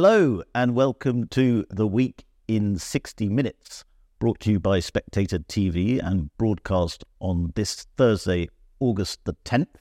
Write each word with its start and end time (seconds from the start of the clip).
Hello, 0.00 0.44
and 0.54 0.76
welcome 0.76 1.26
to 1.26 1.66
The 1.70 1.88
Week 1.88 2.24
in 2.46 2.78
60 2.78 3.28
Minutes, 3.28 3.84
brought 4.20 4.38
to 4.42 4.52
you 4.52 4.60
by 4.60 4.78
Spectator 4.78 5.40
TV 5.40 6.00
and 6.00 6.30
broadcast 6.38 7.02
on 7.18 7.50
this 7.56 7.84
Thursday, 7.96 8.48
August 8.78 9.18
the 9.24 9.34
10th. 9.44 9.74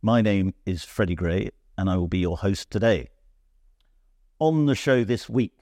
My 0.00 0.22
name 0.22 0.54
is 0.64 0.84
Freddy 0.84 1.16
Gray, 1.16 1.50
and 1.76 1.90
I 1.90 1.96
will 1.96 2.06
be 2.06 2.20
your 2.20 2.38
host 2.38 2.70
today. 2.70 3.08
On 4.38 4.66
the 4.66 4.76
show 4.76 5.02
this 5.02 5.28
week, 5.28 5.54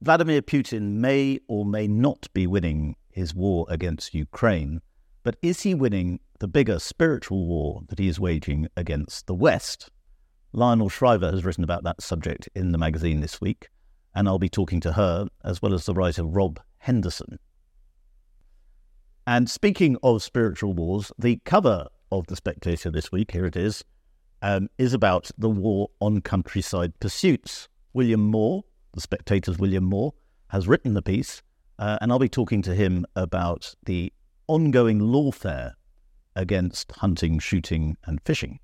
Vladimir 0.00 0.42
Putin 0.42 0.98
may 0.98 1.40
or 1.48 1.64
may 1.64 1.88
not 1.88 2.28
be 2.32 2.46
winning 2.46 2.94
his 3.10 3.34
war 3.34 3.66
against 3.68 4.14
Ukraine, 4.14 4.80
but 5.24 5.38
is 5.42 5.62
he 5.62 5.74
winning 5.74 6.20
the 6.38 6.46
bigger 6.46 6.78
spiritual 6.78 7.48
war 7.48 7.82
that 7.88 7.98
he 7.98 8.06
is 8.06 8.20
waging 8.20 8.68
against 8.76 9.26
the 9.26 9.34
West? 9.34 9.90
Lionel 10.52 10.88
Shriver 10.88 11.30
has 11.30 11.44
written 11.44 11.62
about 11.62 11.84
that 11.84 12.02
subject 12.02 12.48
in 12.56 12.72
the 12.72 12.78
magazine 12.78 13.20
this 13.20 13.40
week, 13.40 13.68
and 14.14 14.26
I'll 14.26 14.40
be 14.40 14.48
talking 14.48 14.80
to 14.80 14.92
her 14.92 15.28
as 15.44 15.62
well 15.62 15.74
as 15.74 15.86
the 15.86 15.94
writer 15.94 16.24
Rob 16.24 16.60
Henderson. 16.78 17.38
And 19.26 19.48
speaking 19.48 19.96
of 20.02 20.24
spiritual 20.24 20.72
wars, 20.72 21.12
the 21.16 21.40
cover 21.44 21.86
of 22.10 22.26
The 22.26 22.34
Spectator 22.34 22.90
this 22.90 23.12
week, 23.12 23.30
here 23.30 23.46
it 23.46 23.54
is, 23.54 23.84
um, 24.42 24.68
is 24.76 24.92
about 24.92 25.30
the 25.38 25.48
war 25.48 25.90
on 26.00 26.20
countryside 26.20 26.98
pursuits. 26.98 27.68
William 27.92 28.22
Moore, 28.22 28.64
The 28.92 29.00
Spectator's 29.00 29.58
William 29.58 29.84
Moore, 29.84 30.14
has 30.48 30.66
written 30.66 30.94
the 30.94 31.02
piece, 31.02 31.42
uh, 31.78 31.98
and 32.00 32.10
I'll 32.10 32.18
be 32.18 32.28
talking 32.28 32.60
to 32.62 32.74
him 32.74 33.06
about 33.14 33.72
the 33.84 34.12
ongoing 34.48 34.98
lawfare 34.98 35.74
against 36.34 36.90
hunting, 36.90 37.38
shooting, 37.38 37.96
and 38.04 38.20
fishing. 38.24 38.58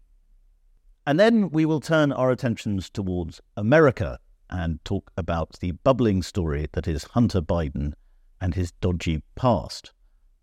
And 1.07 1.21
then 1.21 1.51
we 1.51 1.65
will 1.65 1.81
turn 1.81 2.11
our 2.11 2.33
attentions 2.33 2.91
towards 2.91 3.41
America 3.57 4.19
and 4.51 4.85
talk 4.85 5.13
about 5.17 5.59
the 5.61 5.71
bubbling 5.71 6.21
story 6.23 6.67
that 6.73 6.89
is 6.89 7.05
Hunter 7.05 7.41
Biden 7.41 7.93
and 8.41 8.55
his 8.55 8.73
dodgy 8.73 9.23
past. 9.37 9.93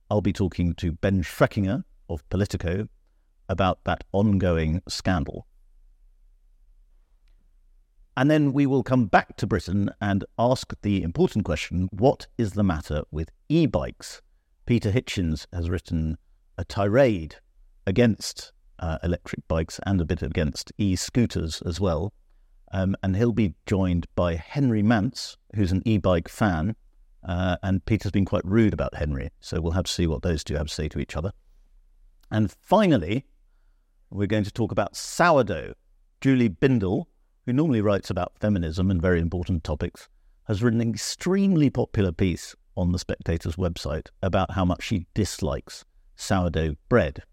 I'll 0.09 0.21
be 0.21 0.31
talking 0.31 0.73
to 0.75 0.93
Ben 0.93 1.21
Schreckinger 1.21 1.83
of 2.09 2.27
Politico 2.29 2.87
about 3.49 3.83
that 3.83 4.05
ongoing 4.13 4.81
scandal. 4.87 5.47
And 8.15 8.31
then 8.31 8.53
we 8.53 8.65
will 8.65 8.83
come 8.83 9.07
back 9.07 9.35
to 9.37 9.47
Britain 9.47 9.89
and 9.99 10.23
ask 10.39 10.73
the 10.81 11.03
important 11.03 11.43
question 11.43 11.89
what 11.91 12.27
is 12.37 12.53
the 12.53 12.63
matter 12.63 13.03
with 13.11 13.31
e 13.49 13.65
bikes? 13.65 14.21
Peter 14.65 14.91
Hitchens 14.91 15.45
has 15.51 15.69
written 15.69 16.17
a 16.57 16.63
tirade 16.63 17.35
against 17.85 18.53
uh, 18.79 18.97
electric 19.03 19.47
bikes 19.47 19.79
and 19.85 20.01
a 20.01 20.05
bit 20.05 20.21
against 20.21 20.71
e 20.77 20.95
scooters 20.95 21.61
as 21.63 21.79
well. 21.79 22.13
Um, 22.71 22.95
and 23.03 23.15
he'll 23.15 23.31
be 23.31 23.53
joined 23.65 24.07
by 24.15 24.35
Henry 24.35 24.81
Mance, 24.81 25.37
who's 25.55 25.71
an 25.71 25.83
e 25.85 25.97
bike 25.97 26.27
fan. 26.27 26.75
Uh, 27.23 27.55
and 27.63 27.85
Peter's 27.85 28.11
been 28.11 28.25
quite 28.25 28.43
rude 28.45 28.73
about 28.73 28.95
Henry, 28.95 29.29
so 29.39 29.61
we'll 29.61 29.71
have 29.71 29.85
to 29.85 29.91
see 29.91 30.07
what 30.07 30.23
those 30.23 30.43
two 30.43 30.55
have 30.55 30.67
to 30.67 30.73
say 30.73 30.89
to 30.89 30.99
each 30.99 31.15
other. 31.15 31.31
And 32.31 32.51
finally, 32.51 33.25
we're 34.09 34.27
going 34.27 34.43
to 34.43 34.51
talk 34.51 34.71
about 34.71 34.95
sourdough. 34.95 35.73
Julie 36.19 36.49
Bindel, 36.49 37.05
who 37.45 37.53
normally 37.53 37.81
writes 37.81 38.09
about 38.09 38.37
feminism 38.39 38.89
and 38.91 39.01
very 39.01 39.19
important 39.19 39.63
topics, 39.63 40.09
has 40.47 40.61
written 40.61 40.81
an 40.81 40.89
extremely 40.89 41.69
popular 41.69 42.11
piece 42.11 42.55
on 42.75 42.91
the 42.91 42.99
Spectator's 42.99 43.55
website 43.55 44.07
about 44.21 44.51
how 44.51 44.65
much 44.65 44.83
she 44.83 45.05
dislikes 45.13 45.85
sourdough 46.15 46.75
bread. 46.89 47.23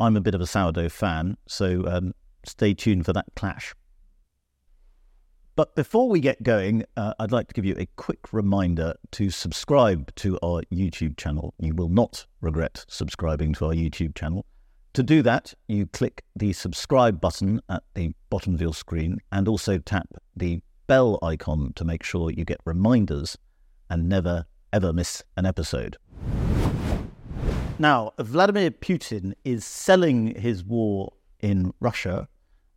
I'm 0.00 0.16
a 0.16 0.20
bit 0.20 0.34
of 0.34 0.40
a 0.40 0.46
sourdough 0.46 0.90
fan, 0.90 1.36
so 1.46 1.84
um, 1.86 2.14
stay 2.44 2.74
tuned 2.74 3.04
for 3.04 3.12
that 3.12 3.26
clash. 3.34 3.74
But 5.56 5.74
before 5.74 6.08
we 6.08 6.20
get 6.20 6.40
going, 6.44 6.84
uh, 6.96 7.14
I'd 7.18 7.32
like 7.32 7.48
to 7.48 7.54
give 7.54 7.64
you 7.64 7.74
a 7.76 7.86
quick 7.96 8.32
reminder 8.32 8.94
to 9.10 9.28
subscribe 9.28 10.14
to 10.14 10.38
our 10.40 10.62
YouTube 10.72 11.16
channel. 11.16 11.52
You 11.58 11.74
will 11.74 11.88
not 11.88 12.26
regret 12.40 12.84
subscribing 12.86 13.54
to 13.54 13.66
our 13.66 13.72
YouTube 13.72 14.14
channel. 14.14 14.46
To 14.92 15.02
do 15.02 15.20
that, 15.22 15.54
you 15.66 15.86
click 15.86 16.22
the 16.36 16.52
subscribe 16.52 17.20
button 17.20 17.60
at 17.68 17.82
the 17.94 18.12
bottom 18.30 18.54
of 18.54 18.60
your 18.60 18.72
screen 18.72 19.18
and 19.32 19.48
also 19.48 19.78
tap 19.78 20.06
the 20.36 20.60
bell 20.86 21.18
icon 21.22 21.72
to 21.74 21.84
make 21.84 22.04
sure 22.04 22.30
you 22.30 22.44
get 22.44 22.60
reminders 22.64 23.36
and 23.90 24.08
never, 24.08 24.46
ever 24.72 24.92
miss 24.92 25.24
an 25.36 25.44
episode. 25.44 25.96
Now, 27.80 28.12
Vladimir 28.18 28.72
Putin 28.72 29.34
is 29.44 29.64
selling 29.64 30.34
his 30.34 30.64
war 30.64 31.12
in 31.38 31.72
Russia 31.78 32.28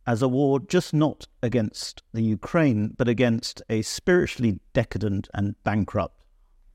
as 0.06 0.22
a 0.22 0.28
war 0.28 0.60
just 0.60 0.94
not 0.94 1.26
against 1.42 2.04
the 2.12 2.22
Ukraine, 2.22 2.94
but 2.96 3.08
against 3.08 3.62
a 3.68 3.82
spiritually 3.82 4.60
decadent 4.72 5.28
and 5.34 5.56
bankrupt 5.64 6.22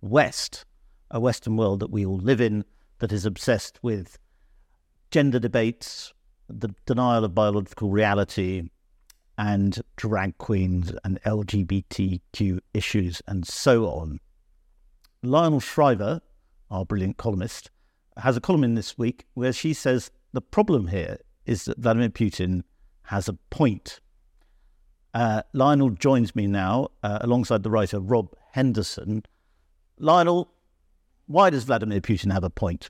West, 0.01 0.65
a 1.09 1.21
Western 1.21 1.55
world 1.55 1.79
that 1.79 1.89
we 1.89 2.05
all 2.05 2.17
live 2.17 2.41
in 2.41 2.65
that 2.99 3.13
is 3.13 3.25
obsessed 3.25 3.79
with 3.81 4.19
gender 5.09 5.39
debates, 5.39 6.13
the 6.49 6.75
denial 6.85 7.23
of 7.23 7.33
biological 7.33 7.91
reality, 7.91 8.69
and 9.37 9.81
drag 9.95 10.37
queens 10.37 10.91
and 11.05 11.21
LGBTQ 11.23 12.59
issues, 12.73 13.21
and 13.25 13.47
so 13.47 13.85
on. 13.85 14.19
Lionel 15.23 15.61
Shriver, 15.61 16.19
our 16.69 16.83
brilliant 16.83 17.15
columnist, 17.15 17.71
has 18.19 18.37
a 18.37 18.41
column 18.41 18.63
in 18.63 18.75
this 18.75 18.97
week 18.97 19.25
where 19.33 19.53
she 19.53 19.73
says 19.73 20.11
the 20.33 20.41
problem 20.41 20.87
here 20.87 21.17
is 21.45 21.65
that 21.65 21.77
Vladimir 21.77 22.09
Putin 22.09 22.63
has 23.03 23.27
a 23.27 23.33
point. 23.49 23.99
Uh, 25.13 25.41
Lionel 25.53 25.91
joins 25.91 26.35
me 26.35 26.47
now 26.47 26.89
uh, 27.01 27.19
alongside 27.21 27.63
the 27.63 27.69
writer 27.69 27.99
Rob 27.99 28.35
Henderson. 28.51 29.23
Lionel, 29.97 30.51
why 31.25 31.49
does 31.49 31.63
Vladimir 31.63 32.01
Putin 32.01 32.31
have 32.31 32.43
a 32.43 32.49
point? 32.49 32.89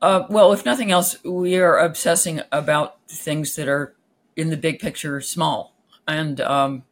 Uh, 0.00 0.26
well, 0.28 0.52
if 0.52 0.64
nothing 0.64 0.90
else, 0.90 1.22
we 1.24 1.56
are 1.56 1.78
obsessing 1.78 2.40
about 2.52 2.96
things 3.08 3.56
that 3.56 3.68
are 3.68 3.94
in 4.36 4.50
the 4.50 4.56
big 4.56 4.78
picture 4.78 5.20
small. 5.20 5.74
And 6.06 6.40
um, 6.40 6.84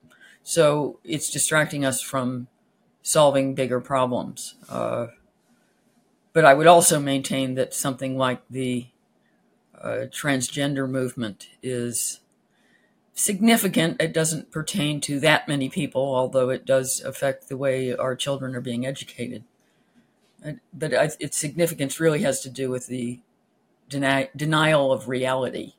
so 0.43 0.99
it's 1.05 1.31
distracting 1.31 1.85
us 1.85 2.01
from 2.01 2.49
solving 3.03 3.55
bigger 3.55 3.81
problems. 3.81 4.55
Uh, 4.69 5.09
but 6.33 6.45
I 6.45 6.55
would 6.55 6.67
also 6.67 6.99
maintain 6.99 7.55
that 7.57 7.75
something 7.75 8.17
like 8.17 8.43
the 8.49 8.87
uh, 9.79 10.07
transgender 10.11 10.89
movement 10.89 11.49
is 11.63 12.21
significant. 13.15 14.01
It 14.01 14.15
doesn't 14.15 14.51
pertain 14.51 15.01
to 15.03 15.21
that 15.21 15.49
many 15.49 15.69
people, 15.69 16.15
although 16.15 16.49
it 16.49 16.65
does 16.65 17.01
affect 17.01 17.49
the 17.49 17.57
way 17.57 17.95
our 17.95 18.17
children 18.17 18.55
are 18.55 18.61
being 18.61 18.87
educated. 18.87 19.45
But 20.73 20.93
its 21.21 21.37
significance 21.37 22.01
really 22.01 22.23
has 22.23 22.41
to 22.41 22.51
do 22.51 22.71
with 22.71 22.87
the 22.87 23.21
deny, 23.89 24.31
denial 24.35 24.93
of 24.93 25.09
reality. 25.09 25.75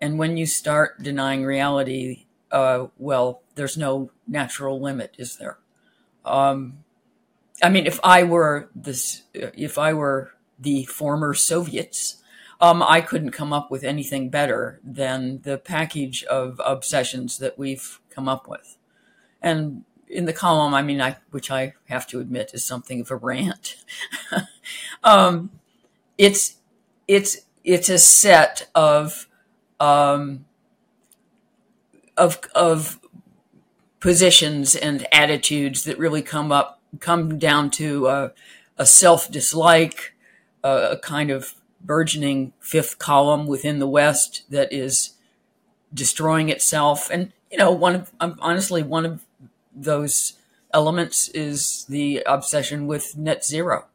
And 0.00 0.18
when 0.18 0.36
you 0.36 0.46
start 0.46 1.02
denying 1.02 1.44
reality, 1.44 2.26
uh, 2.50 2.86
well, 2.96 3.42
there's 3.56 3.76
no 3.76 4.10
natural 4.26 4.80
limit, 4.80 5.14
is 5.18 5.36
there? 5.36 5.58
Um, 6.28 6.84
I 7.62 7.68
mean, 7.68 7.86
if 7.86 7.98
I 8.04 8.22
were 8.22 8.70
this, 8.74 9.22
if 9.34 9.78
I 9.78 9.92
were 9.92 10.32
the 10.58 10.84
former 10.84 11.34
Soviets, 11.34 12.22
um, 12.60 12.82
I 12.82 13.00
couldn't 13.00 13.30
come 13.30 13.52
up 13.52 13.70
with 13.70 13.84
anything 13.84 14.30
better 14.30 14.80
than 14.82 15.40
the 15.42 15.58
package 15.58 16.24
of 16.24 16.60
obsessions 16.64 17.38
that 17.38 17.58
we've 17.58 18.00
come 18.10 18.28
up 18.28 18.48
with. 18.48 18.76
And 19.40 19.84
in 20.08 20.24
the 20.24 20.32
column, 20.32 20.74
I 20.74 20.82
mean, 20.82 21.00
I, 21.00 21.16
which 21.30 21.50
I 21.50 21.74
have 21.88 22.06
to 22.08 22.20
admit 22.20 22.52
is 22.54 22.64
something 22.64 23.00
of 23.00 23.10
a 23.10 23.16
rant. 23.16 23.76
um, 25.04 25.50
it's, 26.16 26.56
it's, 27.06 27.38
it's 27.62 27.88
a 27.88 27.98
set 27.98 28.68
of, 28.74 29.28
um, 29.78 30.46
of, 32.16 32.40
of 32.54 32.98
positions 34.00 34.74
and 34.74 35.06
attitudes 35.12 35.84
that 35.84 35.98
really 35.98 36.22
come 36.22 36.52
up 36.52 36.80
come 37.00 37.38
down 37.38 37.70
to 37.70 38.06
a 38.78 38.86
self 38.86 39.30
dislike, 39.30 40.14
a 40.62 40.96
kind 41.02 41.30
of 41.30 41.54
burgeoning 41.80 42.52
fifth 42.60 42.98
column 42.98 43.46
within 43.46 43.78
the 43.78 43.88
West 43.88 44.44
that 44.50 44.72
is 44.72 45.14
destroying 45.92 46.48
itself. 46.48 47.08
And 47.10 47.32
you 47.50 47.58
know, 47.58 47.70
one 47.70 47.94
of 47.94 48.12
um, 48.20 48.38
honestly 48.40 48.82
one 48.82 49.06
of 49.06 49.24
those 49.74 50.34
elements 50.74 51.28
is 51.28 51.86
the 51.88 52.22
obsession 52.26 52.86
with 52.86 53.16
net 53.16 53.44
zero, 53.44 53.86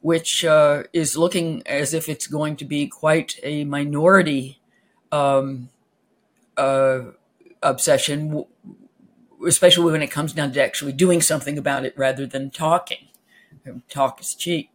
which 0.00 0.44
uh, 0.44 0.84
is 0.92 1.16
looking 1.16 1.62
as 1.66 1.92
if 1.92 2.08
it's 2.08 2.26
going 2.26 2.56
to 2.56 2.64
be 2.64 2.86
quite 2.86 3.38
a 3.42 3.64
minority 3.64 4.58
um, 5.12 5.68
uh, 6.56 7.00
obsession 7.62 8.44
especially 9.46 9.92
when 9.92 10.02
it 10.02 10.10
comes 10.10 10.32
down 10.32 10.52
to 10.52 10.62
actually 10.62 10.92
doing 10.92 11.22
something 11.22 11.58
about 11.58 11.84
it 11.84 11.94
rather 11.96 12.26
than 12.26 12.50
talking. 12.50 13.08
Talk 13.88 14.20
is 14.20 14.34
cheap. 14.34 14.70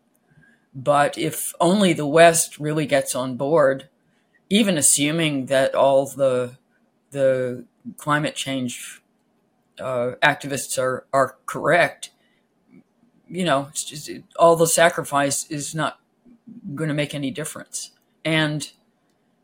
But 0.75 1.17
if 1.17 1.53
only 1.59 1.93
the 1.93 2.07
West 2.07 2.59
really 2.59 2.85
gets 2.85 3.15
on 3.15 3.37
board, 3.37 3.89
even 4.49 4.77
assuming 4.77 5.47
that 5.47 5.75
all 5.75 6.05
the 6.05 6.57
the 7.11 7.65
climate 7.97 8.35
change 8.35 9.01
uh, 9.79 10.13
activists 10.23 10.79
are 10.79 11.05
are 11.13 11.37
correct, 11.45 12.11
you 13.27 13.45
know, 13.45 13.69
just 13.73 14.09
all 14.37 14.55
the 14.55 14.67
sacrifice 14.67 15.49
is 15.49 15.75
not 15.75 15.99
going 16.75 16.87
to 16.87 16.93
make 16.93 17.13
any 17.13 17.31
difference. 17.31 17.91
And 18.25 18.71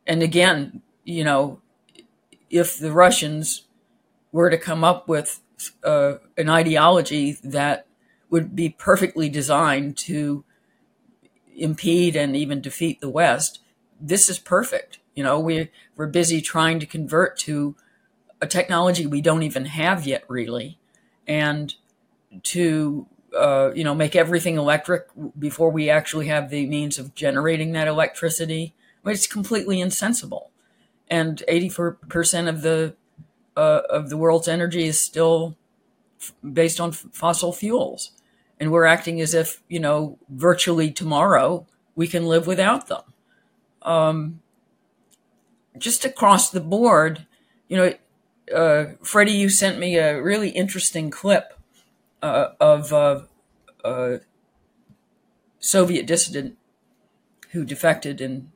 and 0.08 0.24
again, 0.24 0.82
you 1.04 1.24
know, 1.24 1.62
if 2.50 2.80
the 2.80 2.92
Russians 2.92 3.66
were 4.32 4.50
to 4.50 4.58
come 4.58 4.84
up 4.84 5.08
with 5.08 5.42
uh, 5.84 6.16
an 6.38 6.50
ideology 6.50 7.38
that 7.44 7.86
would 8.30 8.56
be 8.56 8.70
perfectly 8.70 9.30
designed 9.30 9.98
to 9.98 10.44
impede 11.56 12.16
and 12.16 12.36
even 12.36 12.62
defeat 12.62 13.02
the 13.02 13.10
West, 13.10 13.60
this 14.00 14.30
is 14.30 14.40
perfect. 14.40 15.00
You 15.16 15.24
know, 15.24 15.40
we 15.40 15.70
we're 15.96 16.08
busy 16.08 16.42
trying 16.42 16.80
to 16.80 16.86
convert 16.86 17.38
to 17.40 17.76
a 18.42 18.48
technology 18.48 19.06
we 19.06 19.22
don't 19.22 19.44
even 19.44 19.66
have 19.66 20.08
yet, 20.08 20.24
really, 20.30 20.80
and 21.28 21.76
to 22.44 23.08
uh, 23.38 23.72
you 23.76 23.84
know 23.84 23.94
make 23.94 24.16
everything 24.16 24.58
electric 24.58 25.08
before 25.38 25.72
we 25.72 25.90
actually 25.90 26.28
have 26.28 26.50
the 26.50 26.66
means 26.68 26.98
of 26.98 27.16
generating 27.16 27.74
that 27.74 27.88
electricity. 27.88 28.74
I 29.04 29.10
mean, 29.10 29.14
it's 29.14 29.28
completely 29.28 29.82
insensible, 29.82 30.52
and 31.10 31.44
eighty 31.48 31.68
four 31.68 31.94
percent 32.08 32.48
of 32.48 32.62
the 32.62 32.96
uh, 33.60 33.82
of 33.90 34.10
the 34.10 34.16
world's 34.16 34.48
energy 34.48 34.86
is 34.86 34.98
still 34.98 35.58
f- 36.18 36.34
based 36.42 36.80
on 36.80 36.92
f- 36.92 37.06
fossil 37.12 37.52
fuels, 37.52 38.12
and 38.58 38.72
we're 38.72 38.86
acting 38.86 39.20
as 39.20 39.34
if 39.34 39.62
you 39.68 39.82
know 39.82 40.18
virtually 40.30 40.90
tomorrow 40.92 41.68
we 41.94 42.08
can 42.08 42.26
live 42.26 42.48
without 42.48 42.88
them. 42.88 43.02
Um, 43.82 44.40
just 45.78 46.06
across 46.06 46.50
the 46.50 46.62
board, 46.62 47.28
you 47.68 47.76
know, 47.76 47.94
uh, 48.56 48.94
Freddy, 49.04 49.34
you 49.34 49.50
sent 49.50 49.78
me 49.78 49.98
a 49.98 50.22
really 50.22 50.52
interesting 50.52 51.10
clip 51.10 51.54
uh, 52.24 52.52
of 52.62 52.94
uh, 52.94 53.22
a 53.84 54.20
Soviet 55.60 56.06
dissident 56.06 56.58
who 57.52 57.66
defected 57.66 58.22
in 58.22 58.52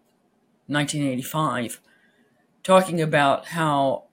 1985, 0.68 1.82
talking 2.64 3.02
about 3.02 3.48
how 3.48 4.06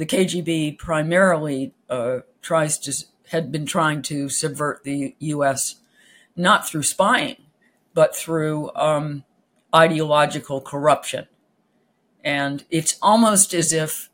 the 0.00 0.06
KGB 0.06 0.78
primarily 0.78 1.74
uh, 1.90 2.20
tries 2.40 2.78
to 2.78 3.04
had 3.28 3.52
been 3.52 3.66
trying 3.66 4.00
to 4.00 4.30
subvert 4.30 4.82
the 4.82 5.14
U.S. 5.18 5.76
not 6.34 6.66
through 6.66 6.84
spying, 6.84 7.36
but 7.92 8.16
through 8.16 8.70
um, 8.74 9.24
ideological 9.76 10.62
corruption, 10.62 11.26
and 12.24 12.64
it's 12.70 12.98
almost 13.02 13.52
as 13.52 13.74
if 13.74 14.08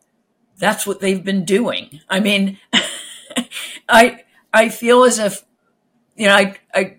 that's 0.59 0.88
what 0.88 0.99
they've 0.99 1.23
been 1.23 1.44
doing. 1.44 2.00
I 2.11 2.19
mean, 2.19 2.59
I 3.89 4.25
I 4.53 4.71
feel 4.71 5.05
as 5.05 5.21
if 5.21 5.44
you 6.17 6.27
know 6.27 6.35
I 6.35 6.56
I 6.75 6.97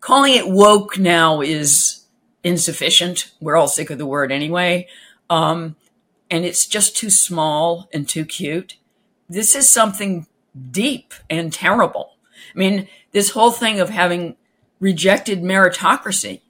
calling 0.00 0.34
it 0.34 0.48
woke 0.48 0.98
now 0.98 1.40
is 1.40 2.04
insufficient. 2.42 3.30
We're 3.40 3.56
all 3.56 3.68
sick 3.68 3.90
of 3.90 3.98
the 3.98 4.06
word 4.06 4.32
anyway. 4.32 4.88
Um, 5.30 5.76
and 6.34 6.44
it's 6.44 6.66
just 6.66 6.96
too 6.96 7.10
small 7.10 7.88
and 7.92 8.08
too 8.08 8.24
cute. 8.24 8.76
This 9.28 9.54
is 9.54 9.70
something 9.70 10.26
deep 10.72 11.14
and 11.30 11.52
terrible. 11.52 12.16
I 12.52 12.58
mean, 12.58 12.88
this 13.12 13.30
whole 13.30 13.52
thing 13.52 13.78
of 13.78 13.90
having 13.90 14.34
rejected 14.80 15.42
meritocracy 15.42 16.40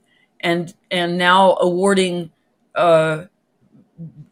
and 0.40 0.72
and 0.90 1.18
now 1.18 1.56
awarding 1.60 2.30
uh, 2.74 3.26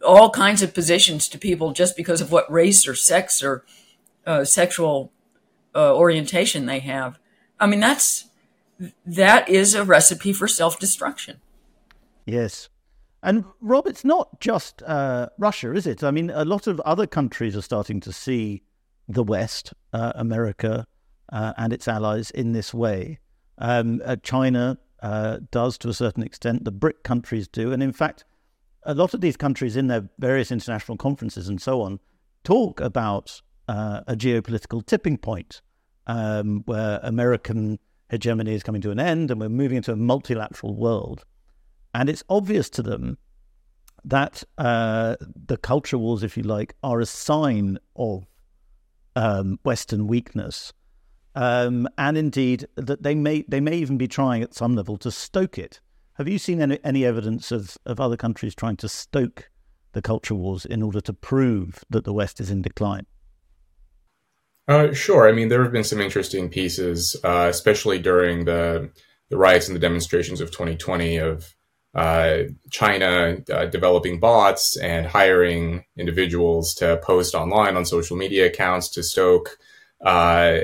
all 0.02 0.30
kinds 0.30 0.62
of 0.62 0.72
positions 0.72 1.28
to 1.28 1.38
people 1.38 1.72
just 1.74 1.98
because 1.98 2.22
of 2.22 2.32
what 2.32 2.50
race 2.50 2.88
or 2.88 2.94
sex 2.94 3.42
or 3.42 3.62
uh, 4.26 4.44
sexual 4.46 5.12
uh, 5.74 5.94
orientation 5.94 6.64
they 6.64 6.78
have. 6.78 7.18
I 7.60 7.66
mean, 7.66 7.80
that's 7.80 8.30
that 9.04 9.50
is 9.50 9.74
a 9.74 9.84
recipe 9.84 10.32
for 10.32 10.48
self 10.48 10.78
destruction. 10.78 11.42
Yes. 12.24 12.70
And 13.22 13.44
Rob, 13.60 13.86
it's 13.86 14.04
not 14.04 14.40
just 14.40 14.82
uh, 14.82 15.28
Russia, 15.38 15.72
is 15.74 15.86
it? 15.86 16.02
I 16.02 16.10
mean, 16.10 16.30
a 16.30 16.44
lot 16.44 16.66
of 16.66 16.80
other 16.80 17.06
countries 17.06 17.56
are 17.56 17.62
starting 17.62 18.00
to 18.00 18.12
see 18.12 18.62
the 19.08 19.22
West, 19.22 19.72
uh, 19.92 20.12
America, 20.16 20.86
uh, 21.32 21.52
and 21.56 21.72
its 21.72 21.86
allies 21.86 22.30
in 22.32 22.52
this 22.52 22.74
way. 22.74 23.20
Um, 23.58 24.02
uh, 24.04 24.16
China 24.22 24.78
uh, 25.02 25.38
does 25.50 25.78
to 25.78 25.88
a 25.88 25.94
certain 25.94 26.22
extent, 26.22 26.64
the 26.64 26.72
BRIC 26.72 27.04
countries 27.04 27.46
do. 27.46 27.72
And 27.72 27.82
in 27.82 27.92
fact, 27.92 28.24
a 28.82 28.94
lot 28.94 29.14
of 29.14 29.20
these 29.20 29.36
countries 29.36 29.76
in 29.76 29.86
their 29.86 30.08
various 30.18 30.50
international 30.50 30.96
conferences 30.96 31.48
and 31.48 31.60
so 31.60 31.82
on 31.82 32.00
talk 32.42 32.80
about 32.80 33.40
uh, 33.68 34.00
a 34.06 34.16
geopolitical 34.16 34.84
tipping 34.84 35.16
point 35.16 35.62
um, 36.08 36.62
where 36.66 36.98
American 37.02 37.78
hegemony 38.10 38.54
is 38.54 38.62
coming 38.62 38.80
to 38.82 38.90
an 38.90 38.98
end 38.98 39.30
and 39.30 39.40
we're 39.40 39.48
moving 39.48 39.76
into 39.76 39.92
a 39.92 39.96
multilateral 39.96 40.74
world. 40.74 41.24
And 41.94 42.08
it's 42.08 42.24
obvious 42.28 42.70
to 42.70 42.82
them 42.82 43.18
that 44.04 44.42
uh, 44.58 45.16
the 45.20 45.56
culture 45.56 45.98
wars, 45.98 46.22
if 46.22 46.36
you 46.36 46.42
like, 46.42 46.74
are 46.82 47.00
a 47.00 47.06
sign 47.06 47.78
of 47.96 48.26
um, 49.14 49.58
Western 49.64 50.06
weakness. 50.06 50.72
Um, 51.34 51.88
and 51.96 52.18
indeed, 52.18 52.66
that 52.76 53.02
they 53.02 53.14
may 53.14 53.44
they 53.48 53.60
may 53.60 53.76
even 53.76 53.96
be 53.96 54.08
trying 54.08 54.42
at 54.42 54.54
some 54.54 54.76
level 54.76 54.96
to 54.98 55.10
stoke 55.10 55.58
it. 55.58 55.80
Have 56.14 56.28
you 56.28 56.38
seen 56.38 56.60
any, 56.60 56.78
any 56.84 57.06
evidence 57.06 57.50
of, 57.50 57.78
of 57.86 58.00
other 58.00 58.18
countries 58.18 58.54
trying 58.54 58.76
to 58.76 58.88
stoke 58.88 59.50
the 59.92 60.02
culture 60.02 60.34
wars 60.34 60.66
in 60.66 60.82
order 60.82 61.00
to 61.00 61.12
prove 61.12 61.84
that 61.88 62.04
the 62.04 62.12
West 62.12 62.38
is 62.38 62.50
in 62.50 62.60
decline? 62.60 63.06
Uh, 64.68 64.92
sure. 64.92 65.28
I 65.28 65.32
mean, 65.32 65.48
there 65.48 65.62
have 65.62 65.72
been 65.72 65.84
some 65.84 66.00
interesting 66.00 66.48
pieces, 66.48 67.16
uh, 67.24 67.46
especially 67.48 67.98
during 67.98 68.44
the 68.44 68.90
the 69.30 69.38
riots 69.38 69.68
and 69.68 69.74
the 69.74 69.80
demonstrations 69.80 70.42
of 70.42 70.50
2020 70.50 71.16
of 71.16 71.54
uh, 71.94 72.44
China 72.70 73.36
uh, 73.52 73.66
developing 73.66 74.18
bots 74.18 74.78
and 74.78 75.06
hiring 75.06 75.84
individuals 75.96 76.74
to 76.74 76.98
post 77.02 77.34
online 77.34 77.76
on 77.76 77.84
social 77.84 78.16
media 78.16 78.46
accounts 78.46 78.88
to 78.88 79.02
stoke 79.02 79.58
uh, 80.04 80.58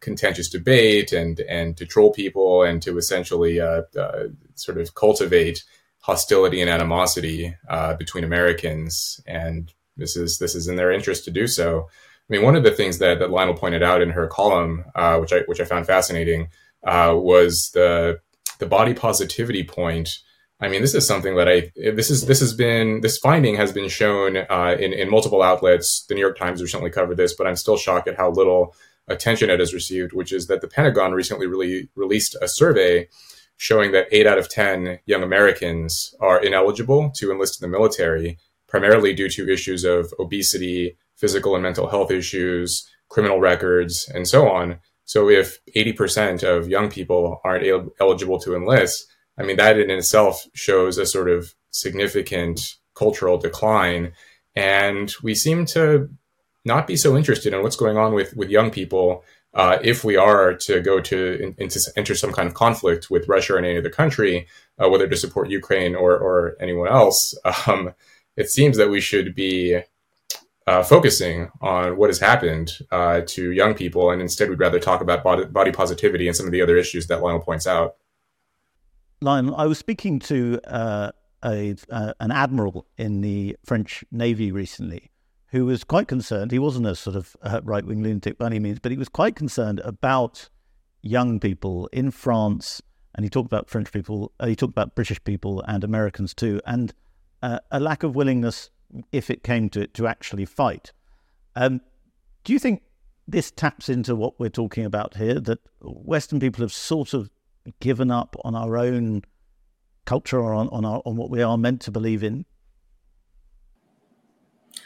contentious 0.00 0.48
debate 0.48 1.12
and 1.12 1.40
and 1.40 1.76
to 1.76 1.86
troll 1.86 2.12
people 2.12 2.62
and 2.62 2.82
to 2.82 2.98
essentially 2.98 3.58
uh, 3.58 3.82
uh, 3.98 4.24
sort 4.54 4.78
of 4.78 4.94
cultivate 4.94 5.64
hostility 6.00 6.60
and 6.60 6.70
animosity 6.70 7.56
between 7.98 8.22
Americans. 8.22 9.20
And 9.26 9.72
this 9.96 10.14
is 10.14 10.38
this 10.38 10.54
is 10.54 10.68
in 10.68 10.76
their 10.76 10.92
interest 10.92 11.24
to 11.24 11.30
do 11.30 11.46
so. 11.46 11.88
I 11.88 12.32
mean, 12.32 12.42
one 12.42 12.56
of 12.56 12.64
the 12.64 12.70
things 12.70 12.98
that, 12.98 13.20
that 13.20 13.30
Lionel 13.30 13.54
pointed 13.54 13.82
out 13.82 14.02
in 14.02 14.10
her 14.10 14.26
column, 14.26 14.84
which 15.20 15.32
I 15.32 15.40
which 15.46 15.60
I 15.60 15.64
found 15.64 15.86
fascinating, 15.86 16.48
was 16.82 17.70
the 17.72 18.20
the 18.58 18.66
body 18.66 18.94
positivity 18.94 19.64
point 19.64 20.18
I 20.58 20.68
mean, 20.68 20.80
this 20.80 20.94
is 20.94 21.06
something 21.06 21.36
that 21.36 21.48
I 21.48 21.70
this 21.76 22.10
is 22.10 22.26
this 22.26 22.40
has 22.40 22.54
been 22.54 23.02
this 23.02 23.18
finding 23.18 23.56
has 23.56 23.72
been 23.72 23.88
shown 23.88 24.38
uh, 24.48 24.76
in 24.78 24.92
in 24.92 25.10
multiple 25.10 25.42
outlets. 25.42 26.04
The 26.08 26.14
New 26.14 26.20
York 26.20 26.38
Times 26.38 26.62
recently 26.62 26.90
covered 26.90 27.18
this, 27.18 27.34
but 27.34 27.46
I'm 27.46 27.56
still 27.56 27.76
shocked 27.76 28.08
at 28.08 28.16
how 28.16 28.30
little 28.30 28.74
attention 29.06 29.50
it 29.50 29.60
has 29.60 29.74
received. 29.74 30.14
Which 30.14 30.32
is 30.32 30.46
that 30.46 30.62
the 30.62 30.68
Pentagon 30.68 31.12
recently 31.12 31.46
really 31.46 31.90
released 31.94 32.36
a 32.40 32.48
survey 32.48 33.08
showing 33.58 33.92
that 33.92 34.08
eight 34.10 34.26
out 34.26 34.38
of 34.38 34.48
ten 34.48 34.98
young 35.04 35.22
Americans 35.22 36.14
are 36.20 36.42
ineligible 36.42 37.10
to 37.16 37.30
enlist 37.30 37.62
in 37.62 37.70
the 37.70 37.76
military, 37.76 38.38
primarily 38.66 39.12
due 39.12 39.28
to 39.28 39.52
issues 39.52 39.84
of 39.84 40.14
obesity, 40.18 40.96
physical 41.16 41.54
and 41.54 41.62
mental 41.62 41.88
health 41.88 42.10
issues, 42.10 42.88
criminal 43.10 43.40
records, 43.40 44.10
and 44.14 44.26
so 44.26 44.48
on. 44.48 44.78
So 45.04 45.30
if 45.30 45.60
80% 45.76 46.42
of 46.42 46.68
young 46.68 46.90
people 46.90 47.40
aren't 47.44 47.64
el- 47.64 47.92
eligible 48.00 48.40
to 48.40 48.56
enlist 48.56 49.06
I 49.38 49.42
mean, 49.42 49.56
that 49.56 49.78
in 49.78 49.90
itself 49.90 50.46
shows 50.54 50.98
a 50.98 51.06
sort 51.06 51.28
of 51.28 51.54
significant 51.70 52.76
cultural 52.94 53.38
decline. 53.38 54.12
And 54.54 55.12
we 55.22 55.34
seem 55.34 55.66
to 55.66 56.08
not 56.64 56.86
be 56.86 56.96
so 56.96 57.16
interested 57.16 57.52
in 57.52 57.62
what's 57.62 57.76
going 57.76 57.96
on 57.96 58.14
with, 58.14 58.34
with 58.36 58.50
young 58.50 58.70
people 58.70 59.24
uh, 59.56 59.78
if 59.82 60.04
we 60.04 60.16
are 60.16 60.54
to 60.54 60.80
go 60.82 61.00
to 61.00 61.54
in, 61.58 61.68
enter 61.96 62.14
some 62.14 62.32
kind 62.32 62.46
of 62.46 62.54
conflict 62.54 63.10
with 63.10 63.26
Russia 63.26 63.54
or 63.54 63.58
any 63.58 63.78
other 63.78 63.88
country, 63.88 64.46
uh, 64.78 64.88
whether 64.88 65.08
to 65.08 65.16
support 65.16 65.48
Ukraine 65.48 65.94
or, 65.94 66.12
or 66.12 66.56
anyone 66.60 66.88
else, 66.88 67.34
um, 67.66 67.94
it 68.36 68.50
seems 68.50 68.76
that 68.76 68.90
we 68.90 69.00
should 69.00 69.34
be 69.34 69.80
uh, 70.66 70.82
focusing 70.82 71.48
on 71.62 71.96
what 71.96 72.10
has 72.10 72.18
happened 72.18 72.72
uh, 72.90 73.22
to 73.26 73.52
young 73.52 73.72
people, 73.72 74.10
and 74.10 74.20
instead 74.20 74.50
we'd 74.50 74.58
rather 74.58 74.78
talk 74.78 75.00
about 75.00 75.24
body 75.52 75.72
positivity 75.72 76.26
and 76.26 76.36
some 76.36 76.46
of 76.46 76.52
the 76.52 76.60
other 76.60 76.76
issues 76.76 77.06
that 77.06 77.22
Lionel 77.22 77.40
points 77.40 77.66
out. 77.66 77.96
Lionel, 79.20 79.56
I 79.56 79.66
was 79.66 79.78
speaking 79.78 80.18
to 80.20 80.60
uh, 80.66 81.12
a, 81.44 81.74
uh, 81.90 82.12
an 82.20 82.30
admiral 82.30 82.86
in 82.98 83.22
the 83.22 83.56
French 83.64 84.04
Navy 84.10 84.52
recently 84.52 85.10
who 85.48 85.64
was 85.64 85.84
quite 85.84 86.08
concerned. 86.08 86.50
He 86.50 86.58
wasn't 86.58 86.86
a 86.86 86.94
sort 86.94 87.16
of 87.16 87.36
uh, 87.42 87.60
right 87.62 87.84
wing 87.84 88.02
lunatic 88.02 88.36
by 88.36 88.46
any 88.46 88.58
means, 88.58 88.78
but 88.78 88.92
he 88.92 88.98
was 88.98 89.08
quite 89.08 89.36
concerned 89.36 89.80
about 89.84 90.48
young 91.02 91.40
people 91.40 91.88
in 91.92 92.10
France. 92.10 92.82
And 93.14 93.24
he 93.24 93.30
talked 93.30 93.46
about 93.46 93.70
French 93.70 93.90
people, 93.92 94.32
uh, 94.40 94.46
he 94.46 94.56
talked 94.56 94.72
about 94.72 94.94
British 94.94 95.22
people 95.24 95.62
and 95.66 95.82
Americans 95.82 96.34
too. 96.34 96.60
And 96.66 96.92
uh, 97.42 97.60
a 97.70 97.80
lack 97.80 98.02
of 98.02 98.14
willingness, 98.14 98.70
if 99.12 99.30
it 99.30 99.42
came 99.42 99.70
to 99.70 99.82
it, 99.82 99.94
to 99.94 100.06
actually 100.06 100.44
fight. 100.44 100.92
Um, 101.54 101.80
do 102.44 102.52
you 102.52 102.58
think 102.58 102.82
this 103.26 103.50
taps 103.50 103.88
into 103.88 104.14
what 104.14 104.38
we're 104.38 104.50
talking 104.50 104.84
about 104.84 105.16
here? 105.16 105.40
That 105.40 105.60
Western 105.80 106.38
people 106.38 106.62
have 106.62 106.72
sort 106.72 107.14
of 107.14 107.30
given 107.80 108.10
up 108.10 108.36
on 108.44 108.54
our 108.54 108.76
own 108.76 109.22
culture 110.04 110.40
or 110.40 110.54
on 110.54 110.68
on, 110.68 110.84
our, 110.84 111.02
on 111.04 111.16
what 111.16 111.30
we 111.30 111.42
are 111.42 111.58
meant 111.58 111.80
to 111.82 111.90
believe 111.90 112.22
in? 112.22 112.44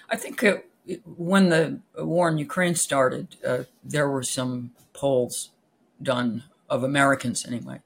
I 0.09 0.17
think 0.17 0.43
it, 0.43 0.71
when 1.05 1.51
the 1.51 1.81
war 1.97 2.29
in 2.29 2.39
Ukraine 2.39 2.75
started, 2.75 3.37
uh, 3.47 3.65
there 3.85 4.09
were 4.09 4.23
some 4.23 4.73
polls 4.93 5.51
done 6.03 6.45
of 6.69 6.83
Americans 6.83 7.47
anyway, 7.47 7.81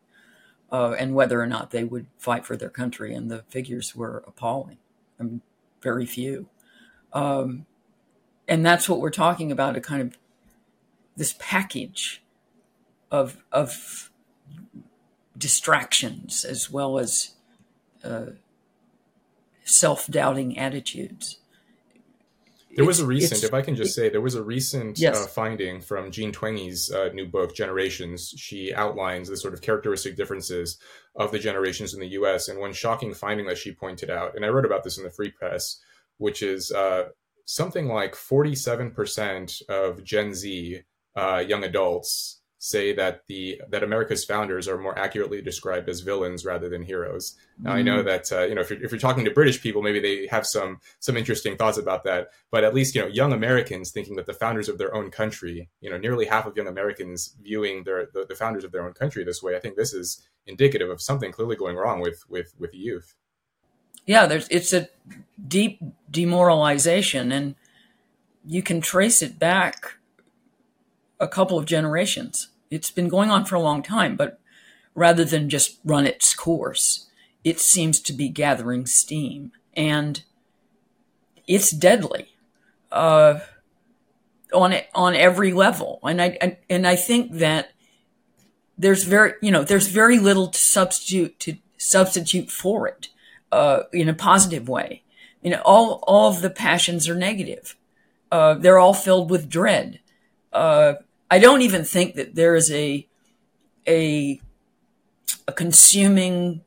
uh, 0.73 0.93
and 0.93 1.15
whether 1.15 1.41
or 1.41 1.47
not 1.47 1.71
they 1.71 1.85
would 1.85 2.07
fight 2.19 2.47
for 2.47 2.57
their 2.57 2.71
country, 2.71 3.15
and 3.15 3.31
the 3.31 3.45
figures 3.49 3.95
were 3.95 4.25
appalling. 4.27 4.79
I 5.19 5.25
mean, 5.25 5.43
very 5.83 6.07
few. 6.07 6.49
Um, 7.13 7.67
and 8.49 8.65
that's 8.65 8.89
what 8.89 9.01
we're 9.01 9.11
talking 9.11 9.53
about 9.53 9.77
a 9.77 9.81
kind 9.81 10.03
of 10.03 10.19
this 11.17 11.35
package 11.39 12.23
of 13.11 13.45
of 13.53 14.11
distractions 15.37 16.45
as 16.45 16.71
well 16.71 16.99
as 16.99 17.33
uh, 18.03 18.27
self-doubting 19.65 20.59
attitudes 20.59 21.39
there 22.77 22.85
was 22.85 23.01
a 23.01 23.07
recent, 23.07 23.45
if 23.45 23.55
I 23.55 23.63
can 23.63 23.77
just 23.77 23.95
say, 23.95 24.09
there 24.09 24.21
was 24.21 24.35
a 24.35 24.43
recent 24.43 24.99
yes. 24.99 25.23
uh, 25.23 25.27
finding 25.29 25.81
from 25.81 26.11
Jean 26.11 26.33
Twenge's 26.33 26.91
uh, 26.91 27.11
new 27.13 27.27
book, 27.27 27.55
Generations. 27.55 28.35
She 28.37 28.75
outlines 28.75 29.29
the 29.29 29.37
sort 29.37 29.55
of 29.55 29.61
characteristic 29.61 30.17
differences 30.17 30.79
of 31.15 31.31
the 31.31 31.39
generations 31.39 31.95
in 31.95 32.01
the 32.01 32.09
US. 32.09 32.49
And 32.49 32.59
one 32.59 32.73
shocking 32.73 33.15
finding 33.15 33.47
that 33.47 33.59
she 33.59 33.73
pointed 33.73 34.11
out, 34.11 34.35
and 34.35 34.45
I 34.45 34.49
wrote 34.49 34.65
about 34.65 34.83
this 34.83 34.99
in 34.99 35.05
the 35.05 35.11
Free 35.11 35.31
Press, 35.31 35.81
which 36.19 36.43
is 36.43 36.73
uh, 36.73 37.05
something 37.45 37.89
like 37.89 38.15
47% 38.15 39.69
of 39.69 40.03
Gen 40.03 40.35
Z 40.35 40.81
uh, 41.17 41.45
young 41.47 41.63
adults 41.65 42.41
say 42.65 42.95
that 42.95 43.21
the 43.27 43.61
that 43.69 43.83
America's 43.83 44.25
founders 44.25 44.67
are 44.67 44.79
more 44.79 44.99
accurately 44.99 45.43
described 45.43 45.87
as 45.87 46.01
villains 46.01 46.47
rather 46.47 46.71
than 46.71 46.83
heroes. 46.83 47.37
Now 47.59 47.73
mm. 47.73 47.75
I 47.75 47.83
know 47.83 48.03
mm. 48.03 48.07
that 48.07 48.33
uh, 48.33 48.45
you 48.47 48.55
know 48.55 48.63
if 48.63 48.71
you're, 48.71 48.83
if 48.83 48.91
you're 48.91 48.99
talking 48.99 49.27
to 49.27 49.31
British 49.31 49.63
people, 49.63 49.83
maybe 49.83 50.01
they 50.01 50.27
have 50.29 50.47
some 50.47 50.79
some 50.99 51.17
interesting 51.17 51.59
thoughts 51.59 51.77
about 51.77 52.05
that. 52.05 52.29
But 52.51 52.65
at 52.65 52.73
least 52.73 52.95
you 52.95 53.03
know 53.03 53.07
young 53.07 53.35
Americans 53.35 53.91
thinking 53.91 54.17
that 54.17 54.25
the 54.25 54.33
founders 54.33 54.71
of 54.71 54.79
their 54.79 54.95
own 54.95 55.11
country, 55.11 55.69
you 55.83 55.91
know, 55.91 55.99
nearly 55.99 56.25
half 56.25 56.47
of 56.47 56.57
young 56.57 56.67
Americans 56.67 57.37
viewing 57.43 57.85
their 57.85 58.09
the, 58.15 58.25
the 58.25 58.35
founders 58.35 58.65
of 58.65 58.73
their 58.73 58.87
own 58.87 58.95
country 58.95 59.25
this 59.25 59.43
way. 59.43 59.57
I 59.57 59.61
think 59.61 59.77
this 59.77 59.93
is 59.93 60.27
indicative 60.47 60.89
of 60.89 61.03
something 61.03 61.33
clearly 61.33 61.57
going 61.57 61.77
wrong 61.77 62.01
with 62.01 62.25
with 62.31 62.55
with 62.59 62.73
youth. 62.73 63.15
Yeah, 64.07 64.25
there's 64.25 64.49
it's 64.49 64.73
a 64.73 64.89
deep 65.47 65.81
demoralization, 66.11 67.31
and 67.31 67.57
you 68.43 68.63
can 68.63 68.81
trace 68.81 69.21
it 69.21 69.39
back 69.39 69.99
a 71.21 71.29
couple 71.29 71.59
of 71.59 71.67
generations 71.67 72.49
it's 72.75 72.91
been 72.91 73.09
going 73.09 73.31
on 73.31 73.45
for 73.45 73.55
a 73.55 73.61
long 73.61 73.83
time, 73.83 74.17
but 74.17 74.41
rather 74.95 75.25
than 75.25 75.49
just 75.49 75.79
run 75.85 76.07
its 76.07 76.35
course, 76.35 77.07
it 77.43 77.61
seems 77.61 78.01
to 78.01 78.13
be 78.13 78.29
gathering 78.29 78.87
steam 78.87 79.53
and 79.77 80.23
it's 81.47 81.71
deadly 81.71 82.35
uh, 82.93 83.41
on 84.53 84.75
on 84.95 85.15
every 85.15 85.53
level. 85.53 86.01
And 86.03 86.23
I, 86.23 86.59
and 86.71 86.87
I 86.87 86.97
think 86.97 87.33
that 87.33 87.73
there's 88.79 89.05
very 89.05 89.33
you 89.43 89.51
know 89.51 89.63
there's 89.63 89.89
very 89.89 90.19
little 90.19 90.49
to 90.49 90.59
substitute 90.59 91.39
to 91.41 91.57
substitute 91.77 92.51
for 92.51 92.89
it 92.89 93.09
uh, 93.53 93.85
in 93.93 94.09
a 94.09 94.15
positive 94.15 94.69
way. 94.69 95.03
You 95.43 95.51
know, 95.51 95.63
all 95.65 96.03
all 96.07 96.31
of 96.31 96.41
the 96.41 96.51
passions 96.51 97.09
are 97.09 97.15
negative. 97.15 97.77
Uh, 98.33 98.55
they're 98.55 98.79
all 98.79 98.95
filled 98.95 99.31
with 99.31 99.49
dread. 99.49 100.01
Uh, 100.53 100.95
I 101.31 101.39
don't 101.39 101.63
even 101.63 101.85
think 101.85 102.15
that 102.15 102.35
there 102.35 102.55
is 102.55 102.71
a 102.71 103.07
a 103.87 104.41
a 105.47 105.53
consuming 105.53 106.63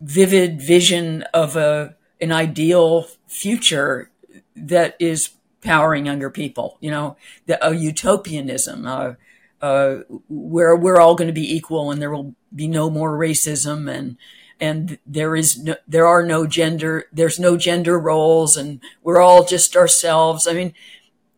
vivid 0.00 0.60
vision 0.60 1.22
of 1.34 1.56
a 1.56 1.96
an 2.20 2.32
ideal 2.32 3.06
future 3.26 4.10
that 4.54 4.96
is 4.98 5.30
powering 5.62 6.06
younger 6.06 6.30
people. 6.30 6.76
You 6.80 6.90
know, 6.90 7.16
the, 7.46 7.64
a 7.66 7.74
utopianism, 7.74 8.86
uh, 8.86 9.14
uh, 9.60 9.98
where 10.28 10.74
we're 10.76 11.00
all 11.00 11.14
going 11.14 11.28
to 11.28 11.34
be 11.34 11.54
equal 11.54 11.90
and 11.90 12.00
there 12.00 12.10
will 12.10 12.34
be 12.54 12.66
no 12.68 12.90
more 12.90 13.16
racism 13.16 13.90
and 13.90 14.16
and 14.62 14.98
there 15.06 15.36
is 15.36 15.62
no, 15.62 15.74
there 15.88 16.06
are 16.06 16.22
no 16.22 16.46
gender 16.46 17.06
there's 17.12 17.38
no 17.38 17.56
gender 17.56 17.98
roles 17.98 18.56
and 18.56 18.80
we're 19.02 19.20
all 19.20 19.44
just 19.44 19.76
ourselves. 19.76 20.46
I 20.46 20.52
mean, 20.54 20.74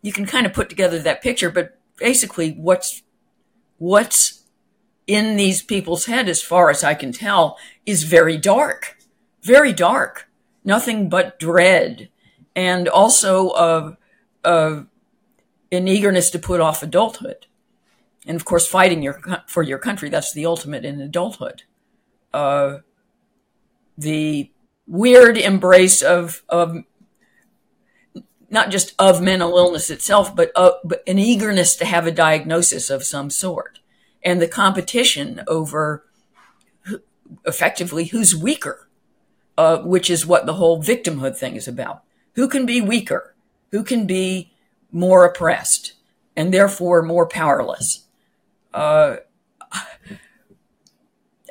you 0.02 0.12
can 0.12 0.26
kind 0.26 0.46
of 0.46 0.52
put 0.52 0.68
together 0.68 0.98
that 1.00 1.22
picture, 1.22 1.50
but 1.50 1.78
basically 1.96 2.52
what's 2.52 3.02
what's 3.78 4.44
in 5.06 5.36
these 5.36 5.62
people's 5.62 6.06
head, 6.06 6.28
as 6.28 6.40
far 6.42 6.70
as 6.70 6.84
I 6.84 6.94
can 6.94 7.12
tell, 7.12 7.58
is 7.84 8.04
very 8.04 8.36
dark, 8.36 8.96
very 9.42 9.72
dark. 9.72 10.28
Nothing 10.64 11.08
but 11.08 11.38
dread, 11.38 12.08
and 12.54 12.88
also 12.88 13.50
of 13.50 13.96
of 14.44 14.86
an 15.72 15.88
eagerness 15.88 16.30
to 16.30 16.38
put 16.38 16.60
off 16.60 16.82
adulthood, 16.82 17.46
and 18.26 18.36
of 18.36 18.44
course, 18.44 18.66
fighting 18.66 19.02
your 19.02 19.20
for 19.48 19.62
your 19.62 19.78
country. 19.78 20.08
That's 20.08 20.32
the 20.32 20.46
ultimate 20.46 20.84
in 20.84 21.00
adulthood. 21.00 21.64
Uh, 22.32 22.78
the 23.98 24.52
weird 24.86 25.36
embrace 25.36 26.02
of 26.02 26.42
of 26.48 26.76
not 28.52 28.70
just 28.70 28.94
of 28.98 29.22
mental 29.22 29.56
illness 29.56 29.90
itself, 29.90 30.36
but, 30.36 30.52
but 30.54 31.02
an 31.06 31.18
eagerness 31.18 31.74
to 31.76 31.86
have 31.86 32.06
a 32.06 32.12
diagnosis 32.12 32.90
of 32.90 33.02
some 33.02 33.30
sort, 33.30 33.80
and 34.22 34.40
the 34.40 34.46
competition 34.46 35.42
over 35.48 36.04
effectively 37.46 38.04
who's 38.04 38.36
weaker, 38.36 38.88
uh, 39.56 39.78
which 39.78 40.10
is 40.10 40.26
what 40.26 40.44
the 40.44 40.54
whole 40.54 40.82
victimhood 40.82 41.36
thing 41.36 41.56
is 41.56 41.66
about. 41.66 42.02
Who 42.34 42.46
can 42.46 42.66
be 42.66 42.80
weaker? 42.80 43.34
Who 43.70 43.82
can 43.82 44.06
be 44.06 44.52
more 44.90 45.24
oppressed 45.24 45.94
and 46.36 46.52
therefore 46.52 47.02
more 47.02 47.26
powerless? 47.26 48.06
Uh, 48.74 49.16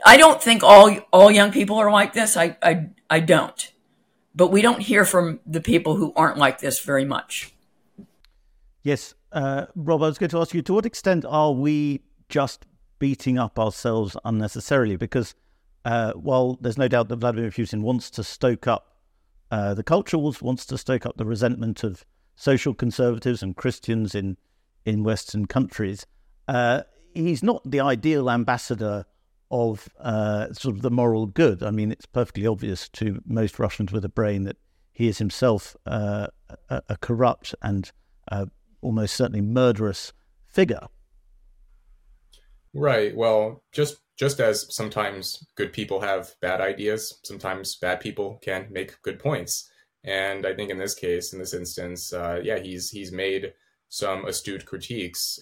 I 0.05 0.17
don't 0.17 0.41
think 0.41 0.63
all 0.63 0.95
all 1.11 1.31
young 1.31 1.51
people 1.51 1.77
are 1.77 1.91
like 1.91 2.13
this. 2.13 2.37
I 2.37 2.57
I, 2.61 2.89
I 3.09 3.19
don't 3.19 3.71
but 4.33 4.47
we 4.47 4.61
don't 4.61 4.81
hear 4.81 5.05
from 5.05 5.39
the 5.45 5.61
people 5.61 5.95
who 5.95 6.13
aren't 6.15 6.37
like 6.37 6.59
this 6.59 6.79
very 6.79 7.05
much. 7.05 7.53
Yes, 8.83 9.13
uh, 9.31 9.67
Rob, 9.75 10.01
I 10.01 10.07
was 10.07 10.17
going 10.17 10.29
to 10.29 10.39
ask 10.39 10.53
you 10.53 10.61
to 10.63 10.73
what 10.73 10.85
extent 10.85 11.25
are 11.25 11.51
we 11.51 12.01
just 12.29 12.65
beating 12.99 13.37
up 13.37 13.59
ourselves 13.59 14.17
unnecessarily? 14.25 14.95
Because 14.95 15.35
uh, 15.85 16.13
while 16.13 16.57
there's 16.61 16.77
no 16.77 16.87
doubt 16.87 17.09
that 17.09 17.17
Vladimir 17.17 17.51
Putin 17.51 17.81
wants 17.81 18.09
to 18.11 18.23
stoke 18.23 18.67
up 18.67 18.95
uh, 19.51 19.73
the 19.73 19.83
culture, 19.83 20.17
wants 20.17 20.65
to 20.65 20.77
stoke 20.77 21.05
up 21.05 21.17
the 21.17 21.25
resentment 21.25 21.83
of 21.83 22.05
social 22.35 22.73
conservatives 22.73 23.43
and 23.43 23.55
Christians 23.55 24.15
in 24.15 24.37
in 24.83 25.03
Western 25.03 25.45
countries, 25.45 26.07
uh, 26.47 26.81
he's 27.13 27.43
not 27.43 27.61
the 27.69 27.79
ideal 27.79 28.31
ambassador 28.31 29.05
of 29.51 29.89
uh, 29.99 30.51
sort 30.53 30.75
of 30.75 30.81
the 30.81 30.89
moral 30.89 31.27
good. 31.27 31.61
I 31.61 31.71
mean, 31.71 31.91
it's 31.91 32.05
perfectly 32.05 32.47
obvious 32.47 32.89
to 32.89 33.21
most 33.25 33.59
Russians 33.59 33.91
with 33.91 34.05
a 34.05 34.09
brain 34.09 34.43
that 34.43 34.57
he 34.91 35.07
is 35.07 35.17
himself 35.17 35.75
uh, 35.85 36.27
a, 36.69 36.81
a, 36.89 36.97
corrupt 36.97 37.53
and 37.61 37.91
uh, 38.31 38.45
almost 38.81 39.15
certainly 39.15 39.41
murderous 39.41 40.13
figure. 40.47 40.87
Right. 42.73 43.15
Well, 43.15 43.63
just 43.71 43.97
just 44.17 44.39
as 44.39 44.73
sometimes 44.73 45.45
good 45.55 45.73
people 45.73 45.99
have 46.01 46.35
bad 46.41 46.61
ideas, 46.61 47.19
sometimes 47.23 47.75
bad 47.75 47.99
people 47.99 48.39
can 48.41 48.67
make 48.71 49.01
good 49.01 49.19
points. 49.19 49.69
And 50.03 50.45
I 50.45 50.53
think 50.53 50.69
in 50.69 50.77
this 50.77 50.95
case, 50.95 51.33
in 51.33 51.39
this 51.39 51.53
instance, 51.53 52.13
uh, 52.13 52.39
yeah, 52.43 52.59
he's 52.59 52.89
he's 52.89 53.11
made 53.11 53.53
some 53.89 54.25
astute 54.25 54.65
critiques. 54.65 55.39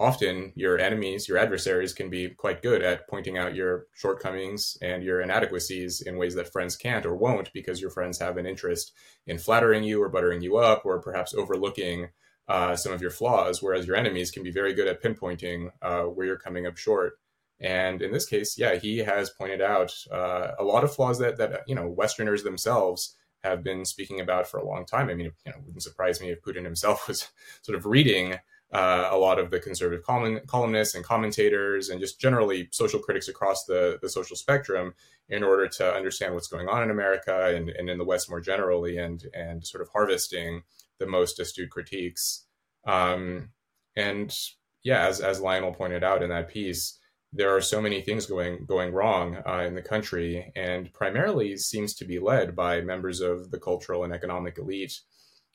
Often 0.00 0.54
your 0.56 0.78
enemies, 0.78 1.28
your 1.28 1.36
adversaries 1.36 1.92
can 1.92 2.08
be 2.08 2.30
quite 2.30 2.62
good 2.62 2.80
at 2.80 3.06
pointing 3.06 3.36
out 3.36 3.54
your 3.54 3.84
shortcomings 3.92 4.78
and 4.80 5.04
your 5.04 5.20
inadequacies 5.20 6.00
in 6.00 6.16
ways 6.16 6.34
that 6.36 6.50
friends 6.50 6.74
can't 6.74 7.04
or 7.04 7.14
won't 7.14 7.52
because 7.52 7.82
your 7.82 7.90
friends 7.90 8.18
have 8.18 8.38
an 8.38 8.46
interest 8.46 8.92
in 9.26 9.36
flattering 9.36 9.84
you 9.84 10.02
or 10.02 10.08
buttering 10.08 10.40
you 10.40 10.56
up 10.56 10.86
or 10.86 11.02
perhaps 11.02 11.34
overlooking 11.34 12.08
uh, 12.48 12.74
some 12.76 12.94
of 12.94 13.02
your 13.02 13.10
flaws, 13.10 13.62
whereas 13.62 13.86
your 13.86 13.94
enemies 13.94 14.30
can 14.30 14.42
be 14.42 14.50
very 14.50 14.72
good 14.72 14.88
at 14.88 15.02
pinpointing 15.02 15.68
uh, 15.82 16.04
where 16.04 16.26
you're 16.26 16.38
coming 16.38 16.66
up 16.66 16.78
short. 16.78 17.18
And 17.60 18.00
in 18.00 18.10
this 18.10 18.24
case, 18.24 18.56
yeah, 18.56 18.76
he 18.76 18.98
has 18.98 19.28
pointed 19.28 19.60
out 19.60 19.92
uh, 20.10 20.52
a 20.58 20.64
lot 20.64 20.82
of 20.82 20.94
flaws 20.94 21.18
that 21.18 21.36
that 21.36 21.64
you 21.66 21.74
know 21.74 21.86
Westerners 21.86 22.42
themselves 22.42 23.14
have 23.44 23.62
been 23.62 23.84
speaking 23.84 24.18
about 24.18 24.46
for 24.46 24.58
a 24.58 24.66
long 24.66 24.86
time. 24.86 25.10
I 25.10 25.14
mean, 25.14 25.32
you 25.44 25.52
know, 25.52 25.58
it 25.58 25.64
wouldn't 25.66 25.82
surprise 25.82 26.22
me 26.22 26.30
if 26.30 26.40
Putin 26.40 26.64
himself 26.64 27.06
was 27.08 27.28
sort 27.60 27.76
of 27.76 27.84
reading 27.84 28.38
uh, 28.72 29.08
a 29.10 29.16
lot 29.16 29.38
of 29.38 29.50
the 29.50 29.58
conservative 29.58 30.04
column, 30.04 30.40
columnists 30.46 30.94
and 30.94 31.04
commentators 31.04 31.88
and 31.88 32.00
just 32.00 32.20
generally 32.20 32.68
social 32.70 33.00
critics 33.00 33.28
across 33.28 33.64
the, 33.64 33.98
the 34.00 34.08
social 34.08 34.36
spectrum 34.36 34.94
in 35.28 35.42
order 35.42 35.66
to 35.66 35.92
understand 35.92 36.34
what's 36.34 36.48
going 36.48 36.68
on 36.68 36.82
in 36.82 36.90
America 36.90 37.54
and, 37.54 37.70
and 37.70 37.90
in 37.90 37.98
the 37.98 38.04
West 38.04 38.30
more 38.30 38.40
generally 38.40 38.98
and, 38.98 39.26
and 39.34 39.66
sort 39.66 39.82
of 39.82 39.88
harvesting 39.92 40.62
the 40.98 41.06
most 41.06 41.40
astute 41.40 41.70
critiques. 41.70 42.46
Um, 42.86 43.50
and 43.96 44.36
yeah, 44.84 45.06
as, 45.06 45.20
as 45.20 45.40
Lionel 45.40 45.72
pointed 45.72 46.04
out 46.04 46.22
in 46.22 46.30
that 46.30 46.48
piece, 46.48 46.98
there 47.32 47.54
are 47.54 47.60
so 47.60 47.80
many 47.80 48.02
things 48.02 48.26
going 48.26 48.64
going 48.66 48.92
wrong 48.92 49.36
uh, 49.46 49.62
in 49.66 49.74
the 49.74 49.82
country, 49.82 50.52
and 50.56 50.92
primarily 50.92 51.56
seems 51.56 51.94
to 51.94 52.04
be 52.04 52.18
led 52.18 52.56
by 52.56 52.80
members 52.80 53.20
of 53.20 53.52
the 53.52 53.58
cultural 53.58 54.02
and 54.02 54.12
economic 54.12 54.58
elite. 54.58 55.00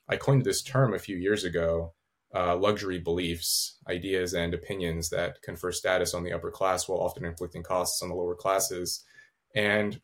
I 0.08 0.16
coined 0.16 0.46
this 0.46 0.62
term 0.62 0.94
a 0.94 1.00
few 1.00 1.18
years 1.18 1.44
ago 1.44 1.94
uh, 2.36 2.56
luxury 2.58 3.00
beliefs, 3.00 3.78
ideas, 3.90 4.34
and 4.34 4.54
opinions 4.54 5.10
that 5.10 5.42
confer 5.42 5.72
status 5.72 6.14
on 6.14 6.24
the 6.24 6.34
upper 6.34 6.52
class 6.52 6.88
while 6.88 7.00
often 7.00 7.24
inflicting 7.24 7.64
costs 7.64 8.02
on 8.02 8.10
the 8.10 8.16
lower 8.16 8.36
classes. 8.36 9.04
And 9.56 10.02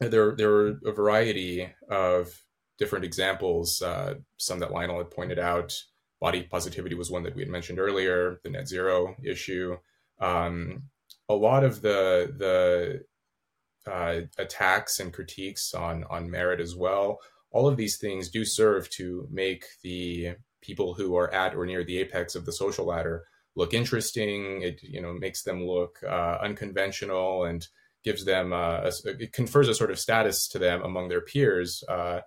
there, 0.00 0.36
there 0.36 0.52
are 0.52 0.78
a 0.84 0.92
variety 0.92 1.72
of 1.88 2.42
different 2.78 3.04
examples, 3.04 3.80
uh, 3.80 4.14
some 4.36 4.58
that 4.58 4.72
Lionel 4.72 4.98
had 4.98 5.10
pointed 5.10 5.38
out. 5.38 5.74
Body 6.20 6.42
positivity 6.42 6.94
was 6.94 7.10
one 7.10 7.22
that 7.22 7.34
we 7.34 7.42
had 7.42 7.50
mentioned 7.50 7.78
earlier, 7.78 8.38
the 8.44 8.50
net 8.50 8.68
zero 8.68 9.16
issue. 9.24 9.76
Um, 10.20 10.84
a 11.28 11.34
lot 11.34 11.64
of 11.64 11.80
the, 11.80 12.32
the 12.36 13.90
uh, 13.90 14.22
attacks 14.38 15.00
and 15.00 15.12
critiques 15.12 15.74
on, 15.74 16.04
on 16.10 16.30
merit 16.30 16.60
as 16.60 16.76
well, 16.76 17.18
all 17.50 17.66
of 17.66 17.76
these 17.76 17.96
things 17.98 18.30
do 18.30 18.44
serve 18.44 18.88
to 18.90 19.26
make 19.30 19.64
the 19.82 20.34
people 20.62 20.94
who 20.94 21.16
are 21.16 21.32
at 21.34 21.54
or 21.54 21.66
near 21.66 21.84
the 21.84 21.98
apex 21.98 22.34
of 22.34 22.46
the 22.46 22.52
social 22.52 22.86
ladder 22.86 23.24
look 23.54 23.74
interesting. 23.74 24.62
It 24.62 24.82
you 24.82 25.00
know 25.02 25.12
makes 25.12 25.42
them 25.42 25.66
look 25.66 25.98
uh, 26.02 26.38
unconventional 26.42 27.44
and 27.44 27.66
gives 28.04 28.24
them 28.24 28.52
uh, 28.52 28.90
a, 28.90 28.92
it 29.04 29.32
confers 29.32 29.68
a 29.68 29.74
sort 29.74 29.90
of 29.90 29.98
status 29.98 30.48
to 30.48 30.58
them 30.58 30.82
among 30.82 31.08
their 31.08 31.20
peers. 31.20 31.84
Uh, 31.88 32.20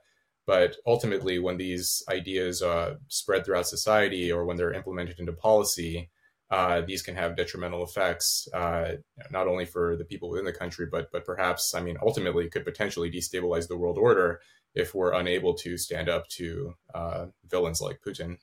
but 0.47 0.75
ultimately, 0.85 1.39
when 1.39 1.57
these 1.57 2.03
ideas 2.07 2.61
uh, 2.61 2.95
spread 3.07 3.45
throughout 3.45 3.67
society 3.67 4.31
or 4.31 4.45
when 4.45 4.57
they're 4.57 4.73
implemented 4.73 5.19
into 5.19 5.33
policy, 5.33 6.11
uh, 6.51 6.81
these 6.81 7.01
can 7.01 7.15
have 7.15 7.35
detrimental 7.35 7.83
effects, 7.83 8.47
not 8.53 9.47
only 9.47 9.65
for 9.65 9.97
the 9.97 10.05
people 10.05 10.29
within 10.29 10.45
the 10.45 10.53
country, 10.53 10.85
but 10.85 11.11
but 11.11 11.25
perhaps, 11.25 11.73
I 11.73 11.81
mean, 11.81 11.97
ultimately, 12.01 12.47
could 12.47 12.63
potentially 12.63 13.09
destabilize 13.09 13.67
the 13.67 13.77
world 13.77 13.97
order 13.97 14.39
if 14.75 14.93
we're 14.93 15.13
unable 15.13 15.53
to 15.53 15.77
stand 15.77 16.09
up 16.09 16.27
to 16.27 16.75
uh, 16.93 17.25
villains 17.49 17.81
like 17.81 18.01
Putin. 18.05 18.37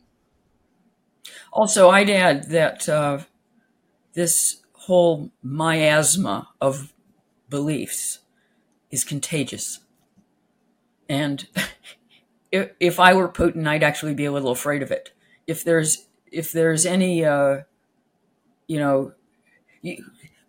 Also, 1.52 1.90
I'd 1.90 2.10
add 2.10 2.50
that 2.50 2.88
uh, 2.88 3.20
this 4.14 4.62
whole 4.72 5.30
miasma 5.42 6.48
of 6.60 6.92
beliefs 7.48 8.20
is 8.90 9.04
contagious. 9.04 9.80
And 11.08 11.46
if, 12.52 12.70
if 12.80 12.98
I 12.98 13.14
were 13.14 13.28
Putin, 13.28 13.66
I'd 13.66 13.82
actually 13.82 14.14
be 14.14 14.24
a 14.24 14.32
little 14.32 14.50
afraid 14.50 14.82
of 14.82 14.90
it. 14.90 15.12
If 15.46 15.62
there's 15.62 16.06
if 16.30 16.50
there's 16.50 16.86
any, 16.86 17.24
uh, 17.24 17.58
you 18.66 18.78
know, 18.78 19.12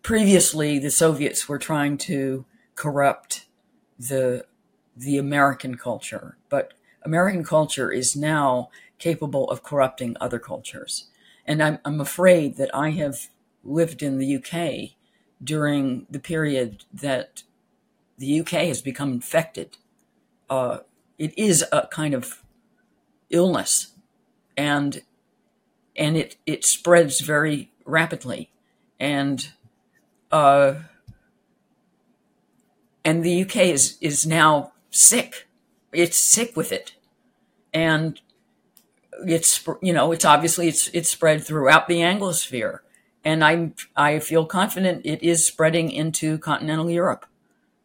previously 0.02 0.80
the 0.80 0.90
Soviets 0.90 1.50
were 1.50 1.58
trying 1.58 1.98
to 1.98 2.46
corrupt 2.76 3.46
the 4.00 4.46
the 4.96 5.18
American 5.18 5.76
culture, 5.76 6.38
but 6.50 6.74
American 7.04 7.44
culture 7.44 7.92
is 7.92 8.16
now 8.16 8.70
capable 9.00 9.50
of 9.50 9.64
corrupting 9.64 10.16
other 10.22 10.40
cultures. 10.40 11.08
And 11.46 11.62
I'm, 11.62 11.80
I'm 11.84 12.00
afraid 12.00 12.58
that 12.58 12.74
I 12.74 12.92
have 12.92 13.28
lived 13.64 14.02
in 14.02 14.18
the 14.18 14.36
UK 14.38 14.96
during 15.44 16.06
the 16.10 16.20
period 16.20 16.86
that 16.94 17.44
the 18.18 18.40
UK 18.40 18.68
has 18.68 18.82
become 18.82 19.12
infected. 19.12 19.78
Uh, 20.50 20.80
it 21.18 21.38
is 21.38 21.66
a 21.72 21.88
kind 21.88 22.14
of 22.14 22.44
illness, 23.30 23.94
and 24.56 25.02
and 25.96 26.18
it 26.18 26.38
it 26.46 26.64
spreads 26.64 27.22
very 27.22 27.72
rapidly, 27.86 28.52
and 29.00 29.50
uh, 30.32 30.76
and 33.04 33.24
the 33.24 33.42
UK 33.44 33.58
is 33.58 33.98
is 34.00 34.26
now 34.26 34.73
sick. 34.94 35.48
It's 35.92 36.18
sick 36.18 36.56
with 36.56 36.72
it. 36.72 36.96
And 37.74 38.20
it's, 39.26 39.68
you 39.82 39.94
know, 39.94 40.12
it's 40.12 40.26
obviously 40.26 40.68
it's, 40.68 40.88
it's 40.90 41.10
spread 41.10 41.44
throughout 41.44 41.88
the 41.88 42.00
Anglosphere. 42.00 42.80
And 43.24 43.44
I'm, 43.44 43.76
I 43.96 44.20
feel 44.20 44.46
confident 44.46 45.06
it 45.06 45.24
is 45.24 45.46
spreading 45.46 45.92
into 45.92 46.38
continental 46.38 46.90
Europe. 46.90 47.26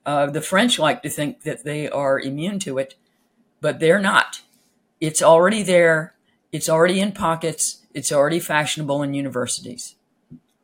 Uh, 0.05 0.27
the 0.27 0.41
French 0.41 0.79
like 0.79 1.03
to 1.03 1.11
think 1.11 1.43
that 1.43 1.65
they 1.65 1.89
are 1.89 2.19
immune 2.19 2.59
to 2.61 2.79
it, 2.79 2.95
but 3.61 3.79
they're 3.79 4.01
not. 4.01 4.43
It's 5.01 5.23
already 5.23 5.63
there. 5.63 6.15
It's 6.51 6.69
already 6.69 7.01
in 7.01 7.13
pockets. 7.13 7.87
It's 7.95 8.11
already 8.11 8.41
fashionable 8.41 9.03
in 9.03 9.15
universities. 9.15 9.97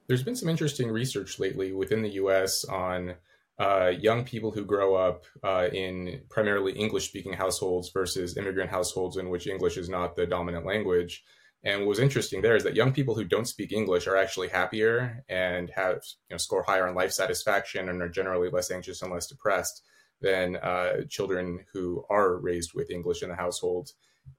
There's 0.07 0.23
been 0.23 0.37
some 0.37 0.49
interesting 0.49 0.91
research 0.91 1.39
lately 1.39 1.73
within 1.73 2.03
the 2.03 2.11
US 2.11 2.65
on 2.65 3.15
uh, 3.59 3.93
young 3.99 4.25
people 4.25 4.51
who 4.51 4.65
grow 4.65 4.97
up 4.97 5.25
uh, 5.45 5.69
in 5.73 6.23
primarily 6.29 6.73
English 6.73 7.09
speaking 7.09 7.33
households 7.33 7.91
versus 7.91 8.37
immigrant 8.37 8.71
households 8.71 9.17
in 9.17 9.31
which 9.31 9.47
English 9.47 9.77
is 9.77 9.89
not 9.89 10.17
the 10.17 10.27
dominant 10.27 10.67
language. 10.67 11.23
And 11.63 11.81
what 11.81 11.89
was 11.89 11.99
interesting 11.99 12.43
there 12.43 12.57
is 12.57 12.65
that 12.65 12.75
young 12.75 12.93
people 12.93 13.15
who 13.15 13.25
don't 13.25 13.49
speak 13.49 13.73
English 13.73 14.07
are 14.07 14.17
actually 14.17 14.49
happier 14.49 15.25
and 15.29 15.71
have 15.71 16.01
you 16.29 16.35
know, 16.35 16.37
score 16.37 16.63
higher 16.63 16.87
on 16.87 16.95
life 16.95 17.13
satisfaction 17.13 17.89
and 17.89 18.03
are 18.03 18.09
generally 18.09 18.51
less 18.51 18.71
anxious 18.71 19.01
and 19.03 19.13
less 19.13 19.27
depressed 19.27 19.83
than 20.21 20.57
uh, 20.57 21.03
children 21.09 21.65
who 21.73 22.05
are 22.11 22.37
raised 22.37 22.73
with 22.75 22.91
English 22.91 23.23
in 23.23 23.29
the 23.29 23.37
household. 23.37 23.91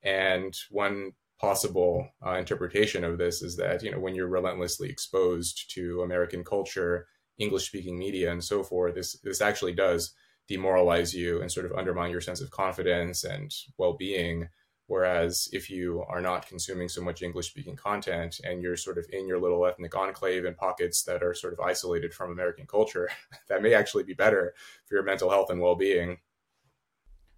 And 0.03 0.55
one 0.69 1.13
possible 1.39 2.07
uh, 2.25 2.33
interpretation 2.33 3.03
of 3.03 3.17
this 3.17 3.41
is 3.41 3.57
that 3.57 3.83
you 3.83 3.91
know 3.91 3.99
when 3.99 4.15
you're 4.15 4.27
relentlessly 4.27 4.89
exposed 4.89 5.69
to 5.73 6.01
American 6.01 6.43
culture 6.43 7.07
English 7.37 7.67
speaking 7.67 7.97
media 7.97 8.31
and 8.31 8.43
so 8.43 8.63
forth, 8.63 8.95
this 8.95 9.13
this 9.23 9.41
actually 9.41 9.73
does 9.73 10.13
demoralize 10.47 11.13
you 11.13 11.41
and 11.41 11.51
sort 11.51 11.65
of 11.65 11.73
undermine 11.73 12.11
your 12.11 12.21
sense 12.21 12.41
of 12.41 12.51
confidence 12.51 13.23
and 13.23 13.53
well 13.77 13.93
being. 13.93 14.47
Whereas 14.87 15.49
if 15.51 15.71
you 15.71 16.03
are 16.07 16.21
not 16.21 16.47
consuming 16.47 16.89
so 16.89 17.01
much 17.01 17.23
English 17.23 17.49
speaking 17.49 17.75
content 17.75 18.39
and 18.43 18.61
you're 18.61 18.77
sort 18.77 18.99
of 18.99 19.07
in 19.11 19.27
your 19.27 19.39
little 19.39 19.65
ethnic 19.65 19.95
enclave 19.97 20.45
in 20.45 20.53
pockets 20.53 21.01
that 21.03 21.23
are 21.23 21.33
sort 21.33 21.53
of 21.53 21.59
isolated 21.59 22.13
from 22.13 22.31
American 22.31 22.67
culture, 22.67 23.09
that 23.49 23.63
may 23.63 23.73
actually 23.73 24.03
be 24.03 24.13
better 24.13 24.53
for 24.85 24.95
your 24.95 25.03
mental 25.03 25.31
health 25.31 25.49
and 25.49 25.59
well 25.59 25.75
being. 25.75 26.17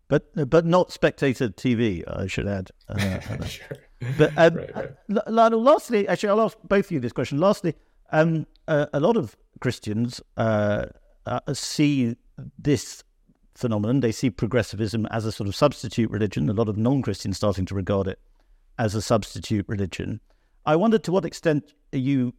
But 0.10 0.50
but 0.50 0.66
not 0.66 0.92
spectator 0.92 1.50
TV, 1.50 2.04
I 2.08 2.28
should 2.28 2.48
add. 2.48 2.72
Uh, 2.90 3.46
sure. 3.46 3.68
But 4.18 4.32
um, 4.38 4.56
right, 4.56 4.76
right. 4.76 5.28
Lionel, 5.28 5.62
lastly, 5.62 6.08
actually, 6.08 6.30
I'll 6.30 6.42
ask 6.42 6.58
both 6.64 6.86
of 6.86 6.92
you 6.92 7.00
this 7.00 7.12
question. 7.12 7.40
Lastly, 7.40 7.74
um, 8.12 8.46
uh, 8.68 8.86
a 8.94 9.00
lot 9.00 9.18
of 9.18 9.36
Christians 9.60 10.22
uh, 10.38 10.86
uh, 11.26 11.39
see 11.54 12.15
this 12.58 13.04
phenomenon. 13.56 14.00
They 14.00 14.12
see 14.12 14.30
progressivism 14.30 15.06
as 15.08 15.26
a 15.26 15.32
sort 15.32 15.48
of 15.48 15.56
substitute 15.56 16.10
religion. 16.10 16.50
A 16.50 16.54
lot 16.54 16.70
of 16.70 16.78
non 16.78 17.02
Christians 17.02 17.38
starting 17.38 17.65
to 17.65 17.76
regard 17.76 18.08
it 18.08 18.20
as 18.78 18.96
a 18.96 19.02
substitute 19.02 19.65
religion. 19.67 20.22
I 20.65 20.76
wondered 20.76 21.04
to 21.06 21.12
what 21.12 21.26
extent 21.26 21.74
you 21.91 22.34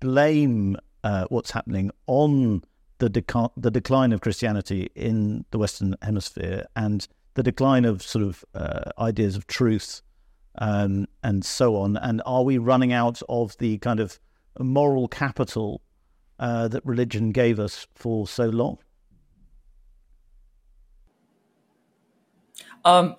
blame 0.00 0.76
uh, 1.04 1.26
what's 1.28 1.50
happening 1.50 1.90
on 2.06 2.62
the, 2.98 3.50
the 3.56 3.70
decline 3.70 4.12
of 4.12 4.20
Christianity 4.20 4.88
in 4.94 5.44
the 5.50 5.58
Western 5.58 5.96
Hemisphere 6.02 6.66
and 6.76 7.06
the 7.34 7.42
decline 7.42 7.84
of 7.84 8.02
sort 8.02 8.24
of 8.24 8.44
uh, 8.54 8.90
ideas 8.98 9.36
of 9.36 9.46
truth 9.46 10.02
um, 10.58 11.06
and 11.22 11.44
so 11.44 11.76
on. 11.76 11.96
And 11.96 12.22
are 12.26 12.44
we 12.44 12.58
running 12.58 12.92
out 12.92 13.20
of 13.28 13.56
the 13.58 13.78
kind 13.78 14.00
of 14.00 14.20
moral 14.58 15.08
capital 15.08 15.82
uh, 16.38 16.68
that 16.68 16.84
religion 16.84 17.32
gave 17.32 17.58
us 17.58 17.86
for 17.94 18.26
so 18.26 18.46
long? 18.46 18.78
Um, 22.84 23.16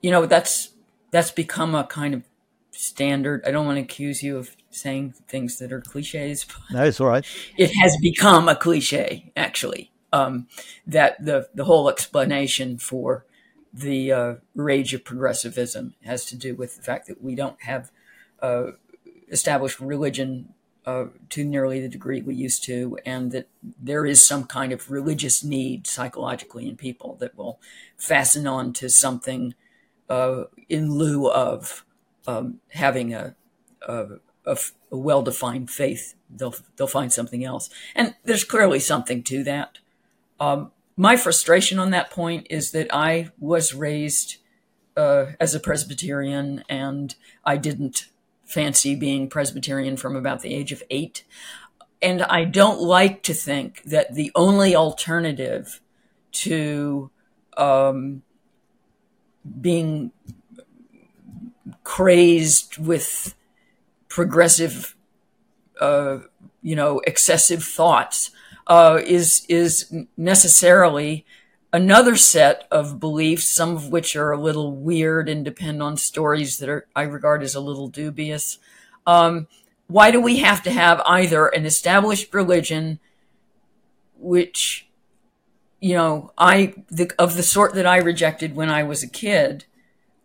you 0.00 0.10
know, 0.10 0.26
that's 0.26 0.70
that's 1.10 1.30
become 1.30 1.74
a 1.74 1.84
kind 1.84 2.14
of 2.14 2.24
standard. 2.72 3.42
I 3.46 3.50
don't 3.50 3.66
want 3.66 3.76
to 3.76 3.82
accuse 3.82 4.22
you 4.22 4.36
of 4.36 4.56
saying 4.70 5.14
things 5.28 5.58
that 5.58 5.72
are 5.72 5.80
cliches. 5.80 6.46
no, 6.70 6.84
it's 6.84 7.00
all 7.00 7.06
right. 7.06 7.24
It 7.56 7.70
has 7.80 7.96
become 8.00 8.48
a 8.48 8.56
cliche, 8.56 9.32
actually. 9.36 9.90
Um, 10.12 10.46
that 10.86 11.24
the 11.24 11.48
the 11.54 11.64
whole 11.64 11.88
explanation 11.88 12.78
for 12.78 13.24
the 13.72 14.12
uh, 14.12 14.34
rage 14.54 14.94
of 14.94 15.04
progressivism 15.04 15.94
has 16.04 16.24
to 16.26 16.36
do 16.36 16.54
with 16.54 16.76
the 16.76 16.82
fact 16.82 17.08
that 17.08 17.22
we 17.22 17.34
don't 17.34 17.60
have 17.62 17.90
uh, 18.40 18.72
established 19.28 19.80
religion 19.80 20.53
uh, 20.86 21.06
to 21.30 21.44
nearly 21.44 21.80
the 21.80 21.88
degree 21.88 22.20
we 22.20 22.34
used 22.34 22.64
to, 22.64 22.98
and 23.06 23.32
that 23.32 23.48
there 23.82 24.04
is 24.04 24.26
some 24.26 24.44
kind 24.44 24.72
of 24.72 24.90
religious 24.90 25.42
need 25.42 25.86
psychologically 25.86 26.68
in 26.68 26.76
people 26.76 27.16
that 27.20 27.36
will 27.36 27.58
fasten 27.96 28.46
on 28.46 28.72
to 28.74 28.88
something 28.88 29.54
uh, 30.08 30.44
in 30.68 30.92
lieu 30.92 31.30
of 31.30 31.84
um, 32.26 32.60
having 32.70 33.14
a 33.14 33.34
a 34.46 34.56
well-defined 34.90 35.70
faith, 35.70 36.14
they'll 36.30 36.54
they'll 36.76 36.86
find 36.86 37.12
something 37.12 37.44
else. 37.44 37.70
And 37.94 38.14
there's 38.24 38.44
clearly 38.44 38.80
something 38.80 39.22
to 39.24 39.44
that. 39.44 39.78
Um, 40.40 40.72
my 40.96 41.16
frustration 41.16 41.78
on 41.78 41.90
that 41.90 42.10
point 42.10 42.46
is 42.50 42.70
that 42.70 42.94
I 42.94 43.30
was 43.38 43.74
raised 43.74 44.36
uh, 44.96 45.32
as 45.40 45.54
a 45.54 45.60
Presbyterian, 45.60 46.62
and 46.68 47.14
I 47.44 47.56
didn't 47.56 48.06
fancy 48.54 48.94
being 48.94 49.28
Presbyterian 49.28 49.96
from 49.96 50.16
about 50.16 50.40
the 50.40 50.54
age 50.54 50.72
of 50.72 50.82
eight. 50.88 51.24
And 52.00 52.22
I 52.22 52.44
don't 52.44 52.80
like 52.80 53.22
to 53.24 53.34
think 53.34 53.82
that 53.82 54.14
the 54.14 54.30
only 54.34 54.76
alternative 54.76 55.80
to 56.32 57.10
um, 57.56 58.22
being 59.60 60.12
crazed 61.82 62.78
with 62.78 63.34
progressive, 64.08 64.96
uh, 65.80 66.18
you 66.62 66.76
know, 66.76 67.00
excessive 67.06 67.64
thoughts 67.64 68.30
uh, 68.66 69.00
is 69.04 69.44
is 69.48 69.92
necessarily 70.16 71.26
another 71.74 72.14
set 72.14 72.68
of 72.70 73.00
beliefs, 73.00 73.48
some 73.48 73.74
of 73.74 73.88
which 73.88 74.14
are 74.14 74.30
a 74.30 74.40
little 74.40 74.76
weird 74.76 75.28
and 75.28 75.44
depend 75.44 75.82
on 75.82 75.96
stories 75.96 76.58
that 76.58 76.68
are 76.68 76.86
I 76.94 77.02
regard 77.02 77.42
as 77.42 77.56
a 77.56 77.60
little 77.60 77.88
dubious. 77.88 78.58
Um, 79.08 79.48
why 79.88 80.12
do 80.12 80.20
we 80.20 80.36
have 80.36 80.62
to 80.62 80.70
have 80.70 81.02
either 81.04 81.48
an 81.48 81.66
established 81.66 82.32
religion, 82.32 83.00
which, 84.16 84.88
you 85.80 85.94
know, 85.94 86.30
I 86.38 86.74
the, 86.92 87.10
of 87.18 87.36
the 87.36 87.42
sort 87.42 87.74
that 87.74 87.86
I 87.86 87.96
rejected 87.96 88.54
when 88.54 88.70
I 88.70 88.84
was 88.84 89.02
a 89.02 89.08
kid, 89.08 89.64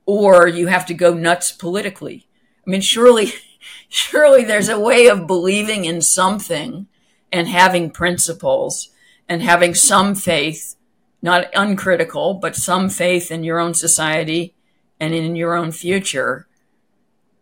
or 0.05 0.47
you 0.47 0.67
have 0.67 0.85
to 0.85 0.93
go 0.93 1.15
nuts 1.15 1.51
politically? 1.51 2.27
I 2.65 2.69
mean, 2.69 2.81
surely, 2.81 3.33
surely 3.89 4.43
there's 4.43 4.69
a 4.69 4.79
way 4.79 5.07
of 5.07 5.25
believing 5.25 5.85
in 5.85 6.03
something 6.03 6.85
and 7.31 7.47
having 7.47 7.89
principles 7.89 8.89
and 9.27 9.41
having 9.41 9.73
some 9.73 10.13
faith 10.13 10.75
not 11.21 11.47
uncritical, 11.53 12.33
but 12.35 12.55
some 12.55 12.89
faith 12.89 13.31
in 13.31 13.43
your 13.43 13.59
own 13.59 13.73
society 13.73 14.55
and 14.99 15.13
in 15.13 15.35
your 15.35 15.55
own 15.55 15.71
future, 15.71 16.47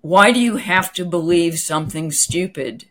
why 0.01 0.31
do 0.31 0.39
you 0.39 0.57
have 0.57 0.93
to 0.93 1.05
believe 1.05 1.59
something 1.59 2.11
stupid 2.11 2.85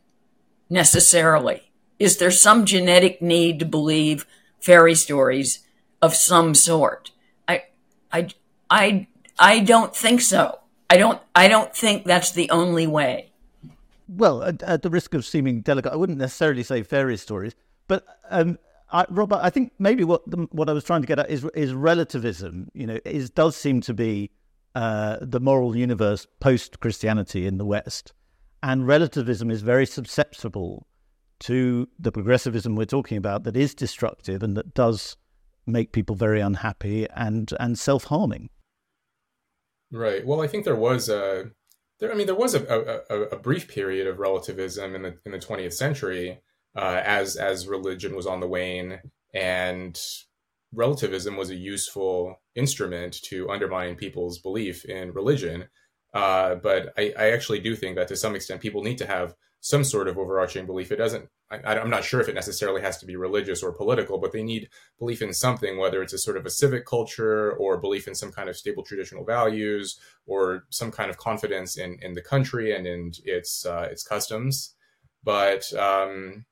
necessarily? 0.69 1.71
Is 1.99 2.19
there 2.19 2.31
some 2.31 2.67
genetic 2.67 3.23
need 3.23 3.59
to 3.61 3.65
believe 3.65 4.27
fairy 4.61 4.95
stories 4.95 5.65
of 6.03 6.15
some 6.15 6.55
sort? 6.55 7.13
I, 7.49 7.65
I, 8.13 8.29
I, 8.69 9.07
I 9.39 9.61
don't 9.61 9.95
think 9.95 10.21
so. 10.21 10.61
I 10.91 10.99
don't, 10.99 11.21
I 11.35 11.49
don't 11.49 11.75
think 11.75 12.05
that's 12.05 12.33
the 12.33 12.51
only 12.51 12.87
way. 12.87 13.31
Well, 14.09 14.43
at, 14.43 14.63
at 14.63 14.83
the 14.83 14.91
risk 14.91 15.15
of 15.15 15.25
seeming 15.25 15.63
delicate, 15.63 15.93
I 15.93 15.97
wouldn't 15.97 16.19
necessarily 16.19 16.63
say 16.63 16.83
fairy 16.83 17.17
stories, 17.17 17.55
but 17.89 18.05
um, 18.31 18.59
I, 18.91 19.05
Robert, 19.09 19.41
I 19.43 19.51
think 19.51 19.73
maybe 19.79 20.05
what 20.05 20.29
the, 20.31 20.47
what 20.53 20.69
I 20.69 20.73
was 20.73 20.85
trying 20.85 21.01
to 21.03 21.07
get 21.07 21.19
at 21.19 21.31
is 21.31 21.45
is 21.55 21.75
relativism. 21.75 22.69
You 22.75 22.87
know, 22.87 22.99
is 23.05 23.31
does 23.31 23.57
seem 23.57 23.81
to 23.83 23.95
be 23.95 24.31
uh, 24.75 25.19
the 25.21 25.41
moral 25.41 25.77
universe 25.77 26.27
post 26.41 26.81
Christianity 26.81 27.47
in 27.47 27.59
the 27.59 27.65
West, 27.65 28.13
and 28.63 28.87
relativism 28.87 29.51
is 29.51 29.63
very 29.63 29.87
susceptible 29.87 30.87
to 31.39 31.89
the 31.99 32.13
progressivism 32.13 32.77
we're 32.77 32.87
talking 32.87 33.19
about 33.19 33.45
that 33.45 33.57
is 33.57 33.75
destructive 33.75 34.43
and 34.43 34.57
that 34.57 34.73
does 34.73 35.17
make 35.67 35.93
people 35.93 36.17
very 36.17 36.41
unhappy 36.41 37.07
and 37.15 37.53
and 37.59 37.79
self 37.79 38.05
harming. 38.05 38.51
Right. 39.93 40.27
Well, 40.27 40.41
I 40.43 40.47
think 40.47 40.65
there 40.65 40.77
was 40.77 41.09
a 41.09 41.51
there. 41.99 42.13
I 42.13 42.15
mean, 42.15 42.27
there 42.27 42.37
was 42.37 42.55
a, 42.55 43.05
a, 43.11 43.21
a 43.37 43.39
brief 43.39 43.69
period 43.69 44.07
of 44.07 44.19
relativism 44.19 44.95
in 44.95 45.03
the 45.03 45.19
in 45.25 45.33
the 45.33 45.39
twentieth 45.39 45.75
century 45.75 46.41
uh, 46.77 47.03
as 47.05 47.37
as 47.37 47.67
religion 47.67 48.15
was 48.15 48.27
on 48.27 48.41
the 48.41 48.47
wane 48.47 49.01
and 49.35 49.99
relativism 50.73 51.37
was 51.37 51.51
a 51.51 51.55
useful 51.55 52.41
instrument 52.55 53.23
to 53.23 53.49
undermine 53.51 53.95
people's 53.95 54.39
belief 54.39 54.85
in 54.85 55.13
religion. 55.13 55.67
Uh, 56.15 56.55
but 56.57 56.93
I, 56.97 57.13
I, 57.19 57.31
actually 57.33 57.61
do 57.61 57.77
think 57.77 57.97
that 57.97 58.09
to 58.09 58.17
some 58.17 58.35
extent 58.35 58.63
people 58.63 58.83
need 58.83 58.99
to 58.99 59.07
have 59.07 59.35
some 59.61 59.85
sort 59.85 60.09
of 60.09 60.17
overarching 60.17 60.65
belief. 60.65 60.91
It 60.91 60.97
doesn't. 60.97 61.29
I, 61.51 61.77
am 61.77 61.91
not 61.91 62.05
sure 62.05 62.21
if 62.21 62.29
it 62.29 62.35
necessarily 62.35 62.81
has 62.81 62.99
to 62.99 63.07
be 63.07 63.17
religious 63.17 63.63
or 63.63 63.73
political, 63.73 64.19
but 64.19 64.33
they 64.33 64.43
need 64.43 64.69
belief 64.99 65.23
in 65.23 65.33
something, 65.33 65.79
whether 65.79 66.03
it's 66.03 66.13
a 66.13 66.19
sort 66.19 66.37
of 66.37 66.47
a 66.47 66.51
civic 66.51 66.87
culture 66.87 67.53
or 67.53 67.77
belief 67.77 68.09
in 68.09 68.15
some 68.15 68.33
kind 68.33 68.49
of 68.49 68.57
stable 68.57 68.83
traditional 68.83 69.25
values 69.25 69.99
or 70.27 70.65
some 70.71 70.91
kind 70.91 71.11
of 71.11 71.19
confidence 71.19 71.77
in 71.77 71.99
in 72.01 72.15
the 72.15 72.23
country 72.23 72.75
and 72.75 72.87
in 72.87 73.13
its 73.25 73.67
uh, 73.67 73.89
its 73.91 74.03
customs. 74.03 74.75
But 75.23 75.73
um, 75.75 76.47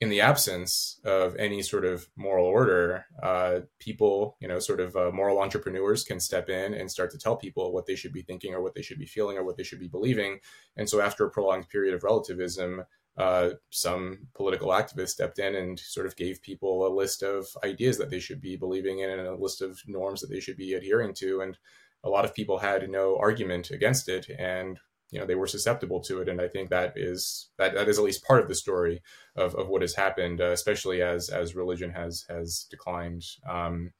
in 0.00 0.10
the 0.10 0.20
absence 0.20 1.00
of 1.04 1.34
any 1.36 1.60
sort 1.60 1.84
of 1.84 2.08
moral 2.16 2.46
order, 2.46 3.06
uh, 3.20 3.60
people, 3.80 4.36
you 4.40 4.46
know, 4.46 4.60
sort 4.60 4.80
of 4.80 4.94
uh, 4.94 5.10
moral 5.12 5.40
entrepreneurs 5.40 6.04
can 6.04 6.20
step 6.20 6.48
in 6.48 6.72
and 6.72 6.90
start 6.90 7.10
to 7.10 7.18
tell 7.18 7.36
people 7.36 7.72
what 7.72 7.86
they 7.86 7.96
should 7.96 8.12
be 8.12 8.22
thinking 8.22 8.54
or 8.54 8.62
what 8.62 8.74
they 8.74 8.82
should 8.82 8.98
be 8.98 9.06
feeling 9.06 9.36
or 9.36 9.44
what 9.44 9.56
they 9.56 9.64
should 9.64 9.80
be 9.80 9.88
believing. 9.88 10.38
And 10.76 10.88
so, 10.88 11.00
after 11.00 11.24
a 11.24 11.30
prolonged 11.30 11.68
period 11.68 11.94
of 11.94 12.04
relativism, 12.04 12.84
uh, 13.16 13.50
some 13.70 14.28
political 14.34 14.68
activists 14.68 15.08
stepped 15.08 15.40
in 15.40 15.56
and 15.56 15.80
sort 15.80 16.06
of 16.06 16.14
gave 16.14 16.40
people 16.40 16.86
a 16.86 16.94
list 16.94 17.24
of 17.24 17.48
ideas 17.64 17.98
that 17.98 18.10
they 18.10 18.20
should 18.20 18.40
be 18.40 18.54
believing 18.54 19.00
in 19.00 19.10
and 19.10 19.26
a 19.26 19.34
list 19.34 19.60
of 19.60 19.80
norms 19.88 20.20
that 20.20 20.30
they 20.30 20.38
should 20.38 20.56
be 20.56 20.74
adhering 20.74 21.12
to. 21.14 21.40
And 21.40 21.58
a 22.04 22.08
lot 22.08 22.24
of 22.24 22.34
people 22.34 22.58
had 22.58 22.88
no 22.88 23.18
argument 23.18 23.72
against 23.72 24.08
it. 24.08 24.30
And 24.38 24.78
you 25.10 25.18
know 25.18 25.26
they 25.26 25.34
were 25.34 25.46
susceptible 25.46 26.00
to 26.00 26.20
it. 26.20 26.28
And 26.28 26.40
i 26.40 26.48
think 26.48 26.70
that 26.70 26.92
is 26.96 27.48
that 27.58 27.74
that 27.74 27.88
is 27.88 27.98
at 27.98 28.04
least 28.04 28.24
part 28.24 28.42
of 28.42 28.48
the 28.48 28.54
story 28.54 29.02
of, 29.36 29.54
of 29.54 29.68
what 29.68 29.82
has 29.82 29.94
happened 29.94 30.40
uh, 30.40 30.50
especially 30.50 31.02
as 31.02 31.28
as 31.28 31.54
religion 31.54 31.90
has 31.90 32.24
has 32.28 32.66
declined. 32.70 33.24
Um, 33.48 33.92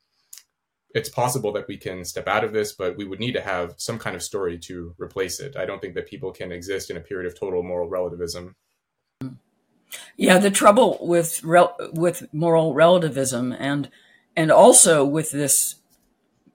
it's 0.94 1.10
possible 1.10 1.52
that 1.52 1.68
we 1.68 1.76
can 1.76 2.04
step 2.04 2.26
out 2.28 2.44
of 2.44 2.52
this 2.52 2.72
but 2.72 2.96
we 2.96 3.04
would 3.04 3.20
need 3.20 3.32
to 3.32 3.40
have 3.40 3.74
some 3.76 3.98
kind 3.98 4.16
of 4.16 4.22
story 4.22 4.58
to 4.58 4.94
replace 4.98 5.40
it. 5.40 5.56
I 5.56 5.66
don't 5.66 5.80
think 5.80 5.94
that 5.94 6.08
people 6.08 6.32
can 6.32 6.50
exist 6.50 6.90
in 6.90 6.96
a 6.96 7.00
period 7.00 7.30
of 7.30 7.38
total 7.38 7.62
moral 7.62 7.88
relativism. 7.88 8.56
Yeah 10.16 10.38
the 10.38 10.50
trouble 10.50 10.98
with 11.00 11.42
rel- 11.42 11.76
with 11.92 12.26
moral 12.32 12.74
relativism 12.74 13.52
and 13.52 13.90
and 14.36 14.50
also 14.50 15.04
with 15.04 15.30
this 15.30 15.76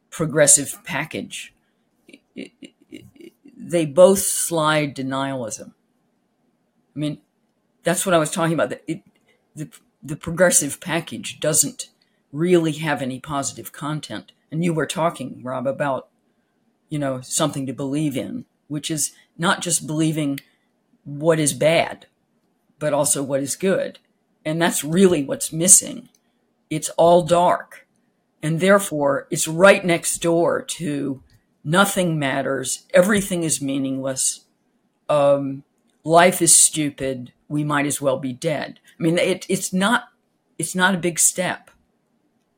progressive 0.09 0.79
package 0.83 1.53
they 3.63 3.85
both 3.85 4.19
slide 4.19 4.95
denialism. 4.95 5.73
I 6.95 6.99
mean, 6.99 7.19
that's 7.83 8.05
what 8.05 8.13
I 8.13 8.19
was 8.19 8.31
talking 8.31 8.53
about. 8.53 8.73
It, 8.87 9.01
the, 9.55 9.69
the 10.01 10.15
progressive 10.15 10.79
package 10.79 11.39
doesn't 11.39 11.89
really 12.31 12.73
have 12.73 13.01
any 13.01 13.19
positive 13.19 13.71
content. 13.71 14.31
And 14.51 14.63
you 14.63 14.73
were 14.73 14.85
talking, 14.85 15.41
Rob, 15.43 15.65
about, 15.65 16.09
you 16.89 16.99
know, 16.99 17.21
something 17.21 17.65
to 17.65 17.73
believe 17.73 18.17
in, 18.17 18.45
which 18.67 18.91
is 18.91 19.13
not 19.37 19.61
just 19.61 19.87
believing 19.87 20.39
what 21.03 21.39
is 21.39 21.53
bad, 21.53 22.07
but 22.79 22.93
also 22.93 23.23
what 23.23 23.41
is 23.41 23.55
good. 23.55 23.99
And 24.45 24.61
that's 24.61 24.83
really 24.83 25.23
what's 25.23 25.53
missing. 25.53 26.09
It's 26.69 26.89
all 26.89 27.23
dark. 27.23 27.87
And 28.41 28.59
therefore, 28.59 29.27
it's 29.31 29.47
right 29.47 29.83
next 29.85 30.17
door 30.17 30.61
to 30.61 31.23
nothing 31.63 32.19
matters, 32.19 32.85
everything 32.93 33.43
is 33.43 33.61
meaningless, 33.61 34.45
um, 35.09 35.63
life 36.03 36.41
is 36.41 36.55
stupid, 36.55 37.33
we 37.47 37.63
might 37.63 37.85
as 37.85 38.01
well 38.01 38.17
be 38.17 38.33
dead. 38.33 38.79
I 38.99 39.03
mean, 39.03 39.17
it, 39.17 39.45
it's 39.49 39.73
not 39.73 40.05
it's 40.57 40.75
not 40.75 40.95
a 40.95 40.99
big 40.99 41.19
step. 41.19 41.71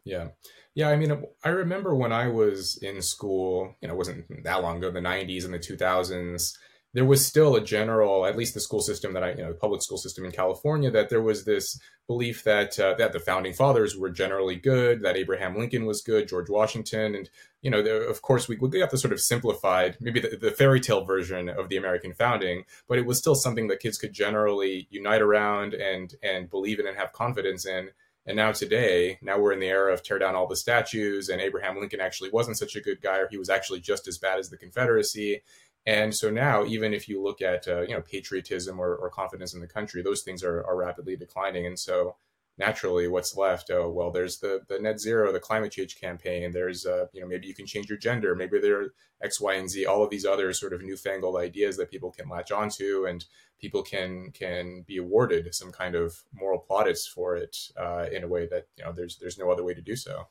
Yeah. 0.04 0.30
Yeah, 0.76 0.90
I 0.90 0.98
mean, 0.98 1.24
I 1.44 1.50
remember 1.50 1.96
when 1.96 2.12
I 2.12 2.28
was 2.28 2.78
in 2.82 3.02
school, 3.02 3.74
you 3.82 3.88
know, 3.88 3.94
it 3.94 3.98
wasn't 3.98 4.44
that 4.44 4.62
long 4.62 4.78
ago, 4.78 4.92
the 4.92 5.00
90s 5.00 5.46
and 5.46 5.54
the 5.54 5.60
2000s, 5.60 6.58
there 6.96 7.04
was 7.04 7.26
still 7.26 7.58
a 7.58 7.62
general, 7.62 8.26
at 8.26 8.38
least 8.38 8.54
the 8.54 8.62
school 8.62 8.80
system 8.80 9.12
that 9.14 9.24
I, 9.24 9.32
you 9.32 9.44
know, 9.44 9.50
the 9.50 9.60
public 9.60 9.82
school 9.82 9.98
system 9.98 10.24
in 10.24 10.32
California, 10.32 10.90
that 10.92 11.10
there 11.10 11.22
was 11.22 11.44
this 11.44 11.78
belief 12.08 12.46
that 12.46 12.80
uh, 12.80 12.94
that 12.98 13.12
the 13.12 13.20
founding 13.20 13.52
fathers 13.52 13.98
were 13.98 14.10
generally 14.10 14.56
good, 14.56 15.02
that 15.02 15.18
Abraham 15.18 15.58
Lincoln 15.58 15.86
was 15.86 16.02
good, 16.02 16.30
George 16.30 16.50
Washington, 16.50 17.14
and 17.14 17.30
you 17.62 17.70
know, 17.70 17.84
the, 17.84 18.08
of 18.08 18.22
course, 18.22 18.48
we, 18.48 18.56
we 18.56 18.80
got 18.80 18.92
the 18.92 18.98
sort 18.98 19.12
of 19.12 19.20
simplified, 19.20 19.98
maybe 20.00 20.22
the, 20.22 20.38
the 20.38 20.52
fairy 20.52 20.80
tale 20.80 21.04
version 21.04 21.50
of 21.50 21.68
the 21.68 21.76
American 21.76 22.14
founding, 22.14 22.64
but 22.88 22.98
it 22.98 23.06
was 23.06 23.18
still 23.18 23.36
something 23.36 23.68
that 23.68 23.82
kids 23.82 23.98
could 23.98 24.14
generally 24.14 24.88
unite 24.90 25.22
around 25.22 25.74
and 25.74 26.16
and 26.24 26.50
believe 26.50 26.80
in 26.80 26.88
and 26.88 26.98
have 26.98 27.12
confidence 27.12 27.66
in. 27.66 27.90
And 28.28 28.38
now 28.38 28.54
today, 28.54 29.20
now 29.22 29.38
we're 29.38 29.52
in 29.52 29.60
the 29.60 29.68
era 29.68 29.94
of 29.94 30.02
tear 30.02 30.18
down 30.18 30.34
all 30.34 30.48
the 30.48 30.56
statues, 30.56 31.28
and 31.28 31.42
Abraham 31.42 31.78
Lincoln 31.78 32.00
actually 32.00 32.32
wasn't 32.32 32.58
such 32.58 32.76
a 32.76 32.82
good 32.82 33.02
guy, 33.02 33.18
or 33.18 33.28
he 33.30 33.38
was 33.38 33.50
actually 33.50 33.82
just 33.82 34.08
as 34.08 34.18
bad 34.18 34.40
as 34.40 34.50
the 34.50 34.58
Confederacy. 34.58 35.44
And 35.88 36.16
so 36.16 36.32
now, 36.32 36.66
even 36.66 36.94
if 36.94 37.08
you 37.08 37.22
look 37.22 37.42
at 37.42 37.68
uh, 37.68 37.82
you 37.82 37.94
know 37.94 38.02
patriotism 38.02 38.80
or, 38.80 38.96
or, 38.96 39.10
confidence 39.10 39.54
in 39.54 39.62
the 39.62 39.68
country, 39.68 40.02
those 40.02 40.24
things 40.24 40.44
are, 40.44 40.66
are 40.66 40.76
rapidly 40.76 41.16
declining. 41.16 41.68
And 41.68 41.80
so 41.80 42.16
naturally 42.58 43.08
what's 43.08 43.36
left 43.36 43.70
oh 43.70 43.90
well 43.90 44.12
there's 44.12 44.38
the 44.38 44.62
the 44.70 44.80
net 44.80 45.00
zero 45.00 45.32
the 45.32 45.40
climate 45.40 45.72
change 45.72 46.00
campaign. 46.00 46.52
There's 46.52 46.86
uh 46.86 47.08
you 47.14 47.22
know 47.22 47.28
maybe 47.28 47.48
you 47.48 47.54
can 47.54 47.66
change 47.66 47.90
your 47.90 47.98
gender. 47.98 48.36
Maybe 48.36 48.60
there 48.60 48.82
are 48.82 48.94
x 49.22 49.40
y 49.42 49.56
and 49.56 49.70
z 49.70 49.86
all 49.86 50.04
of 50.04 50.10
these 50.10 50.26
other 50.26 50.54
sort 50.54 50.74
of 50.74 50.82
newfangled 50.82 51.36
ideas 51.38 51.78
that 51.78 51.92
people 51.92 52.12
can 52.12 52.30
latch 52.30 52.52
onto 52.52 53.06
and 53.06 53.26
people 53.60 53.84
can 53.84 54.32
can 54.32 54.84
be 54.88 54.98
awarded 54.98 55.54
some 55.54 55.72
kind 55.72 55.96
of 55.96 56.24
moral 56.34 56.60
plaudits 56.60 57.08
for 57.08 57.36
it 57.36 57.58
uh, 57.78 58.06
in 58.12 58.24
a 58.24 58.28
way 58.28 58.48
that 58.48 58.68
you 58.78 58.84
know 58.84 58.92
there's 58.92 59.18
there's 59.18 59.38
no 59.38 59.52
other 59.52 59.64
way 59.64 59.74
to 59.74 59.82
do 59.82 59.96
so 59.96 60.28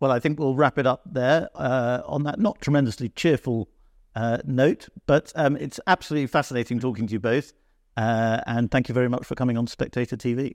well 0.00 0.10
i 0.10 0.18
think 0.18 0.38
we'll 0.38 0.54
wrap 0.54 0.78
it 0.78 0.86
up 0.86 1.02
there 1.04 1.48
uh, 1.54 2.02
on 2.06 2.22
that 2.22 2.38
not 2.38 2.60
tremendously 2.60 3.08
cheerful 3.10 3.68
uh, 4.14 4.38
note 4.44 4.88
but 5.06 5.32
um, 5.36 5.56
it's 5.56 5.78
absolutely 5.86 6.26
fascinating 6.26 6.80
talking 6.80 7.06
to 7.06 7.12
you 7.12 7.20
both 7.20 7.52
uh, 7.98 8.40
and 8.46 8.70
thank 8.70 8.88
you 8.88 8.94
very 8.94 9.08
much 9.08 9.26
for 9.26 9.34
coming 9.34 9.58
on 9.58 9.66
Spectator 9.66 10.16
TV. 10.16 10.54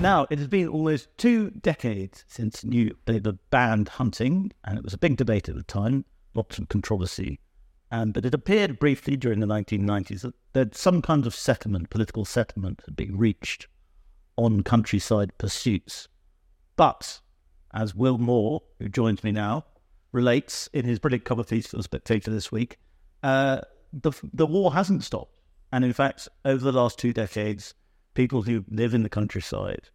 Now, 0.00 0.26
it 0.30 0.38
has 0.38 0.48
been 0.48 0.68
almost 0.68 1.08
two 1.18 1.50
decades 1.50 2.24
since 2.28 2.64
New 2.64 2.96
Labour 3.06 3.32
banned 3.50 3.90
hunting, 3.90 4.52
and 4.64 4.78
it 4.78 4.84
was 4.84 4.94
a 4.94 4.98
big 4.98 5.18
debate 5.18 5.50
at 5.50 5.56
the 5.56 5.62
time, 5.62 6.06
lots 6.32 6.56
of 6.56 6.70
controversy. 6.70 7.38
Um, 7.92 8.12
but 8.12 8.24
it 8.24 8.32
appeared 8.32 8.78
briefly 8.78 9.18
during 9.18 9.40
the 9.40 9.46
1990s 9.46 10.22
that, 10.22 10.34
that 10.54 10.74
some 10.74 11.02
kind 11.02 11.26
of 11.26 11.34
settlement, 11.34 11.90
political 11.90 12.24
settlement, 12.24 12.80
had 12.86 12.96
been 12.96 13.18
reached 13.18 13.68
on 14.36 14.62
countryside 14.62 15.36
pursuits. 15.36 16.08
But, 16.76 17.20
as 17.72 17.94
Will 17.94 18.18
Moore, 18.18 18.62
who 18.78 18.88
joins 18.88 19.22
me 19.22 19.32
now, 19.32 19.64
relates 20.12 20.68
in 20.72 20.84
his 20.84 20.98
brilliant 20.98 21.24
cover 21.24 21.44
piece 21.44 21.68
for 21.68 21.76
the 21.76 21.82
Spectator 21.82 22.30
this 22.30 22.50
week, 22.50 22.78
uh, 23.22 23.60
the, 23.92 24.12
the 24.32 24.46
war 24.46 24.72
hasn't 24.72 25.04
stopped. 25.04 25.34
And 25.72 25.84
in 25.84 25.92
fact, 25.92 26.28
over 26.44 26.64
the 26.64 26.72
last 26.72 26.98
two 26.98 27.12
decades, 27.12 27.74
people 28.14 28.42
who 28.42 28.64
live 28.68 28.92
in 28.94 29.02
the 29.02 29.08
countryside 29.08 29.88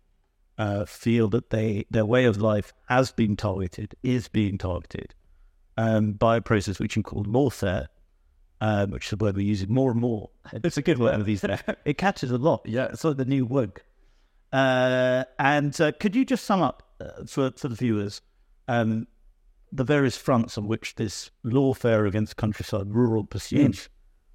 uh, 0.57 0.85
feel 0.85 1.27
that 1.29 1.49
they 1.49 1.85
their 1.91 2.05
way 2.05 2.25
of 2.25 2.37
life 2.37 2.71
has 2.87 3.11
been 3.11 3.35
targeted, 3.35 3.95
is 4.03 4.27
being 4.29 4.57
targeted 4.57 5.13
um, 5.77 6.13
by 6.13 6.37
a 6.37 6.41
process 6.41 6.79
which 6.79 6.95
is 6.95 7.03
called 7.03 7.27
lawfare, 7.27 7.87
um, 8.61 8.91
which 8.91 9.07
is 9.07 9.13
a 9.13 9.17
word 9.17 9.35
we're 9.35 9.45
using 9.45 9.73
more 9.73 9.91
and 9.91 9.99
more. 9.99 10.29
It's 10.53 10.77
a 10.77 10.81
good 10.81 10.97
word 10.97 11.25
these 11.25 11.41
days. 11.41 11.59
It 11.83 11.97
catches 11.97 12.31
a 12.31 12.37
lot. 12.37 12.61
Yeah, 12.65 12.85
it's 12.85 13.03
like 13.03 13.17
the 13.17 13.25
new 13.25 13.45
word. 13.45 13.81
Uh, 14.53 15.25
and 15.37 15.79
uh, 15.81 15.91
could 15.99 16.15
you 16.15 16.23
just 16.23 16.45
sum 16.45 16.61
up 16.61 16.83
for 17.27 17.51
for 17.51 17.67
the 17.67 17.75
viewers 17.75 18.21
um, 18.67 19.07
the 19.71 19.83
various 19.83 20.17
fronts 20.17 20.57
on 20.57 20.67
which 20.67 20.95
this 20.95 21.31
lawfare 21.45 22.07
against 22.07 22.37
countryside 22.37 22.87
rural 22.87 23.23
pursuits 23.23 23.89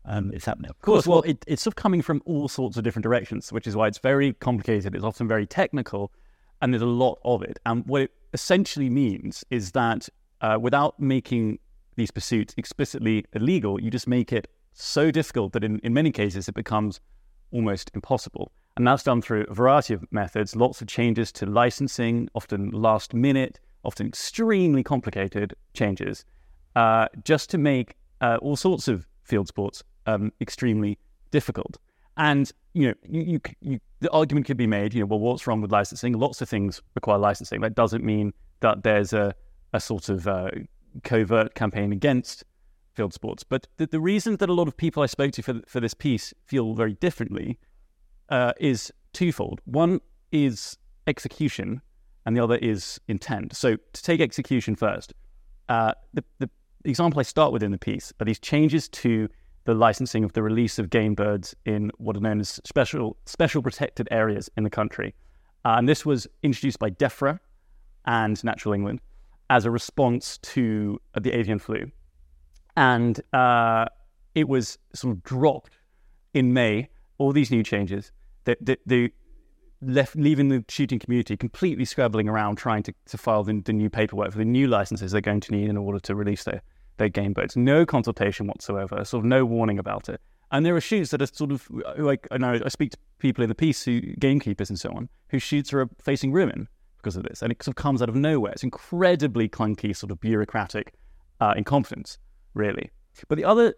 um, 0.05 0.33
is 0.33 0.44
happening. 0.44 0.70
Of 0.70 0.81
course, 0.83 1.07
well, 1.07 1.23
it, 1.23 1.44
it's 1.46 1.62
sort 1.62 1.73
of 1.73 1.77
coming 1.77 2.03
from 2.03 2.23
all 2.27 2.49
sorts 2.49 2.77
of 2.77 2.85
different 2.85 3.05
directions, 3.05 3.53
which 3.53 3.66
is 3.66 3.77
why 3.77 3.87
it's 3.87 3.99
very 3.99 4.33
complicated. 4.35 4.94
It's 4.94 5.05
often 5.05 5.29
very 5.29 5.46
technical, 5.46 6.12
and 6.61 6.73
there's 6.73 6.83
a 6.83 6.87
lot 6.87 7.18
of 7.25 7.42
it. 7.42 7.59
And 7.64 7.87
what 7.87 8.03
it 8.03 8.12
essentially 8.33 8.90
means 8.90 9.44
is 9.51 9.73
that 9.73 10.09
uh, 10.40 10.59
without 10.61 10.99
making 11.01 11.59
these 11.96 12.11
pursuits 12.11 12.55
explicitly 12.57 13.25
illegal, 13.35 13.81
you 13.81 13.90
just 13.90 14.09
make 14.09 14.33
it 14.33 14.49
so 14.73 15.11
difficult 15.11 15.53
that 15.53 15.64
in, 15.64 15.79
in 15.81 15.92
many 15.92 16.12
cases 16.12 16.49
it 16.49 16.55
becomes 16.55 17.01
almost 17.51 17.90
impossible. 17.94 18.53
And 18.76 18.87
that's 18.87 19.02
done 19.02 19.20
through 19.20 19.46
a 19.48 19.54
variety 19.54 19.94
of 19.94 20.04
methods, 20.12 20.54
lots 20.56 20.80
of 20.80 20.88
changes 20.88 21.33
to 21.33 21.46
licensing, 21.46 22.28
often 22.35 22.70
last 22.70 23.14
minute, 23.14 23.59
often 23.85 24.06
extremely 24.06 24.83
complicated 24.83 25.54
changes, 25.74 26.24
uh, 26.76 27.09
just 27.24 27.50
to 27.50 27.59
make 27.59 27.96
uh, 28.20 28.38
all 28.40 28.56
sorts 28.56 28.88
of 28.88 29.06
field 29.24 29.48
sports 29.48 29.83
um, 30.06 30.33
extremely 30.40 30.98
difficult. 31.30 31.78
And 32.16 32.50
you 32.74 32.88
know, 32.88 32.94
you, 33.09 33.20
you, 33.22 33.40
you, 33.61 33.80
the 34.00 34.11
argument 34.11 34.46
could 34.46 34.56
be 34.56 34.66
made, 34.66 34.94
you 34.94 35.00
know, 35.00 35.06
well, 35.06 35.18
what's 35.18 35.46
wrong 35.46 35.61
with 35.61 35.72
licensing? 35.72 36.12
Lots 36.12 36.40
of 36.40 36.48
things 36.48 36.80
require 36.94 37.18
licensing. 37.18 37.61
That 37.61 37.74
doesn't 37.74 38.04
mean 38.04 38.33
that 38.61 38.83
there's 38.83 39.12
a, 39.12 39.35
a 39.72 39.80
sort 39.80 40.09
of 40.09 40.28
uh, 40.28 40.50
covert 41.02 41.54
campaign 41.54 41.92
against 41.92 42.44
field 42.94 43.14
sports. 43.14 43.42
But 43.42 43.66
the, 43.76 43.87
the, 43.87 44.00
reason 44.00 44.37
that 44.37 44.48
a 44.48 44.52
lot 44.52 44.68
of 44.68 44.76
people 44.76 45.02
I 45.02 45.06
spoke 45.06 45.33
to 45.33 45.42
for, 45.42 45.61
for 45.66 45.80
this 45.80 45.94
piece 45.94 46.35
feel 46.46 46.74
very 46.74 46.94
differently 46.94 47.59
uh, 48.31 48.53
is 48.59 48.93
twofold. 49.12 49.61
One 49.64 50.01
is 50.33 50.79
execution, 51.07 51.83
and 52.25 52.37
the 52.37 52.43
other 52.43 52.57
is 52.57 53.01
intent. 53.09 53.57
So 53.57 53.77
to 53.77 54.03
take 54.03 54.21
execution 54.21 54.77
first, 54.77 55.12
uh, 55.69 55.93
the, 56.14 56.25
the 56.38 56.51
example 56.85 57.21
I 57.21 57.25
start 57.25 57.53
with 57.53 57.62
in 57.62 57.71
the 57.71 57.79
piece 57.79 58.12
are 58.21 58.25
these 58.25 58.38
changes 58.38 58.88
to 58.88 59.29
the 59.64 59.75
licensing 59.75 60.25
of 60.25 60.33
the 60.33 60.43
release 60.43 60.79
of 60.79 60.90
game 60.90 61.14
birds 61.14 61.55
in 61.66 61.90
what 61.99 62.16
are 62.16 62.21
known 62.21 62.40
as 62.40 62.61
special 62.64 63.16
special 63.27 63.62
protected 63.62 64.09
areas 64.11 64.51
in 64.57 64.64
the 64.64 64.71
country. 64.71 65.14
Uh, 65.64 65.75
and 65.77 65.88
this 65.88 66.07
was 66.07 66.27
introduced 66.43 66.79
by 66.79 66.90
DEFRA 66.90 67.38
and 68.07 68.43
Natural 68.43 68.73
England 68.73 69.01
as 69.51 69.66
a 69.66 69.71
response 69.71 70.38
to 70.38 70.99
uh, 71.14 71.21
the 71.21 71.33
avian 71.33 71.59
flu. 71.59 71.90
And 72.77 73.21
uh, 73.35 73.87
it 74.35 74.49
was 74.49 74.79
sort 74.95 75.14
of 75.14 75.23
dropped 75.23 75.79
in 76.33 76.55
May, 76.55 76.88
all 77.19 77.33
these 77.33 77.51
new 77.51 77.62
changes 77.62 78.12
that, 78.44 78.79
the 78.87 79.12
left 79.83 80.14
leaving 80.16 80.48
the 80.48 80.64
shooting 80.68 80.98
community 80.98 81.37
completely 81.37 81.85
scrabbling 81.85 82.29
around 82.29 82.57
trying 82.57 82.83
to, 82.83 82.92
to 83.07 83.16
file 83.16 83.42
the, 83.42 83.61
the 83.64 83.72
new 83.72 83.88
paperwork 83.88 84.31
for 84.31 84.38
the 84.38 84.44
new 84.44 84.66
licenses 84.66 85.12
they're 85.12 85.20
going 85.22 85.40
to 85.40 85.53
need 85.53 85.68
in 85.68 85.76
order 85.76 85.98
to 85.98 86.14
release 86.14 86.44
their 86.44 86.62
their 86.98 87.09
game 87.09 87.33
birds. 87.33 87.57
No 87.57 87.87
consultation 87.87 88.46
whatsoever, 88.46 89.05
sort 89.05 89.24
of 89.24 89.29
no 89.29 89.44
warning 89.44 89.79
about 89.79 90.09
it. 90.09 90.20
And 90.53 90.66
there 90.66 90.76
are 90.76 90.81
shoots 90.81 91.11
that 91.12 91.22
are 91.22 91.26
sort 91.26 91.50
of 91.50 91.66
like 91.96 92.29
I 92.31 92.38
know 92.38 92.61
I 92.64 92.68
speak 92.68 92.90
to 92.92 92.98
people 93.18 93.42
in 93.42 93.48
the 93.48 93.55
piece 93.55 93.85
who 93.85 94.00
gamekeepers 94.00 94.68
and 94.68 94.79
so 94.79 94.90
on 94.90 95.09
whose 95.31 95.42
shoots 95.42 95.72
are 95.72 95.88
facing 96.03 96.33
ruin 96.33 96.68
because 96.98 97.16
of 97.16 97.22
this, 97.22 97.40
and 97.40 97.50
it 97.50 97.62
sort 97.62 97.72
of 97.72 97.83
comes 97.83 98.03
out 98.03 98.09
of 98.09 98.14
nowhere. 98.14 98.53
It's 98.53 98.62
incredibly 98.62 99.48
clunky, 99.48 99.96
sort 99.96 100.11
of 100.11 100.20
bureaucratic 100.20 100.92
uh, 101.40 101.55
incompetence, 101.57 102.18
really. 102.55 102.90
But 103.29 103.38
the 103.38 103.44
other, 103.44 103.74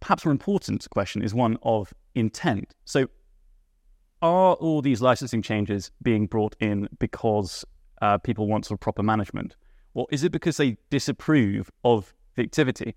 perhaps 0.00 0.24
more 0.24 0.32
important 0.32 0.88
question 0.90 1.22
is 1.22 1.34
one 1.34 1.58
of 1.62 1.92
intent. 2.14 2.74
So, 2.84 3.08
are 4.22 4.54
all 4.54 4.82
these 4.82 5.00
licensing 5.00 5.42
changes 5.42 5.90
being 6.02 6.26
brought 6.26 6.56
in 6.60 6.88
because 6.98 7.64
uh, 8.02 8.18
people 8.18 8.46
want 8.46 8.66
sort 8.66 8.76
of 8.76 8.80
proper 8.80 9.02
management, 9.02 9.56
or 9.94 10.06
is 10.10 10.24
it 10.24 10.32
because 10.32 10.56
they 10.56 10.76
disapprove 10.90 11.70
of 11.84 12.14
the 12.40 12.42
activity. 12.42 12.94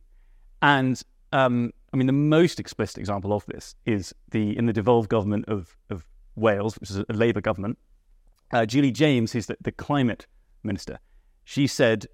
And 0.62 1.02
um, 1.32 1.72
I 1.92 1.98
mean, 1.98 2.08
the 2.08 2.14
most 2.14 2.60
explicit 2.60 2.98
example 2.98 3.34
of 3.34 3.46
this 3.46 3.76
is 3.86 4.14
the 4.32 4.58
in 4.58 4.66
the 4.66 4.74
devolved 4.74 5.10
government 5.10 5.46
of, 5.48 5.76
of 5.90 6.06
Wales, 6.36 6.76
which 6.76 6.90
is 6.90 6.98
a 6.98 7.06
Labour 7.10 7.42
government. 7.42 7.78
Uh, 8.52 8.66
Julie 8.66 8.92
James, 8.92 9.32
who's 9.32 9.48
the, 9.48 9.58
the 9.62 9.72
climate 9.72 10.28
minister, 10.64 11.00
she 11.44 11.68
said, 11.68 12.08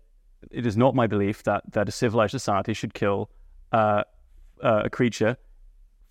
"It 0.52 0.66
is 0.66 0.78
not 0.78 0.96
my 0.96 1.08
belief 1.08 1.44
that 1.44 1.64
that 1.72 1.88
a 1.88 1.92
civilized 1.92 2.32
society 2.32 2.74
should 2.74 2.94
kill 2.94 3.30
uh, 3.72 4.04
uh, 4.64 4.84
a 4.86 4.90
creature 4.90 5.38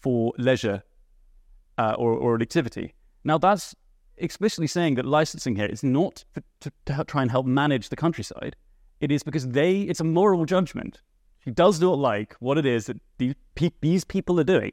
for 0.01 0.33
leisure 0.39 0.83
uh, 1.79 1.95
or, 1.99 2.13
or 2.13 2.41
activity." 2.41 2.95
Now, 3.25 3.39
that's 3.39 3.75
explicitly 4.17 4.67
saying 4.67 4.97
that 4.97 5.05
licensing 5.05 5.57
here 5.57 5.67
is 5.67 5.83
not 5.83 6.25
for, 6.33 6.43
to, 6.61 6.73
to 6.87 7.05
try 7.05 7.23
and 7.23 7.31
help 7.31 7.47
manage 7.47 7.89
the 7.89 7.97
countryside. 7.97 8.57
It 9.01 9.13
is 9.13 9.23
because 9.23 9.49
they, 9.49 9.83
it's 9.83 10.01
a 10.01 10.05
moral 10.05 10.45
judgment. 10.45 11.01
She 11.45 11.51
does 11.51 11.81
not 11.81 11.99
like 11.99 12.35
what 12.41 12.59
it 12.59 12.67
is 12.67 12.87
that 12.87 13.01
these, 13.19 13.35
these 13.81 14.05
people 14.05 14.41
are 14.41 14.45
doing. 14.45 14.73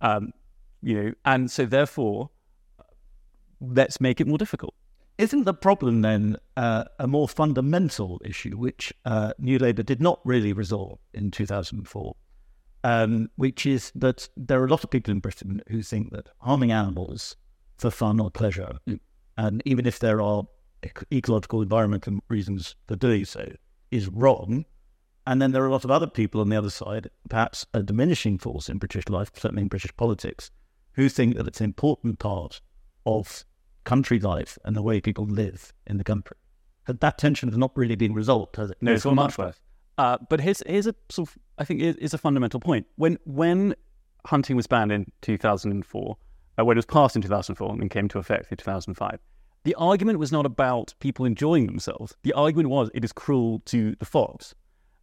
Um, 0.00 0.32
you 0.80 1.02
know, 1.02 1.12
and 1.24 1.50
so 1.50 1.66
therefore, 1.66 2.30
let's 3.60 4.00
make 4.00 4.20
it 4.20 4.26
more 4.26 4.38
difficult. 4.38 4.74
Isn't 5.18 5.44
the 5.44 5.54
problem 5.54 6.02
then 6.02 6.36
uh, 6.56 6.84
a 7.00 7.08
more 7.08 7.28
fundamental 7.28 8.20
issue, 8.24 8.56
which 8.56 8.92
uh, 9.04 9.32
New 9.38 9.58
Labour 9.58 9.82
did 9.82 10.00
not 10.00 10.20
really 10.24 10.52
resolve 10.52 11.00
in 11.12 11.32
2004, 11.32 12.14
um, 12.88 13.30
which 13.36 13.66
is 13.66 13.92
that 13.94 14.28
there 14.36 14.60
are 14.62 14.66
a 14.66 14.70
lot 14.70 14.82
of 14.84 14.90
people 14.90 15.12
in 15.12 15.20
Britain 15.20 15.60
who 15.68 15.82
think 15.82 16.10
that 16.12 16.28
harming 16.40 16.72
animals 16.72 17.36
for 17.76 17.90
fun 17.90 18.18
or 18.18 18.30
pleasure, 18.30 18.78
mm. 18.88 18.98
and 19.36 19.62
even 19.66 19.86
if 19.86 19.98
there 19.98 20.22
are 20.22 20.44
ecological, 21.12 21.60
environmental 21.60 22.18
reasons 22.28 22.76
for 22.86 22.96
doing 22.96 23.24
so 23.24 23.52
is 23.90 24.08
wrong. 24.08 24.64
And 25.26 25.42
then 25.42 25.52
there 25.52 25.62
are 25.62 25.66
a 25.66 25.72
lot 25.72 25.84
of 25.84 25.90
other 25.90 26.06
people 26.06 26.40
on 26.40 26.48
the 26.48 26.56
other 26.56 26.70
side, 26.70 27.10
perhaps 27.28 27.66
a 27.74 27.82
diminishing 27.82 28.38
force 28.38 28.70
in 28.70 28.78
British 28.78 29.06
life, 29.10 29.30
certainly 29.34 29.60
in 29.60 29.68
British 29.68 29.94
politics, 29.94 30.50
who 30.92 31.10
think 31.10 31.36
that 31.36 31.46
it's 31.46 31.60
an 31.60 31.66
important 31.66 32.18
part 32.18 32.62
of 33.04 33.44
country 33.84 34.18
life 34.18 34.56
and 34.64 34.74
the 34.74 34.82
way 34.82 35.02
people 35.02 35.26
live 35.26 35.74
in 35.86 35.98
the 35.98 36.04
country. 36.04 36.38
But 36.86 37.00
that 37.00 37.18
tension 37.18 37.50
has 37.50 37.58
not 37.58 37.76
really 37.76 37.96
been 37.96 38.14
resolved, 38.14 38.56
has 38.56 38.70
it? 38.70 38.78
No, 38.80 38.92
it's 38.92 39.04
much 39.04 39.36
worse. 39.36 39.60
Uh, 39.98 40.16
but 40.30 40.40
here's 40.40 40.62
here's 40.66 40.86
a 40.86 40.94
sort 41.08 41.28
of 41.28 41.38
I 41.58 41.64
think 41.64 41.82
is 41.82 42.14
a 42.14 42.18
fundamental 42.18 42.60
point. 42.60 42.86
When 42.96 43.18
when 43.24 43.74
hunting 44.24 44.56
was 44.56 44.66
banned 44.66 44.92
in 44.92 45.10
2004, 45.22 46.16
uh, 46.58 46.64
when 46.64 46.76
it 46.76 46.78
was 46.78 46.86
passed 46.86 47.16
in 47.16 47.22
2004 47.22 47.70
and 47.72 47.80
then 47.80 47.88
came 47.88 48.08
to 48.08 48.18
effect 48.18 48.50
in 48.50 48.56
2005, 48.56 49.18
the 49.64 49.74
argument 49.74 50.18
was 50.18 50.30
not 50.30 50.46
about 50.46 50.94
people 51.00 51.24
enjoying 51.24 51.66
themselves. 51.66 52.16
The 52.22 52.32
argument 52.32 52.70
was 52.70 52.90
it 52.94 53.04
is 53.04 53.12
cruel 53.12 53.60
to 53.66 53.96
the 53.96 54.04
fox. 54.04 54.54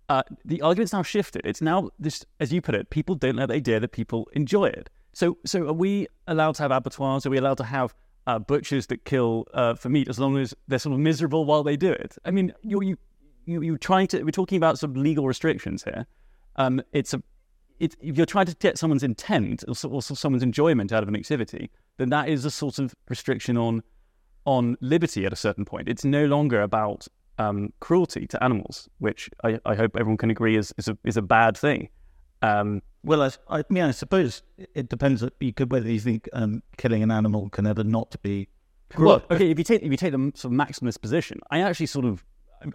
Uh, 0.07 0.23
the 0.45 0.61
argument's 0.61 0.93
now 0.93 1.03
shifted. 1.03 1.41
It's 1.45 1.61
now 1.61 1.89
this, 1.99 2.23
as 2.39 2.53
you 2.53 2.61
put 2.61 2.75
it, 2.75 2.89
people 2.89 3.15
don't 3.15 3.35
like 3.35 3.47
the 3.47 3.55
idea 3.55 3.79
that 3.79 3.91
people 3.91 4.29
enjoy 4.33 4.65
it. 4.65 4.89
So, 5.13 5.37
so 5.45 5.67
are 5.67 5.73
we 5.73 6.07
allowed 6.27 6.55
to 6.55 6.63
have 6.63 6.71
abattoirs? 6.71 7.25
Are 7.25 7.29
we 7.29 7.37
allowed 7.37 7.57
to 7.57 7.63
have 7.63 7.95
uh, 8.27 8.37
butchers 8.37 8.87
that 8.87 9.03
kill 9.05 9.47
uh, 9.53 9.73
for 9.73 9.89
meat 9.89 10.07
as 10.07 10.19
long 10.19 10.37
as 10.37 10.53
they're 10.67 10.79
sort 10.79 10.93
of 10.93 10.99
miserable 10.99 11.45
while 11.45 11.63
they 11.63 11.75
do 11.75 11.91
it? 11.91 12.17
I 12.23 12.31
mean, 12.31 12.53
you 12.61 12.81
you 12.83 12.97
you 13.45 13.61
you're 13.61 13.77
trying 13.77 14.07
to. 14.07 14.23
We're 14.23 14.31
talking 14.31 14.57
about 14.57 14.79
some 14.79 14.93
legal 14.93 15.27
restrictions 15.27 15.83
here. 15.83 16.05
Um, 16.55 16.81
it's 16.91 17.13
a 17.13 17.21
it, 17.79 17.95
if 17.99 18.17
you're 18.17 18.25
trying 18.25 18.45
to 18.45 18.55
get 18.55 18.77
someone's 18.77 19.03
intent 19.03 19.63
or, 19.67 19.75
or 19.89 20.01
someone's 20.01 20.43
enjoyment 20.43 20.91
out 20.91 21.03
of 21.03 21.09
an 21.09 21.15
activity, 21.15 21.69
then 21.97 22.09
that 22.09 22.29
is 22.29 22.45
a 22.45 22.51
sort 22.51 22.79
of 22.79 22.93
restriction 23.09 23.57
on 23.57 23.83
on 24.45 24.77
liberty 24.79 25.25
at 25.25 25.33
a 25.33 25.35
certain 25.35 25.65
point. 25.65 25.89
It's 25.89 26.05
no 26.05 26.25
longer 26.25 26.61
about 26.61 27.07
um, 27.37 27.73
cruelty 27.79 28.27
to 28.27 28.43
animals, 28.43 28.87
which 28.99 29.29
I, 29.43 29.59
I, 29.65 29.75
hope 29.75 29.97
everyone 29.97 30.17
can 30.17 30.29
agree 30.29 30.55
is 30.55 30.73
is 30.77 30.87
a, 30.87 30.97
is 31.03 31.17
a 31.17 31.21
bad 31.21 31.57
thing. 31.57 31.89
Um, 32.41 32.81
well, 33.03 33.23
I, 33.23 33.31
I, 33.49 33.63
mean, 33.69 33.83
I 33.83 33.91
suppose 33.91 34.43
it 34.57 34.87
depends. 34.87 35.23
You 35.39 35.53
could 35.53 35.71
whether 35.71 35.89
you 35.89 35.99
think 35.99 36.29
um, 36.33 36.63
killing 36.77 37.03
an 37.03 37.11
animal 37.11 37.49
can 37.49 37.67
ever 37.67 37.83
not 37.83 38.15
be. 38.21 38.47
Cruel. 38.89 39.07
Well, 39.07 39.23
okay, 39.31 39.49
if 39.49 39.57
you 39.57 39.63
take 39.63 39.81
if 39.81 39.91
you 39.91 39.97
take 39.97 40.11
the 40.11 40.31
sort 40.35 40.53
of 40.53 40.59
maximalist 40.59 41.01
position, 41.01 41.39
I 41.49 41.61
actually 41.61 41.87
sort 41.87 42.05
of 42.05 42.23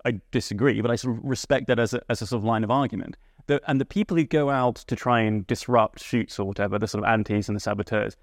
I 0.04 0.20
disagree, 0.30 0.80
but 0.80 0.90
I 0.90 0.96
sort 0.96 1.16
of 1.16 1.24
respect 1.24 1.66
that 1.68 1.78
as 1.78 1.94
a 1.94 2.02
as 2.08 2.22
a 2.22 2.26
sort 2.26 2.40
of 2.40 2.44
line 2.44 2.64
of 2.64 2.70
argument. 2.70 3.16
The, 3.46 3.60
and 3.66 3.80
the 3.80 3.84
people 3.84 4.16
who 4.16 4.24
go 4.24 4.50
out 4.50 4.76
to 4.76 4.94
try 4.94 5.20
and 5.20 5.46
disrupt 5.46 6.02
shoots 6.02 6.38
or 6.38 6.46
whatever, 6.46 6.78
the 6.78 6.86
sort 6.86 7.02
of 7.02 7.10
antis 7.10 7.48
and 7.48 7.56
the 7.56 7.60
saboteurs, 7.60 8.16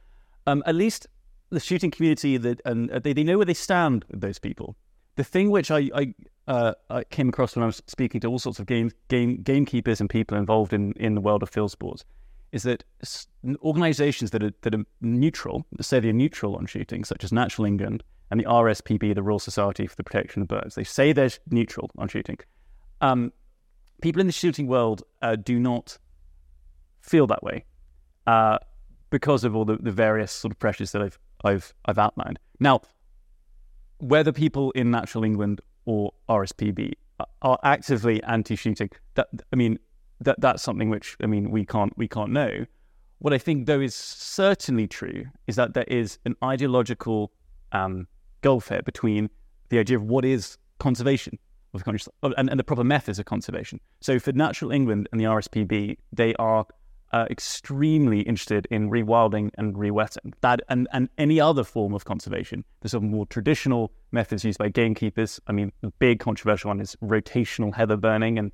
um, 0.45 0.63
at 0.65 0.75
least 0.75 1.07
the 1.49 1.59
shooting 1.59 1.91
community 1.91 2.37
that 2.37 2.61
and 2.65 2.91
uh, 2.91 2.99
they, 2.99 3.13
they 3.13 3.23
know 3.23 3.37
where 3.37 3.45
they 3.45 3.53
stand 3.53 4.05
with 4.09 4.21
those 4.21 4.39
people. 4.39 4.75
The 5.15 5.23
thing 5.23 5.49
which 5.49 5.71
I 5.71 5.89
I, 5.95 6.13
uh, 6.47 6.73
I 6.89 7.03
came 7.05 7.29
across 7.29 7.55
when 7.55 7.63
I 7.63 7.67
was 7.67 7.81
speaking 7.87 8.21
to 8.21 8.27
all 8.27 8.39
sorts 8.39 8.59
of 8.59 8.65
game 8.65 8.91
game 9.07 9.41
gamekeepers 9.41 9.99
and 9.99 10.09
people 10.09 10.37
involved 10.37 10.73
in, 10.73 10.93
in 10.93 11.15
the 11.15 11.21
world 11.21 11.43
of 11.43 11.49
field 11.49 11.71
sports 11.71 12.05
is 12.51 12.63
that 12.63 12.83
organisations 13.61 14.31
that 14.31 14.43
are 14.43 14.53
that 14.61 14.73
are 14.73 14.85
neutral, 15.01 15.65
say 15.81 15.99
they're 15.99 16.13
neutral 16.13 16.55
on 16.55 16.65
shooting, 16.65 17.03
such 17.03 17.23
as 17.23 17.31
Natural 17.31 17.65
England 17.65 18.03
and 18.29 18.39
the 18.39 18.45
RSPB, 18.45 19.15
the 19.15 19.23
Royal 19.23 19.39
Society 19.39 19.87
for 19.87 19.95
the 19.95 20.03
Protection 20.03 20.41
of 20.41 20.47
Birds, 20.47 20.75
they 20.75 20.83
say 20.83 21.13
they're 21.13 21.29
neutral 21.49 21.89
on 21.97 22.07
shooting. 22.07 22.37
Um, 23.01 23.31
people 24.01 24.19
in 24.19 24.27
the 24.27 24.33
shooting 24.33 24.67
world 24.67 25.03
uh, 25.21 25.35
do 25.35 25.59
not 25.59 25.97
feel 27.01 27.27
that 27.27 27.43
way 27.43 27.63
uh, 28.25 28.57
because 29.09 29.43
of 29.43 29.55
all 29.55 29.65
the, 29.65 29.77
the 29.77 29.91
various 29.91 30.31
sort 30.31 30.51
of 30.51 30.59
pressures 30.59 30.91
that 30.91 31.01
I've 31.01 31.19
I've 31.43 31.73
I've 31.85 31.97
outlined. 31.97 32.39
Now, 32.59 32.81
whether 33.99 34.31
people 34.31 34.71
in 34.71 34.91
Natural 34.91 35.23
England 35.23 35.61
or 35.85 36.11
RSPB 36.29 36.93
are 37.41 37.59
actively 37.63 38.21
anti-shooting, 38.23 38.89
that 39.15 39.27
I 39.51 39.55
mean, 39.55 39.79
that 40.21 40.39
that's 40.41 40.63
something 40.63 40.89
which 40.89 41.15
I 41.21 41.27
mean 41.27 41.51
we 41.51 41.65
can't 41.65 41.95
we 41.97 42.07
can't 42.07 42.31
know. 42.31 42.65
What 43.19 43.33
I 43.33 43.37
think 43.37 43.65
though 43.65 43.79
is 43.79 43.95
certainly 43.95 44.87
true 44.87 45.25
is 45.47 45.55
that 45.55 45.73
there 45.73 45.85
is 45.87 46.19
an 46.25 46.35
ideological 46.43 47.31
um, 47.71 48.07
gulf 48.41 48.69
here 48.69 48.81
between 48.83 49.29
the 49.69 49.79
idea 49.79 49.97
of 49.97 50.03
what 50.03 50.25
is 50.25 50.57
conservation 50.79 51.37
of 51.73 51.83
conscious 51.83 52.07
and, 52.23 52.49
and 52.49 52.59
the 52.59 52.63
proper 52.63 52.83
methods 52.83 53.19
of 53.19 53.25
conservation. 53.25 53.79
So 54.01 54.19
for 54.19 54.31
Natural 54.31 54.71
England 54.71 55.09
and 55.11 55.19
the 55.19 55.25
RSPB, 55.25 55.97
they 56.13 56.33
are 56.35 56.65
uh, 57.13 57.25
extremely 57.29 58.21
interested 58.21 58.67
in 58.69 58.89
rewilding 58.89 59.49
and 59.57 59.75
rewetting 59.75 60.33
that 60.41 60.61
and, 60.69 60.87
and 60.91 61.09
any 61.17 61.39
other 61.39 61.63
form 61.63 61.93
of 61.93 62.05
conservation. 62.05 62.63
The 62.81 62.89
sort 62.89 63.03
of 63.03 63.09
more 63.09 63.25
traditional 63.25 63.91
methods 64.11 64.43
used 64.43 64.59
by 64.59 64.69
gamekeepers. 64.69 65.39
I 65.47 65.51
mean, 65.53 65.71
the 65.81 65.91
big 65.99 66.19
controversial 66.19 66.69
one 66.69 66.81
is 66.81 66.97
rotational 67.01 67.73
heather 67.73 67.97
burning, 67.97 68.39
and 68.39 68.51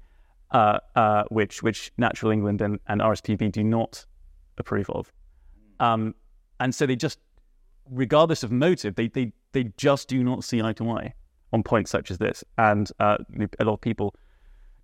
uh, 0.52 0.80
uh, 0.96 1.24
which 1.30 1.64
which 1.64 1.92
Natural 1.98 2.32
England 2.32 2.62
and, 2.62 2.80
and 2.88 3.02
RSPB 3.02 3.52
do 3.52 3.64
not 3.64 4.06
approve 4.58 4.90
of. 4.92 5.12
Um, 5.80 6.14
and 6.60 6.74
so 6.74 6.86
they 6.86 6.96
just, 6.96 7.20
regardless 7.90 8.44
of 8.44 8.52
motive, 8.52 8.96
they, 8.96 9.08
they 9.08 9.34
they 9.54 9.66
just 9.78 10.08
do 10.08 10.24
not 10.24 10.44
see 10.44 10.62
eye 10.62 10.74
to 10.74 10.90
eye 10.92 11.14
on 11.52 11.64
points 11.64 11.92
such 11.92 12.12
as 12.12 12.18
this. 12.18 12.44
And 12.58 12.92
uh, 13.00 13.18
a 13.60 13.66
lot 13.66 13.76
of 13.76 13.82
people 13.82 14.16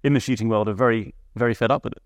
in 0.04 0.14
the 0.14 0.20
shooting 0.20 0.50
world 0.50 0.70
are 0.70 0.74
very 0.74 1.14
very 1.36 1.54
fed 1.54 1.72
up 1.72 1.84
with 1.84 1.94
it. 1.94 2.04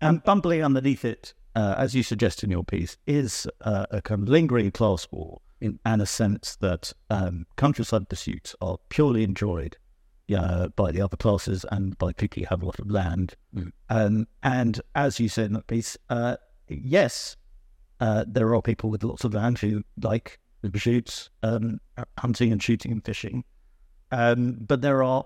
And 0.00 0.22
bumbling 0.24 0.64
underneath 0.64 1.04
it, 1.04 1.32
uh, 1.54 1.74
as 1.78 1.94
you 1.94 2.02
suggest 2.02 2.42
in 2.42 2.50
your 2.50 2.64
piece, 2.64 2.96
is 3.06 3.46
uh, 3.60 3.86
a 3.90 4.02
kind 4.02 4.22
of 4.22 4.28
lingering 4.28 4.70
class 4.72 5.06
war 5.12 5.40
in, 5.60 5.78
and 5.84 6.02
a 6.02 6.06
sense 6.06 6.56
that 6.56 6.92
um, 7.08 7.46
countryside 7.56 8.08
pursuits 8.08 8.56
are 8.60 8.78
purely 8.88 9.22
enjoyed 9.22 9.76
uh, 10.36 10.68
by 10.68 10.90
the 10.90 11.00
upper 11.00 11.16
classes 11.16 11.64
and 11.70 11.96
by 11.98 12.12
people 12.12 12.40
who 12.40 12.46
have 12.48 12.62
a 12.62 12.66
lot 12.66 12.78
of 12.78 12.90
land. 12.90 13.34
Mm. 13.54 13.72
Um, 13.90 14.26
and 14.42 14.80
as 14.94 15.20
you 15.20 15.28
said 15.28 15.46
in 15.46 15.52
that 15.52 15.66
piece, 15.66 15.96
uh, 16.10 16.36
yes, 16.68 17.36
uh, 18.00 18.24
there 18.26 18.52
are 18.54 18.62
people 18.62 18.90
with 18.90 19.04
lots 19.04 19.24
of 19.24 19.34
land 19.34 19.58
who 19.58 19.84
like 20.02 20.40
pursuits, 20.70 21.30
um, 21.42 21.80
hunting 22.18 22.52
and 22.52 22.62
shooting 22.62 22.92
and 22.92 23.04
fishing. 23.04 23.44
Um, 24.10 24.58
but 24.60 24.82
there 24.82 25.02
are 25.02 25.24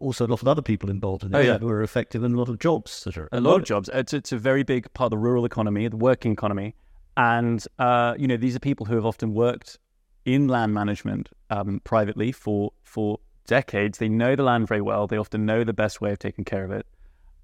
also 0.00 0.26
a 0.26 0.28
lot 0.28 0.42
of 0.42 0.48
other 0.48 0.62
people 0.62 0.90
involved 0.90 1.22
in 1.22 1.34
it 1.34 1.38
oh, 1.38 1.40
yeah. 1.40 1.58
who 1.58 1.68
are 1.68 1.82
effective 1.82 2.22
in 2.24 2.34
a 2.34 2.36
lot 2.36 2.48
of 2.48 2.58
jobs 2.58 3.04
that 3.04 3.16
are 3.16 3.28
a 3.32 3.40
lot 3.40 3.60
of 3.60 3.64
jobs. 3.64 3.88
It's, 3.92 4.12
it's 4.12 4.32
a 4.32 4.38
very 4.38 4.62
big 4.62 4.92
part 4.92 5.06
of 5.06 5.10
the 5.12 5.18
rural 5.18 5.44
economy, 5.44 5.88
the 5.88 5.96
working 5.96 6.32
economy, 6.32 6.74
and 7.16 7.64
uh, 7.78 8.14
you 8.18 8.26
know 8.26 8.36
these 8.36 8.56
are 8.56 8.60
people 8.60 8.86
who 8.86 8.94
have 8.96 9.06
often 9.06 9.34
worked 9.34 9.78
in 10.24 10.48
land 10.48 10.74
management 10.74 11.30
um, 11.50 11.80
privately 11.84 12.32
for 12.32 12.72
for 12.82 13.18
decades. 13.46 13.98
They 13.98 14.08
know 14.08 14.36
the 14.36 14.42
land 14.42 14.68
very 14.68 14.80
well. 14.80 15.06
They 15.06 15.16
often 15.16 15.46
know 15.46 15.64
the 15.64 15.72
best 15.72 16.00
way 16.00 16.12
of 16.12 16.18
taking 16.18 16.44
care 16.44 16.64
of 16.64 16.70
it. 16.70 16.86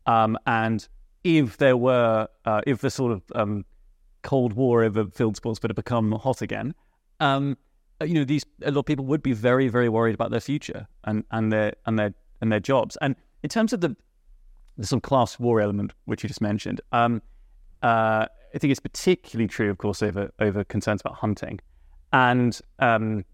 Um, 0.06 0.38
and 0.46 0.86
if 1.24 1.58
there 1.58 1.76
were, 1.76 2.28
uh, 2.44 2.62
if 2.66 2.80
the 2.80 2.90
sort 2.90 3.12
of 3.12 3.22
um, 3.34 3.64
Cold 4.22 4.54
War 4.54 4.82
over 4.82 5.06
field 5.06 5.36
sports 5.36 5.62
were 5.62 5.68
to 5.68 5.74
become 5.74 6.12
hot 6.12 6.42
again, 6.42 6.74
um, 7.20 7.56
you 8.04 8.14
know, 8.14 8.24
these 8.24 8.44
a 8.62 8.70
lot 8.70 8.80
of 8.80 8.86
people 8.86 9.04
would 9.04 9.22
be 9.22 9.32
very, 9.32 9.68
very 9.68 9.88
worried 9.88 10.14
about 10.14 10.30
their 10.30 10.40
future 10.40 10.88
and 11.04 11.24
and 11.30 11.52
their 11.52 11.74
and 11.86 11.98
their 11.98 12.14
and 12.40 12.50
their 12.50 12.60
jobs. 12.60 12.96
And 13.00 13.14
in 13.42 13.50
terms 13.50 13.72
of 13.72 13.80
the 13.80 13.96
the 14.76 14.86
sort 14.86 14.98
of 14.98 15.02
class 15.02 15.38
war 15.38 15.60
element, 15.60 15.92
which 16.06 16.22
you 16.22 16.28
just 16.28 16.40
mentioned, 16.40 16.80
um, 16.92 17.20
uh, 17.82 18.26
I 18.54 18.58
think 18.58 18.70
it's 18.70 18.80
particularly 18.80 19.48
true, 19.48 19.70
of 19.70 19.78
course, 19.78 20.02
over 20.02 20.30
over 20.38 20.64
concerns 20.64 21.02
about 21.02 21.14
hunting, 21.14 21.60
and 22.12 22.58
um, 22.78 23.24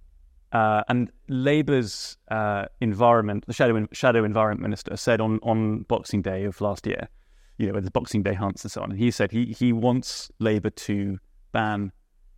uh, 0.53 0.83
and 0.89 1.11
Labour's 1.29 2.17
uh, 2.31 2.67
environment, 2.81 3.47
the 3.47 3.53
shadow 3.53 3.87
shadow 3.93 4.25
environment 4.25 4.63
minister, 4.63 4.97
said 4.97 5.21
on 5.21 5.39
on 5.43 5.83
Boxing 5.83 6.23
Day 6.23 6.45
of 6.45 6.61
last 6.61 6.87
year, 6.87 7.09
you 7.59 7.69
know, 7.69 7.75
with 7.75 7.85
the 7.85 7.91
Boxing 7.91 8.23
Day 8.23 8.35
hunts 8.35 8.65
and 8.65 8.73
so 8.73 8.83
on, 8.83 8.91
and 8.91 8.99
he 8.99 9.11
said 9.11 9.31
he 9.31 9.47
he 9.47 9.73
wants 9.73 10.31
Labour 10.41 10.71
to 10.71 11.19
ban 11.53 11.93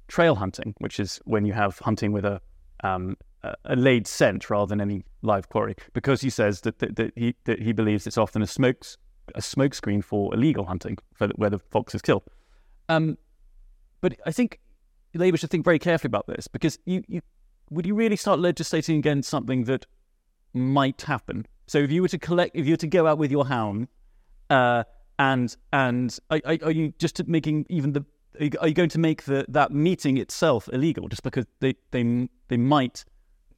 trail 0.09 0.35
hunting, 0.35 0.75
which 0.79 0.99
is 0.99 1.21
when 1.25 1.45
you 1.45 1.53
have 1.53 1.79
hunting 1.79 2.13
with 2.13 2.25
a 2.25 2.41
um, 2.85 3.17
a 3.65 3.77
laid 3.77 4.07
scent 4.07 4.51
rather 4.51 4.69
than 4.69 4.81
any 4.81 5.05
live 5.23 5.49
quarry, 5.49 5.75
because 5.93 6.21
he 6.21 6.31
says 6.31 6.63
that, 6.63 6.81
that, 6.81 6.97
that 6.97 7.13
he 7.17 7.35
that 7.45 7.61
he 7.61 7.73
believes 7.73 8.07
it's 8.07 8.19
often 8.19 8.43
a 8.43 8.47
smokes 8.47 8.97
a 9.35 9.41
smokescreen 9.41 10.03
for 10.03 10.35
illegal 10.35 10.65
hunting, 10.65 10.97
for 11.15 11.29
where 11.37 11.51
the 11.51 11.59
fox 11.59 11.95
is 11.95 12.03
killed. 12.03 12.23
Um, 12.89 13.19
but 14.01 14.17
I 14.25 14.33
think 14.33 14.61
Labour 15.15 15.37
should 15.37 15.51
think 15.51 15.65
very 15.65 15.79
carefully 15.79 16.09
about 16.09 16.27
this 16.27 16.49
because 16.49 16.79
you, 16.87 17.03
you 17.09 17.21
would 17.71 17.87
you 17.87 17.95
really 17.95 18.17
start 18.17 18.41
legislating 18.41 18.97
against 18.99 19.29
something 19.29 19.65
that 19.65 19.87
might 20.55 21.03
happen? 21.03 21.47
So 21.67 21.79
if 21.79 21.93
you 21.93 22.03
were 22.03 22.09
to 22.09 22.19
collect, 22.19 22.57
if 22.57 22.67
you 22.67 22.73
were 22.73 22.79
to 22.79 22.87
go 22.87 23.07
out 23.07 23.19
with 23.19 23.31
your 23.31 23.47
hound, 23.47 23.89
uh, 24.49 24.85
and 25.19 25.55
and 25.73 26.17
are, 26.31 26.41
are, 26.45 26.71
you 26.71 26.95
just 26.99 27.27
making 27.27 27.67
even 27.69 27.93
the 27.93 28.05
are 28.41 28.69
you 28.69 28.75
going 28.75 28.89
to 28.91 28.99
make 28.99 29.25
the 29.25 29.45
that 29.49 29.73
meeting 29.73 30.17
itself 30.17 30.69
illegal 30.73 31.09
just 31.09 31.23
because 31.23 31.47
they 31.61 31.75
they 31.91 32.29
they 32.49 32.57
might 32.57 33.05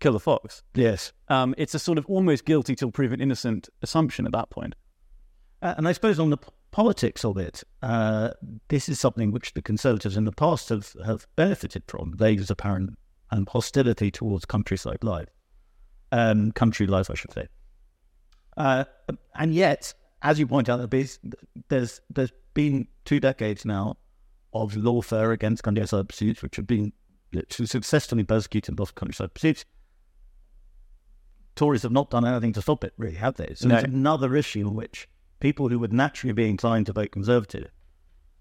kill 0.01 0.13
the 0.13 0.21
fox? 0.21 0.63
Yes, 0.75 1.13
um, 1.29 1.55
it's 1.59 1.75
a 1.75 1.79
sort 1.79 1.99
of 1.99 2.07
almost 2.07 2.45
guilty 2.45 2.75
till 2.75 2.91
proven 2.91 3.21
innocent 3.21 3.69
assumption 3.83 4.27
at 4.27 4.33
that 4.33 4.51
point. 4.51 4.75
Uh, 5.63 5.75
and 5.77 5.87
I 5.87 5.93
suppose 5.93 6.19
on 6.19 6.31
the 6.31 6.39
p- 6.39 6.49
politics 6.71 7.25
of 7.25 7.37
it, 7.37 7.63
uh, 7.83 8.31
this 8.69 8.89
is 8.89 8.99
something 8.99 9.31
which 9.31 9.53
the 9.53 9.61
Conservatives 9.61 10.17
in 10.17 10.25
the 10.25 10.33
past 10.33 10.71
have, 10.71 10.95
have 11.05 11.27
benefited 11.37 11.83
from. 11.87 12.15
Labour's 12.19 12.51
apparent 12.51 12.99
and 13.31 13.47
hostility 13.49 14.11
towards 14.11 14.47
countryside 14.47 15.05
life, 15.05 15.29
um, 16.13 16.51
country 16.53 16.87
life, 16.87 17.11
I 17.11 17.15
should 17.15 17.33
say. 17.33 17.47
Uh, 18.57 18.85
and 19.35 19.55
yet, 19.55 19.93
as 20.23 20.39
you 20.39 20.47
point 20.47 20.69
out, 20.69 20.91
there's 20.91 21.19
there's 21.69 22.33
been 22.55 22.89
two 23.05 23.21
decades 23.21 23.65
now 23.65 23.97
of 24.53 24.73
lawfare 24.73 25.33
against 25.33 25.63
countryside 25.63 26.09
pursuits, 26.09 26.43
which 26.43 26.57
have 26.57 26.67
been 26.67 26.93
successfully 27.51 28.25
persecuted 28.25 28.71
in 28.71 28.77
both 28.77 28.95
countryside 28.95 29.33
pursuits. 29.35 29.65
Tories 31.57 31.83
have 31.83 31.93
not 31.93 32.11
done 32.11 32.25
anything 32.25 32.53
to 32.55 32.63
stop 32.63 32.85
it, 32.85 32.93
really, 32.97 33.17
have 33.17 33.37
they? 33.37 33.55
So 33.55 33.69
no. 33.69 33.77
it's 33.77 33.85
another 33.85 34.35
issue 34.35 34.61
in 34.61 34.75
which 34.75 35.09
people 35.41 35.69
who 35.69 35.79
would 35.79 35.93
naturally 35.93 36.33
be 36.33 36.49
inclined 36.49 36.87
to 36.87 36.93
vote 36.93 37.11
Conservative 37.13 37.71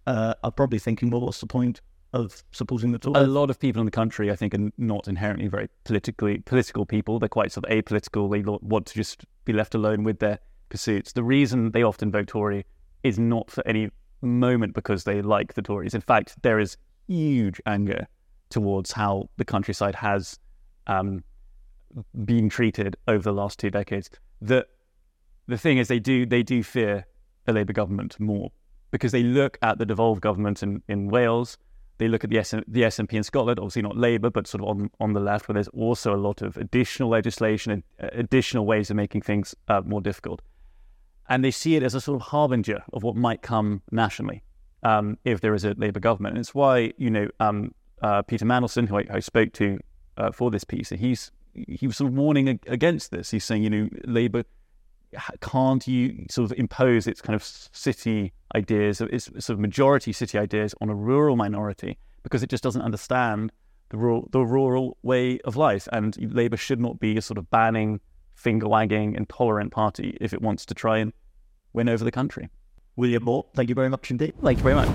uh, 0.08 0.34
are 0.44 0.52
probably 0.52 0.80
thinking, 0.80 1.10
well, 1.10 1.22
what's 1.22 1.40
the 1.40 1.48
point 1.48 1.82
of 2.14 2.44
supporting 2.52 2.92
the 2.92 3.00
Tories. 3.00 3.24
A 3.24 3.28
lot 3.28 3.50
of 3.50 3.60
people 3.60 3.80
in 3.80 3.86
the 3.86 3.92
country, 3.92 4.32
I 4.32 4.36
think, 4.36 4.54
are 4.56 4.72
not 4.78 5.08
inherently 5.08 5.48
very 5.48 5.70
politically 5.84 6.40
political 6.40 6.86
people. 6.86 7.20
They're 7.20 7.30
quite 7.30 7.52
sort 7.52 7.66
of 7.66 7.72
apolitical. 7.72 8.32
They 8.32 8.42
want 8.42 8.88
to 8.88 8.96
just 8.96 9.26
be 9.46 9.54
left 9.54 9.76
alone 9.76 10.04
with 10.04 10.20
their 10.20 10.40
pursuits. 10.70 11.14
The 11.14 11.24
reason 11.24 11.72
they 11.72 11.84
often 11.84 12.12
vote 12.12 12.28
Tory 12.28 12.66
is 13.04 13.20
not 13.20 13.52
for 13.52 13.66
any 13.68 13.92
moment 14.22 14.74
because 14.74 15.04
they 15.04 15.22
like 15.22 15.54
the 15.54 15.62
Tories. 15.62 15.94
In 15.94 16.02
fact, 16.02 16.36
there 16.42 16.60
is 16.60 16.78
huge 17.08 17.62
anger 17.66 18.08
towards 18.50 18.92
how 18.92 19.30
the 19.38 19.46
countryside 19.46 19.96
has 19.96 20.40
um, 20.88 21.24
been 22.26 22.50
treated 22.50 22.98
over 23.08 23.24
the 23.24 23.34
last 23.34 23.60
two 23.60 23.70
decades. 23.70 24.10
The 24.42 24.66
the 25.48 25.58
thing 25.58 25.80
is, 25.80 25.88
they 25.88 26.00
do 26.00 26.26
they 26.26 26.44
do 26.44 26.64
fear 26.64 27.06
a 27.48 27.54
Labour 27.54 27.74
government 27.74 28.20
more 28.20 28.52
because 28.92 29.12
they 29.12 29.24
look 29.24 29.58
at 29.62 29.78
the 29.78 29.86
devolved 29.86 30.22
government 30.22 30.64
in, 30.64 30.82
in 30.88 31.10
Wales, 31.10 31.58
they 32.00 32.08
look 32.08 32.24
at 32.24 32.30
the, 32.30 32.40
S- 32.40 32.52
the 32.52 32.82
SNP 32.84 33.14
in 33.14 33.24
Scotland, 33.24 33.60
obviously 33.60 33.82
not 33.82 33.98
Labour, 33.98 34.30
but 34.30 34.48
sort 34.48 34.64
of 34.64 34.70
on, 34.70 34.90
on 35.00 35.14
the 35.14 35.20
left, 35.20 35.48
where 35.48 35.54
there's 35.54 35.68
also 35.70 36.16
a 36.16 36.18
lot 36.18 36.42
of 36.42 36.58
additional 36.58 37.10
legislation 37.10 37.72
and 37.72 37.84
uh, 38.02 38.08
additional 38.14 38.66
ways 38.66 38.90
of 38.90 38.96
making 38.96 39.22
things 39.22 39.54
uh, 39.68 39.82
more 39.86 40.02
difficult. 40.02 40.42
And 41.30 41.44
they 41.44 41.52
see 41.52 41.76
it 41.76 41.84
as 41.84 41.96
a 41.96 42.02
sort 42.02 42.22
of 42.22 42.28
harbinger 42.28 42.84
of 42.92 43.04
what 43.04 43.16
might 43.16 43.42
come 43.42 43.82
nationally 43.92 44.44
um, 44.84 45.18
if 45.24 45.42
there 45.42 45.54
is 45.54 45.64
a 45.64 45.74
Labour 45.76 46.00
government. 46.00 46.34
And 46.34 46.42
it's 46.42 46.56
why, 46.56 46.94
you 46.98 47.10
know, 47.10 47.28
um, 47.40 47.74
uh, 48.02 48.24
Peter 48.24 48.46
Mandelson, 48.46 48.88
who 48.88 48.98
I, 48.98 49.06
I 49.12 49.20
spoke 49.20 49.54
to 49.54 49.80
uh, 50.18 50.32
for 50.32 50.52
this 50.52 50.64
piece, 50.64 50.90
he's 50.90 51.32
he 51.54 51.88
was 51.88 51.98
sort 51.98 52.12
of 52.12 52.18
warning 52.18 52.60
against 52.68 53.12
this. 53.12 53.32
He's 53.32 53.44
saying, 53.44 53.64
you 53.64 53.70
know, 53.70 53.90
Labour 54.06 54.44
can't 55.42 55.88
you 55.88 56.26
sort 56.30 56.52
of 56.52 56.58
impose 56.58 57.08
its 57.08 57.22
kind 57.22 57.36
of 57.36 57.44
city 57.44 58.34
ideas, 58.56 59.02
its 59.02 59.26
sort 59.26 59.50
of 59.50 59.60
majority 59.60 60.14
city 60.14 60.38
ideas 60.38 60.76
on 60.82 60.90
a 60.90 60.96
rural 60.96 61.36
minority 61.36 61.98
because 62.24 62.44
it 62.44 62.50
just 62.50 62.64
doesn't 62.64 62.82
understand 62.82 63.52
the 63.90 63.98
rural, 63.98 64.28
the 64.32 64.42
rural 64.42 64.98
way 65.02 65.40
of 65.46 65.56
life. 65.56 65.88
And 65.92 66.16
Labour 66.34 66.58
should 66.58 66.80
not 66.80 67.00
be 67.00 67.18
a 67.18 67.22
sort 67.22 67.38
of 67.38 67.50
banning, 67.50 68.00
finger 68.36 68.68
wagging, 68.68 69.16
intolerant 69.16 69.72
party 69.72 70.18
if 70.22 70.34
it 70.34 70.42
wants 70.42 70.66
to 70.68 70.74
try 70.74 71.00
and 71.00 71.14
win 71.74 71.90
over 71.90 72.04
the 72.04 72.12
country. 72.12 72.50
William 72.96 73.24
Moore, 73.24 73.46
thank 73.56 73.70
you 73.70 73.76
very 73.76 73.90
much 73.90 74.12
indeed. 74.12 74.34
Thank 74.42 74.58
you 74.60 74.64
very 74.64 74.76
much. 74.76 74.90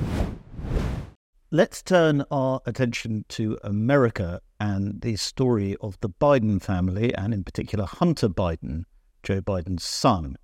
Let's 1.51 1.83
turn 1.83 2.25
our 2.31 2.61
attention 2.67 3.25
to 3.29 3.59
America 3.63 4.41
and 4.59 5.01
the 5.01 5.17
story 5.17 5.77
of 5.81 5.97
the 6.01 6.09
Biden 6.09 6.61
family, 6.61 7.15
and 7.15 7.33
in 7.33 7.45
particular 7.45 7.85
Hunter 7.85 8.29
Biden, 8.29 8.85
Joe 9.23 9.41
Biden's 9.41 9.85
son. 9.85 10.37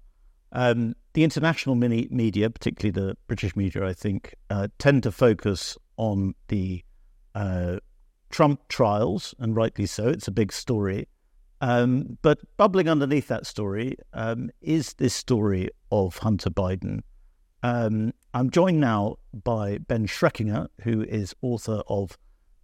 Um, 0.53 0.95
the 1.15 1.25
international 1.25 1.75
media, 1.75 2.49
particularly 2.49 2.93
the 2.93 3.17
British 3.27 3.57
media, 3.57 3.87
I 3.87 3.93
think, 3.93 4.35
uh, 4.51 4.69
tend 4.79 5.03
to 5.03 5.13
focus 5.13 5.77
on 5.97 6.35
the 6.49 6.85
uh, 7.35 7.79
Trump 8.31 8.61
trials, 8.69 9.35
and 9.39 9.57
rightly 9.57 9.87
so. 9.87 10.09
It's 10.09 10.29
a 10.29 10.33
big 10.33 10.53
story. 10.53 11.09
Um, 11.61 12.19
but 12.23 12.39
bubbling 12.57 12.89
underneath 12.89 13.29
that 13.29 13.47
story 13.47 13.97
um, 14.13 14.51
is 14.61 14.95
this 14.95 15.15
story 15.15 15.71
of 15.93 16.19
Hunter 16.19 16.51
Biden. 16.51 17.01
Um, 17.63 18.13
I'm 18.33 18.51
joined 18.51 18.81
now 18.81 19.17
by 19.33 19.79
Ben 19.79 20.07
Schreckinger, 20.07 20.69
who 20.83 21.03
is 21.03 21.35
author 21.43 21.83
of 21.89 22.17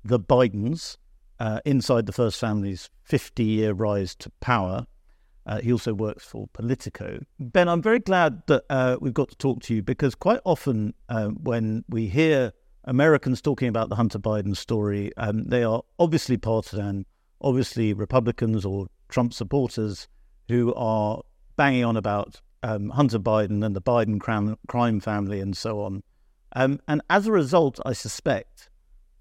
The 0.05 0.19
Bidens 0.19 0.97
uh, 1.39 1.61
Inside 1.65 2.07
the 2.07 2.13
First 2.13 2.41
Family's 2.41 2.89
50 3.03 3.45
Year 3.45 3.73
Rise 3.75 4.15
to 4.17 4.31
Power. 4.41 4.87
Uh, 5.45 5.61
he 5.61 5.71
also 5.71 5.95
works 5.95 6.25
for 6.25 6.49
Politico. 6.53 7.21
Ben, 7.39 7.69
I'm 7.69 7.83
very 7.83 8.01
glad 8.01 8.43
that 8.47 8.65
uh, 8.71 8.97
we've 9.01 9.15
got 9.15 9.29
to 9.29 9.37
talk 9.37 9.61
to 9.65 9.75
you 9.75 9.83
because 9.83 10.15
quite 10.15 10.41
often 10.45 10.95
uh, 11.09 11.29
when 11.29 11.85
we 11.89 12.09
hear 12.09 12.53
Americans 12.85 13.41
talking 13.41 13.69
about 13.69 13.89
the 13.89 13.97
Hunter 13.97 14.19
Biden 14.19 14.57
story, 14.57 15.13
um, 15.17 15.45
they 15.45 15.63
are 15.63 15.83
obviously 15.99 16.37
partisan, 16.37 17.07
obviously 17.41 17.93
Republicans 17.93 18.65
or 18.65 18.87
Trump 19.09 19.33
supporters 19.33 20.09
who 20.49 20.75
are 20.75 21.23
banging 21.57 21.85
on 21.85 21.97
about 21.97 22.41
um, 22.63 22.91
Hunter 22.91 23.19
Biden 23.19 23.65
and 23.65 23.75
the 23.75 23.83
Biden 23.83 24.21
crime, 24.21 24.57
crime 24.69 25.01
family 25.01 25.41
and 25.41 25.57
so 25.57 25.83
on. 25.83 26.03
Um, 26.55 26.81
and 26.89 27.03
as 27.11 27.27
a 27.27 27.33
result, 27.33 27.81
I 27.85 27.93
suspect 27.93 28.69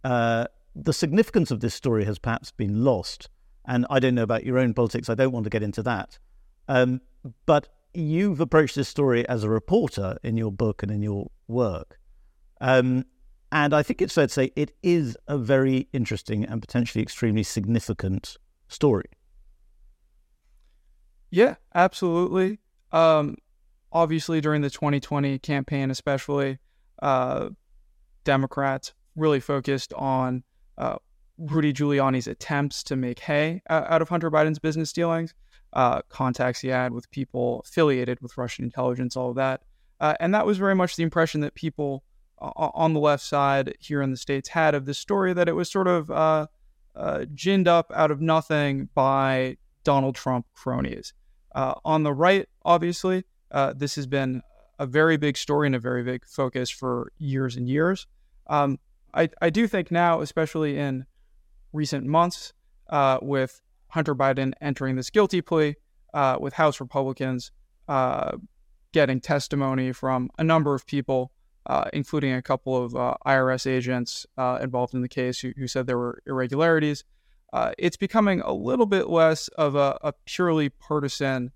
uh, 0.03 0.45
the 0.75 0.93
significance 0.93 1.51
of 1.51 1.59
this 1.59 1.73
story 1.73 2.05
has 2.05 2.19
perhaps 2.19 2.51
been 2.51 2.83
lost 2.83 3.29
and 3.67 3.85
I 3.89 3.99
don't 3.99 4.15
know 4.15 4.23
about 4.23 4.45
your 4.45 4.59
own 4.59 4.73
politics. 4.73 5.09
I 5.09 5.15
don't 5.15 5.31
want 5.31 5.45
to 5.45 5.49
get 5.49 5.63
into 5.63 5.83
that. 5.83 6.19
Um, 6.67 7.01
but 7.45 7.67
you've 7.93 8.39
approached 8.39 8.75
this 8.75 8.87
story 8.87 9.27
as 9.27 9.43
a 9.43 9.49
reporter 9.49 10.17
in 10.23 10.37
your 10.37 10.51
book 10.51 10.83
and 10.83 10.91
in 10.91 11.01
your 11.01 11.31
work. 11.47 11.99
Um, 12.61 13.05
and 13.51 13.73
I 13.73 13.83
think 13.83 14.01
it's 14.01 14.13
fair 14.13 14.27
to 14.27 14.33
say 14.33 14.51
it 14.55 14.75
is 14.83 15.17
a 15.27 15.37
very 15.37 15.87
interesting 15.93 16.45
and 16.45 16.61
potentially 16.61 17.01
extremely 17.01 17.43
significant 17.43 18.37
story. 18.67 19.05
Yeah, 21.31 21.55
absolutely. 21.73 22.59
Um, 22.91 23.35
obviously, 23.91 24.41
during 24.41 24.61
the 24.61 24.69
2020 24.69 25.39
campaign, 25.39 25.91
especially, 25.91 26.59
uh, 27.01 27.49
Democrats 28.23 28.93
really 29.15 29.39
focused 29.39 29.93
on 29.93 30.43
uh, 30.77 30.95
Rudy 31.37 31.73
Giuliani's 31.73 32.27
attempts 32.27 32.83
to 32.83 32.95
make 32.95 33.19
hay 33.19 33.61
out 33.69 34.01
of 34.01 34.09
Hunter 34.09 34.31
Biden's 34.31 34.59
business 34.59 34.93
dealings, 34.93 35.33
uh, 35.73 36.01
contacts 36.09 36.61
he 36.61 36.69
had 36.69 36.93
with 36.93 37.09
people 37.11 37.61
affiliated 37.65 38.19
with 38.21 38.37
Russian 38.37 38.65
intelligence, 38.65 39.15
all 39.15 39.29
of 39.29 39.35
that. 39.35 39.61
Uh, 39.99 40.15
and 40.19 40.33
that 40.33 40.45
was 40.45 40.57
very 40.57 40.75
much 40.75 40.95
the 40.95 41.03
impression 41.03 41.41
that 41.41 41.55
people 41.55 42.03
on 42.39 42.93
the 42.93 42.99
left 42.99 43.23
side 43.23 43.75
here 43.79 44.01
in 44.01 44.11
the 44.11 44.17
States 44.17 44.49
had 44.49 44.75
of 44.75 44.85
this 44.85 44.97
story 44.97 45.33
that 45.33 45.47
it 45.47 45.53
was 45.53 45.71
sort 45.71 45.87
of 45.87 46.11
uh, 46.11 46.47
uh, 46.95 47.25
ginned 47.33 47.67
up 47.67 47.91
out 47.95 48.11
of 48.11 48.21
nothing 48.21 48.89
by 48.93 49.57
Donald 49.83 50.15
Trump 50.15 50.45
cronies. 50.53 51.13
Uh, 51.53 51.75
on 51.85 52.03
the 52.03 52.13
right, 52.13 52.47
obviously, 52.63 53.23
this 53.75 53.95
has 53.95 54.05
been 54.07 54.41
a 54.79 54.85
very 54.85 55.17
big 55.17 55.37
story 55.37 55.67
and 55.67 55.75
a 55.75 55.79
very 55.79 56.03
big 56.03 56.25
focus 56.25 56.69
for 56.69 57.11
years 57.17 57.55
and 57.55 57.69
years. 57.69 58.07
Um, 58.47 58.79
I, 59.13 59.29
I 59.41 59.49
do 59.49 59.67
think 59.67 59.91
now, 59.91 60.21
especially 60.21 60.77
in 60.77 61.05
recent 61.73 62.05
months 62.05 62.53
uh, 62.89 63.19
with 63.21 63.61
Hunter 63.89 64.15
Biden 64.15 64.53
entering 64.61 64.95
this 64.95 65.09
guilty 65.09 65.41
plea, 65.41 65.75
uh, 66.13 66.37
with 66.39 66.53
House 66.53 66.79
Republicans 66.79 67.51
uh, 67.87 68.37
getting 68.91 69.19
testimony 69.19 69.91
from 69.91 70.29
a 70.37 70.43
number 70.43 70.73
of 70.73 70.85
people, 70.85 71.31
uh, 71.65 71.85
including 71.93 72.33
a 72.33 72.41
couple 72.41 72.83
of 72.83 72.95
uh, 72.95 73.15
IRS 73.25 73.65
agents 73.69 74.25
uh, 74.37 74.59
involved 74.61 74.93
in 74.93 75.01
the 75.01 75.09
case 75.09 75.39
who, 75.39 75.51
who, 75.57 75.67
said 75.67 75.87
there 75.87 75.97
were 75.97 76.21
irregularities. 76.25 77.03
it's 77.77 77.97
becoming 77.97 78.41
a 78.41 78.53
little 78.53 78.85
bit 78.85 79.09
less 79.09 79.47
of 79.49 79.75
a, 79.75 79.97
a 80.01 80.13
purely 80.25 80.69
partisan 80.69 81.51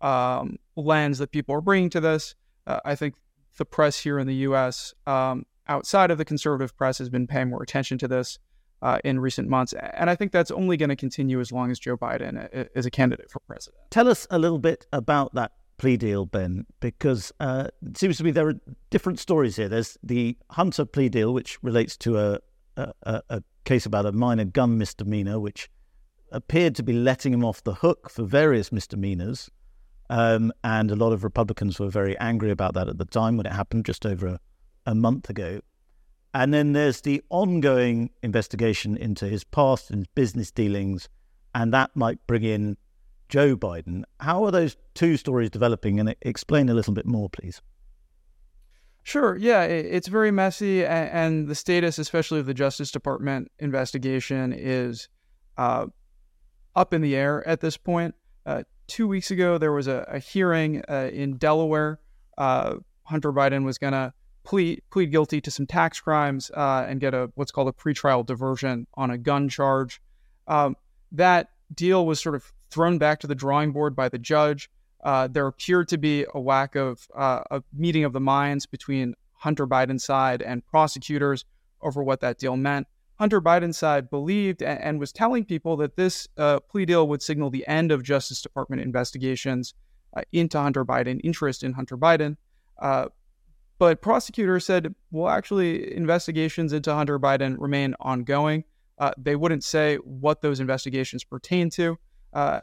um, 0.00 0.56
lens 0.76 1.18
that 1.18 1.30
people 1.30 1.54
are 1.54 1.60
bringing 1.60 1.90
to 1.90 2.00
this. 2.00 2.34
I 2.66 2.94
think 2.94 3.14
the 3.58 3.64
press 3.64 3.98
here 3.98 4.18
in 4.18 4.26
the 4.26 4.34
U.S., 4.46 4.94
um, 5.06 5.44
outside 5.68 6.10
of 6.10 6.18
the 6.18 6.24
conservative 6.24 6.76
press, 6.76 6.98
has 6.98 7.08
been 7.08 7.26
paying 7.26 7.50
more 7.50 7.62
attention 7.62 7.98
to 7.98 8.08
this 8.08 8.38
uh, 8.82 8.98
in 9.04 9.20
recent 9.20 9.48
months. 9.48 9.72
And 9.94 10.10
I 10.10 10.16
think 10.16 10.32
that's 10.32 10.50
only 10.50 10.76
going 10.76 10.88
to 10.88 10.96
continue 10.96 11.40
as 11.40 11.52
long 11.52 11.70
as 11.70 11.78
Joe 11.78 11.96
Biden 11.96 12.68
is 12.74 12.84
a 12.84 12.90
candidate 12.90 13.30
for 13.30 13.40
president. 13.40 13.80
Tell 13.90 14.08
us 14.08 14.26
a 14.30 14.38
little 14.38 14.58
bit 14.58 14.86
about 14.92 15.34
that 15.34 15.52
plea 15.82 15.96
deal, 15.96 16.26
Ben, 16.26 16.64
because 16.78 17.32
uh, 17.40 17.66
it 17.84 17.98
seems 17.98 18.16
to 18.16 18.22
me 18.22 18.30
there 18.30 18.46
are 18.46 18.60
different 18.90 19.18
stories 19.18 19.56
here. 19.56 19.68
There's 19.68 19.98
the 20.00 20.36
Hunter 20.50 20.84
plea 20.84 21.08
deal, 21.08 21.34
which 21.34 21.60
relates 21.60 21.96
to 21.96 22.20
a, 22.20 22.38
a, 22.76 23.20
a 23.28 23.42
case 23.64 23.84
about 23.84 24.06
a 24.06 24.12
minor 24.12 24.44
gun 24.44 24.78
misdemeanor, 24.78 25.40
which 25.40 25.68
appeared 26.30 26.76
to 26.76 26.84
be 26.84 26.92
letting 26.92 27.34
him 27.34 27.44
off 27.44 27.64
the 27.64 27.74
hook 27.74 28.08
for 28.08 28.22
various 28.22 28.70
misdemeanors. 28.70 29.50
Um, 30.08 30.52
and 30.62 30.92
a 30.92 30.94
lot 30.94 31.12
of 31.12 31.24
Republicans 31.24 31.80
were 31.80 31.88
very 31.88 32.16
angry 32.18 32.52
about 32.52 32.74
that 32.74 32.88
at 32.88 32.98
the 32.98 33.04
time 33.04 33.36
when 33.36 33.46
it 33.46 33.52
happened 33.52 33.84
just 33.84 34.06
over 34.06 34.28
a, 34.28 34.40
a 34.86 34.94
month 34.94 35.30
ago. 35.30 35.62
And 36.32 36.54
then 36.54 36.74
there's 36.74 37.00
the 37.00 37.24
ongoing 37.28 38.10
investigation 38.22 38.96
into 38.96 39.26
his 39.26 39.42
past 39.42 39.90
and 39.90 40.06
business 40.14 40.52
dealings, 40.52 41.08
and 41.56 41.74
that 41.74 41.90
might 41.96 42.24
bring 42.28 42.44
in 42.44 42.76
Joe 43.32 43.56
Biden. 43.56 44.02
How 44.20 44.44
are 44.44 44.50
those 44.50 44.76
two 44.92 45.16
stories 45.16 45.48
developing? 45.48 45.98
And 45.98 46.14
explain 46.20 46.68
a 46.68 46.74
little 46.74 46.92
bit 46.92 47.06
more, 47.06 47.30
please. 47.30 47.62
Sure. 49.04 49.36
Yeah, 49.36 49.62
it's 49.62 50.06
very 50.06 50.30
messy, 50.30 50.84
and 50.84 51.48
the 51.48 51.54
status, 51.54 51.98
especially 51.98 52.40
of 52.40 52.46
the 52.46 52.52
Justice 52.52 52.90
Department 52.90 53.50
investigation, 53.58 54.52
is 54.52 55.08
uh, 55.56 55.86
up 56.76 56.92
in 56.92 57.00
the 57.00 57.16
air 57.16 57.46
at 57.48 57.60
this 57.60 57.78
point. 57.78 58.14
Uh, 58.44 58.64
two 58.86 59.08
weeks 59.08 59.30
ago, 59.30 59.56
there 59.56 59.72
was 59.72 59.86
a, 59.86 60.04
a 60.08 60.18
hearing 60.18 60.82
uh, 60.86 61.08
in 61.10 61.38
Delaware. 61.38 62.00
Uh, 62.36 62.74
Hunter 63.04 63.32
Biden 63.32 63.64
was 63.64 63.78
going 63.78 63.94
to 63.94 64.12
plead 64.44 64.82
plead 64.90 65.10
guilty 65.10 65.40
to 65.40 65.50
some 65.50 65.66
tax 65.66 66.00
crimes 66.00 66.50
uh, 66.54 66.84
and 66.86 67.00
get 67.00 67.14
a 67.14 67.30
what's 67.34 67.50
called 67.50 67.68
a 67.68 67.72
pretrial 67.72 68.26
diversion 68.26 68.86
on 68.92 69.10
a 69.10 69.16
gun 69.16 69.48
charge. 69.48 70.02
Um, 70.46 70.76
that 71.12 71.48
deal 71.74 72.04
was 72.04 72.20
sort 72.20 72.34
of 72.34 72.52
thrown 72.72 72.98
back 72.98 73.20
to 73.20 73.26
the 73.26 73.34
drawing 73.34 73.72
board 73.72 73.94
by 73.94 74.08
the 74.08 74.18
judge. 74.18 74.70
Uh, 75.04 75.28
there 75.28 75.46
appeared 75.46 75.88
to 75.88 75.98
be 75.98 76.24
a 76.34 76.38
lack 76.38 76.74
of 76.74 77.06
uh, 77.14 77.42
a 77.50 77.62
meeting 77.72 78.04
of 78.04 78.12
the 78.12 78.20
minds 78.20 78.66
between 78.66 79.14
Hunter 79.34 79.66
Biden's 79.66 80.04
side 80.04 80.42
and 80.42 80.64
prosecutors 80.66 81.44
over 81.80 82.02
what 82.02 82.20
that 82.20 82.38
deal 82.38 82.56
meant. 82.56 82.86
Hunter 83.18 83.40
Biden's 83.40 83.78
side 83.78 84.10
believed 84.10 84.62
and, 84.62 84.80
and 84.80 85.00
was 85.00 85.12
telling 85.12 85.44
people 85.44 85.76
that 85.78 85.96
this 85.96 86.28
uh, 86.38 86.60
plea 86.60 86.86
deal 86.86 87.08
would 87.08 87.22
signal 87.22 87.50
the 87.50 87.66
end 87.66 87.92
of 87.92 88.02
Justice 88.02 88.40
Department 88.40 88.82
investigations 88.82 89.74
uh, 90.16 90.22
into 90.32 90.58
Hunter 90.58 90.84
Biden, 90.84 91.20
interest 91.24 91.62
in 91.62 91.72
Hunter 91.72 91.96
Biden. 91.96 92.36
Uh, 92.80 93.06
but 93.78 94.00
prosecutors 94.00 94.64
said, 94.64 94.94
well, 95.10 95.28
actually, 95.28 95.94
investigations 95.96 96.72
into 96.72 96.94
Hunter 96.94 97.18
Biden 97.18 97.56
remain 97.58 97.96
ongoing. 98.00 98.64
Uh, 98.98 99.10
they 99.16 99.34
wouldn't 99.34 99.64
say 99.64 99.96
what 99.96 100.40
those 100.40 100.60
investigations 100.60 101.24
pertain 101.24 101.70
to. 101.70 101.98
Uh, 102.32 102.60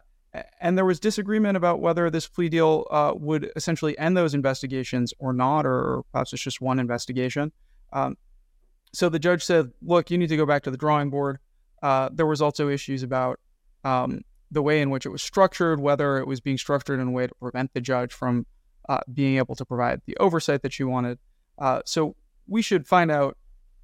and 0.61 0.77
there 0.77 0.85
was 0.85 0.99
disagreement 0.99 1.57
about 1.57 1.79
whether 1.79 2.09
this 2.09 2.27
plea 2.27 2.49
deal 2.49 2.85
uh, 2.91 3.13
would 3.15 3.51
essentially 3.55 3.97
end 3.97 4.15
those 4.15 4.33
investigations 4.33 5.13
or 5.19 5.33
not, 5.33 5.65
or 5.65 6.03
perhaps 6.11 6.33
it's 6.33 6.43
just 6.43 6.61
one 6.61 6.79
investigation. 6.79 7.51
Um, 7.91 8.17
so 8.93 9.09
the 9.09 9.19
judge 9.19 9.43
said, 9.43 9.71
look, 9.81 10.11
you 10.11 10.17
need 10.17 10.29
to 10.29 10.37
go 10.37 10.45
back 10.45 10.63
to 10.63 10.71
the 10.71 10.77
drawing 10.77 11.09
board. 11.09 11.39
Uh, 11.81 12.09
there 12.11 12.25
was 12.25 12.41
also 12.41 12.69
issues 12.69 13.03
about 13.03 13.39
um, 13.83 14.21
the 14.51 14.61
way 14.61 14.81
in 14.81 14.89
which 14.89 15.05
it 15.05 15.09
was 15.09 15.21
structured, 15.21 15.79
whether 15.79 16.17
it 16.17 16.27
was 16.27 16.41
being 16.41 16.57
structured 16.57 16.99
in 16.99 17.07
a 17.07 17.11
way 17.11 17.27
to 17.27 17.35
prevent 17.35 17.73
the 17.73 17.81
judge 17.81 18.13
from 18.13 18.45
uh, 18.87 18.99
being 19.13 19.37
able 19.37 19.55
to 19.55 19.65
provide 19.65 20.01
the 20.05 20.17
oversight 20.17 20.61
that 20.61 20.73
she 20.73 20.83
wanted. 20.83 21.19
Uh, 21.57 21.81
so 21.85 22.15
we 22.47 22.61
should 22.61 22.87
find 22.87 23.11
out 23.11 23.37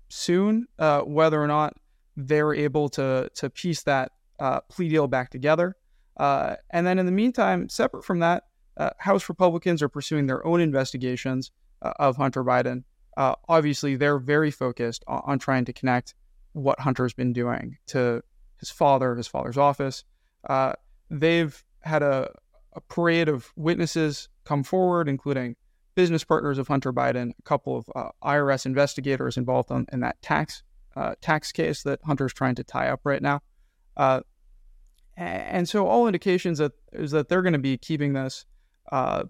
soon 0.10 0.68
uh, 0.80 1.02
whether 1.02 1.42
or 1.42 1.48
not 1.48 1.76
they're 2.18 2.54
able 2.54 2.88
to 2.88 3.30
to 3.36 3.50
piece 3.50 3.84
that 3.84 4.12
uh, 4.40 4.62
plea 4.62 4.90
deal 4.90 5.08
back 5.08 5.30
together. 5.30 5.76
Uh, 6.18 6.56
and 6.70 6.88
then 6.88 7.00
in 7.00 7.06
the 7.06 7.12
meantime, 7.12 7.68
separate 7.70 8.04
from 8.04 8.20
that, 8.20 8.44
uh, 8.78 8.90
House 9.00 9.30
Republicans 9.30 9.82
are 9.82 9.90
pursuing 9.90 10.28
their 10.28 10.46
own 10.46 10.62
investigations 10.62 11.52
of 11.82 12.18
Hunter 12.18 12.44
Biden. 12.44 12.84
obviously, 13.16 13.96
they're 13.96 14.18
very 14.18 14.50
focused 14.50 15.04
on, 15.08 15.22
on 15.26 15.40
trying 15.40 15.66
to 15.66 15.74
connect 15.74 16.16
what 16.56 16.80
Hunter's 16.80 17.14
been 17.14 17.34
doing 17.34 17.78
to 17.88 18.24
his 18.60 18.72
father, 18.72 19.16
his 19.16 19.28
father's 19.28 19.58
office. 19.58 20.04
Uh, 20.48 20.74
they've 21.10 21.64
had 21.82 22.02
a, 22.02 22.32
a, 22.74 22.82
parade 22.82 23.28
of 23.28 23.52
witnesses 23.56 24.30
come 24.46 24.64
forward, 24.64 25.10
including 25.10 25.56
business 25.96 26.24
partners 26.24 26.58
of 26.58 26.68
Hunter 26.68 26.94
Biden, 26.94 27.32
a 27.38 27.42
couple 27.44 27.78
of 27.78 27.90
uh, 27.96 28.10
IRS 28.24 28.66
investigators 28.66 29.38
involved 29.38 29.72
on, 29.72 29.86
in 29.92 30.00
that 30.00 30.22
tax 30.22 30.64
uh, 30.96 31.14
tax 31.20 31.52
case 31.52 31.84
that 31.84 32.00
Hunter's 32.06 32.34
trying 32.34 32.56
to 32.56 32.64
tie 32.64 32.88
up 32.88 33.02
right 33.04 33.22
now. 33.22 33.42
Uh, 33.98 34.22
and 35.18 35.68
so, 35.68 35.88
all 35.88 36.08
indications 36.08 36.58
that 36.58 36.74
is 36.92 37.12
that 37.12 37.30
they're 37.30 37.42
going 37.42 37.54
to 37.54 37.60
be 37.60 37.78
keeping 37.78 38.14
this 38.14 38.46
uh, 38.92 39.24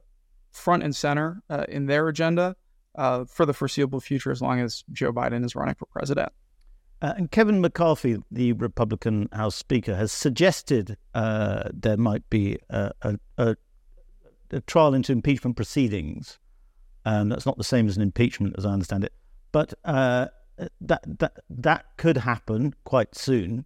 front 0.51 0.81
and 0.81 0.95
center 0.95 1.43
uh, 1.49 1.65
in 1.69 1.85
their 1.85 2.07
agenda 2.07 2.55
for 3.27 3.45
the 3.45 3.53
foreseeable 3.53 3.99
future, 3.99 4.31
as 4.31 4.41
long 4.41 4.59
as 4.59 4.83
Joe 4.91 5.13
Biden 5.13 5.45
is 5.45 5.55
running 5.55 5.75
for 5.75 5.85
president. 5.85 6.31
Uh, 7.01 7.13
and 7.17 7.29
Kevin 7.29 7.61
McCarthy, 7.61 8.17
the 8.31 8.53
Republican 8.53 9.27
House 9.33 9.55
Speaker, 9.55 9.95
has 9.95 10.11
suggested 10.11 10.97
uh, 11.13 11.69
there 11.73 11.97
might 11.97 12.27
be 12.29 12.57
a, 12.69 12.91
a, 13.01 13.19
a, 13.37 13.55
a, 14.51 14.61
trial 14.61 14.93
into 14.93 15.11
impeachment 15.11 15.55
proceedings. 15.55 16.39
Um, 17.05 17.29
that's 17.29 17.45
not 17.45 17.57
the 17.57 17.63
same 17.63 17.87
as 17.87 17.97
an 17.97 18.01
impeachment, 18.01 18.55
as 18.57 18.65
I 18.65 18.71
understand 18.71 19.03
it, 19.03 19.13
but 19.51 19.73
uh, 19.83 20.27
that 20.81 21.03
that 21.19 21.33
that 21.49 21.85
could 21.97 22.17
happen 22.17 22.73
quite 22.85 23.13
soon. 23.13 23.65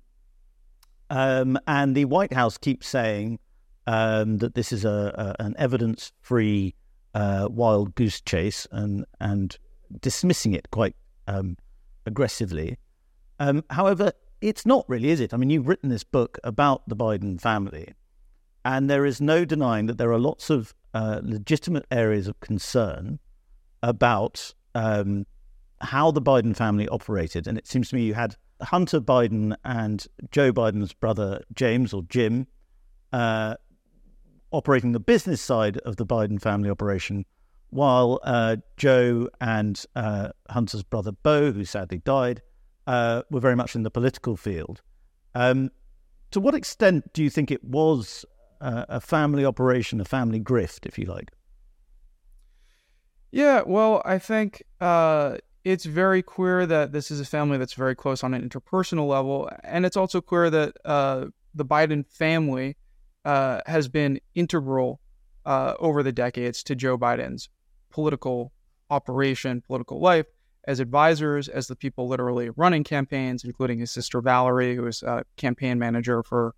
Um, 1.10 1.58
and 1.68 1.96
the 1.96 2.06
White 2.06 2.34
House 2.34 2.58
keeps 2.58 2.88
saying 2.88 3.40
um, 3.88 4.38
that 4.38 4.54
this 4.54 4.72
is 4.72 4.86
a, 4.86 5.36
an 5.40 5.56
evidence-free 5.58 6.76
uh, 7.16 7.48
wild 7.50 7.96
goose 7.96 8.22
chase, 8.22 8.68
and 8.72 9.06
and 9.20 9.58
dismissing 10.02 10.54
it 10.54 10.70
quite 10.72 10.96
um, 11.28 11.58
aggressively. 12.06 12.78
Um, 13.40 13.64
however, 13.70 14.12
it's 14.42 14.66
not 14.66 14.86
really, 14.88 15.10
is 15.10 15.20
it? 15.20 15.34
I 15.34 15.38
mean, 15.38 15.50
you've 15.50 15.68
written 15.68 15.90
this 15.90 16.04
book 16.04 16.38
about 16.44 16.88
the 16.88 16.96
Biden 16.96 17.42
family, 17.42 17.94
and 18.64 18.90
there 18.90 19.06
is 19.06 19.20
no 19.20 19.46
denying 19.46 19.88
that 19.88 19.98
there 19.98 20.12
are 20.12 20.20
lots 20.20 20.50
of 20.50 20.74
uh, 20.94 21.22
legitimate 21.24 21.86
areas 21.90 22.28
of 22.28 22.40
concern 22.40 23.20
about 23.82 24.54
um, 24.76 25.26
how 25.82 26.12
the 26.12 26.22
Biden 26.22 26.56
family 26.56 26.88
operated. 26.90 27.48
And 27.48 27.58
it 27.58 27.66
seems 27.66 27.90
to 27.90 27.96
me 27.96 28.04
you 28.04 28.14
had 28.14 28.36
Hunter 28.62 29.00
Biden 29.00 29.56
and 29.64 30.06
Joe 30.32 30.52
Biden's 30.52 30.94
brother 30.94 31.44
James 31.54 31.94
or 31.94 32.04
Jim 32.04 32.48
uh, 33.14 33.56
operating 34.52 34.92
the 34.92 35.00
business 35.00 35.42
side 35.42 35.78
of 35.80 35.96
the 35.98 36.06
Biden 36.06 36.42
family 36.42 36.70
operation, 36.70 37.26
while 37.70 38.20
uh, 38.24 38.58
Joe 38.78 39.30
and 39.40 39.84
uh, 39.96 40.30
Hunter's 40.50 40.84
brother 40.84 41.12
Beau, 41.12 41.52
who 41.52 41.66
sadly 41.66 42.00
died, 42.00 42.42
uh, 42.88 43.24
were 43.30 43.40
very 43.40 43.56
much 43.56 43.76
in 43.76 43.84
the 43.84 43.92
political 43.92 44.36
field. 44.36 44.82
Um, 45.36 45.70
to 46.32 46.40
what 46.40 46.56
extent 46.56 47.14
do 47.14 47.24
you 47.24 47.30
think 47.30 47.52
it 47.52 47.64
was 47.64 48.26
uh, 48.62 48.86
a 48.90 49.00
family 49.00 49.46
operation, 49.46 50.02
a 50.02 50.06
family 50.06 50.40
grift, 50.40 50.86
if 50.86 50.98
you 50.98 51.06
like? 51.06 51.32
Yeah, 53.32 53.62
well, 53.66 54.02
I 54.06 54.18
think 54.18 54.64
uh, 54.82 55.38
it's 55.64 55.86
very 55.86 56.22
clear 56.22 56.66
that 56.66 56.92
this 56.92 57.12
is 57.12 57.20
a 57.20 57.26
family 57.26 57.58
that's 57.58 57.74
very 57.74 57.96
close 57.96 58.24
on 58.24 58.34
an 58.34 58.48
interpersonal 58.48 59.08
level, 59.08 59.50
and 59.64 59.86
it's 59.86 59.98
also 59.98 60.22
clear 60.22 60.50
that 60.50 60.74
uh, 60.86 61.26
the 61.54 61.66
Biden 61.66 62.08
family 62.08 62.78
uh, 63.26 63.62
has 63.66 63.88
been 63.88 64.20
integral 64.36 65.00
uh, 65.46 65.74
over 65.80 66.04
the 66.04 66.12
decades 66.12 66.64
to 66.64 66.76
Joe 66.76 66.98
Biden's 66.98 67.50
political 67.90 68.54
operation, 68.90 69.62
political 69.62 70.00
life 70.00 70.26
as 70.66 70.80
advisors, 70.80 71.48
as 71.48 71.68
the 71.68 71.76
people 71.76 72.08
literally 72.08 72.50
running 72.52 72.84
campaigns, 72.84 73.44
including 73.44 73.80
his 73.80 73.92
sister 73.92 74.22
Valerie, 74.22 74.76
who 74.76 74.84
was 74.84 75.02
a 75.04 75.24
campaign 75.38 75.80
manager 75.80 76.22
for 76.24 76.54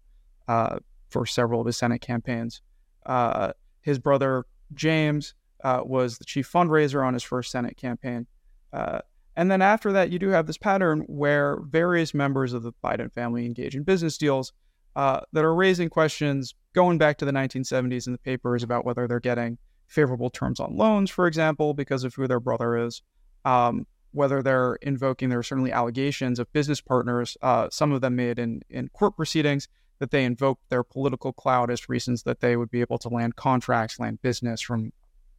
uh, 0.47 0.79
for 1.09 1.25
several 1.25 1.61
of 1.61 1.67
his 1.67 1.77
Senate 1.77 2.01
campaigns. 2.01 2.61
Uh, 3.05 3.53
his 3.81 3.99
brother 3.99 4.45
James 4.73 5.33
uh, 5.63 5.81
was 5.83 6.17
the 6.17 6.25
chief 6.25 6.51
fundraiser 6.51 7.05
on 7.05 7.13
his 7.13 7.23
first 7.23 7.51
Senate 7.51 7.77
campaign. 7.77 8.27
Uh, 8.73 8.99
and 9.35 9.49
then 9.49 9.61
after 9.61 9.91
that, 9.93 10.11
you 10.11 10.19
do 10.19 10.29
have 10.29 10.47
this 10.47 10.57
pattern 10.57 11.01
where 11.07 11.59
various 11.61 12.13
members 12.13 12.53
of 12.53 12.63
the 12.63 12.73
Biden 12.83 13.11
family 13.11 13.45
engage 13.45 13.75
in 13.75 13.83
business 13.83 14.17
deals 14.17 14.51
uh, 14.95 15.21
that 15.31 15.45
are 15.45 15.55
raising 15.55 15.89
questions 15.89 16.53
going 16.73 16.97
back 16.97 17.17
to 17.17 17.25
the 17.25 17.31
1970s 17.31 18.07
in 18.07 18.13
the 18.13 18.19
papers 18.19 18.63
about 18.63 18.85
whether 18.85 19.07
they're 19.07 19.19
getting 19.19 19.57
favorable 19.87 20.29
terms 20.29 20.59
on 20.59 20.75
loans, 20.75 21.09
for 21.09 21.27
example, 21.27 21.73
because 21.73 22.03
of 22.03 22.13
who 22.15 22.27
their 22.27 22.39
brother 22.39 22.77
is. 22.77 23.01
Um, 23.45 23.85
whether 24.11 24.41
they're 24.41 24.75
invoking, 24.81 25.29
there 25.29 25.39
are 25.39 25.43
certainly 25.43 25.71
allegations 25.71 26.39
of 26.39 26.51
business 26.51 26.81
partners, 26.81 27.37
uh, 27.41 27.69
some 27.71 27.93
of 27.93 28.01
them 28.01 28.15
made 28.15 28.39
in, 28.39 28.61
in 28.69 28.89
court 28.89 29.15
proceedings, 29.15 29.69
that 29.99 30.11
they 30.11 30.25
invoked 30.25 30.69
their 30.69 30.83
political 30.83 31.31
clout 31.31 31.69
as 31.69 31.87
reasons 31.87 32.23
that 32.23 32.39
they 32.39 32.57
would 32.57 32.71
be 32.71 32.81
able 32.81 32.97
to 32.97 33.07
land 33.07 33.35
contracts, 33.35 33.99
land 33.99 34.21
business 34.21 34.59
from 34.59 34.91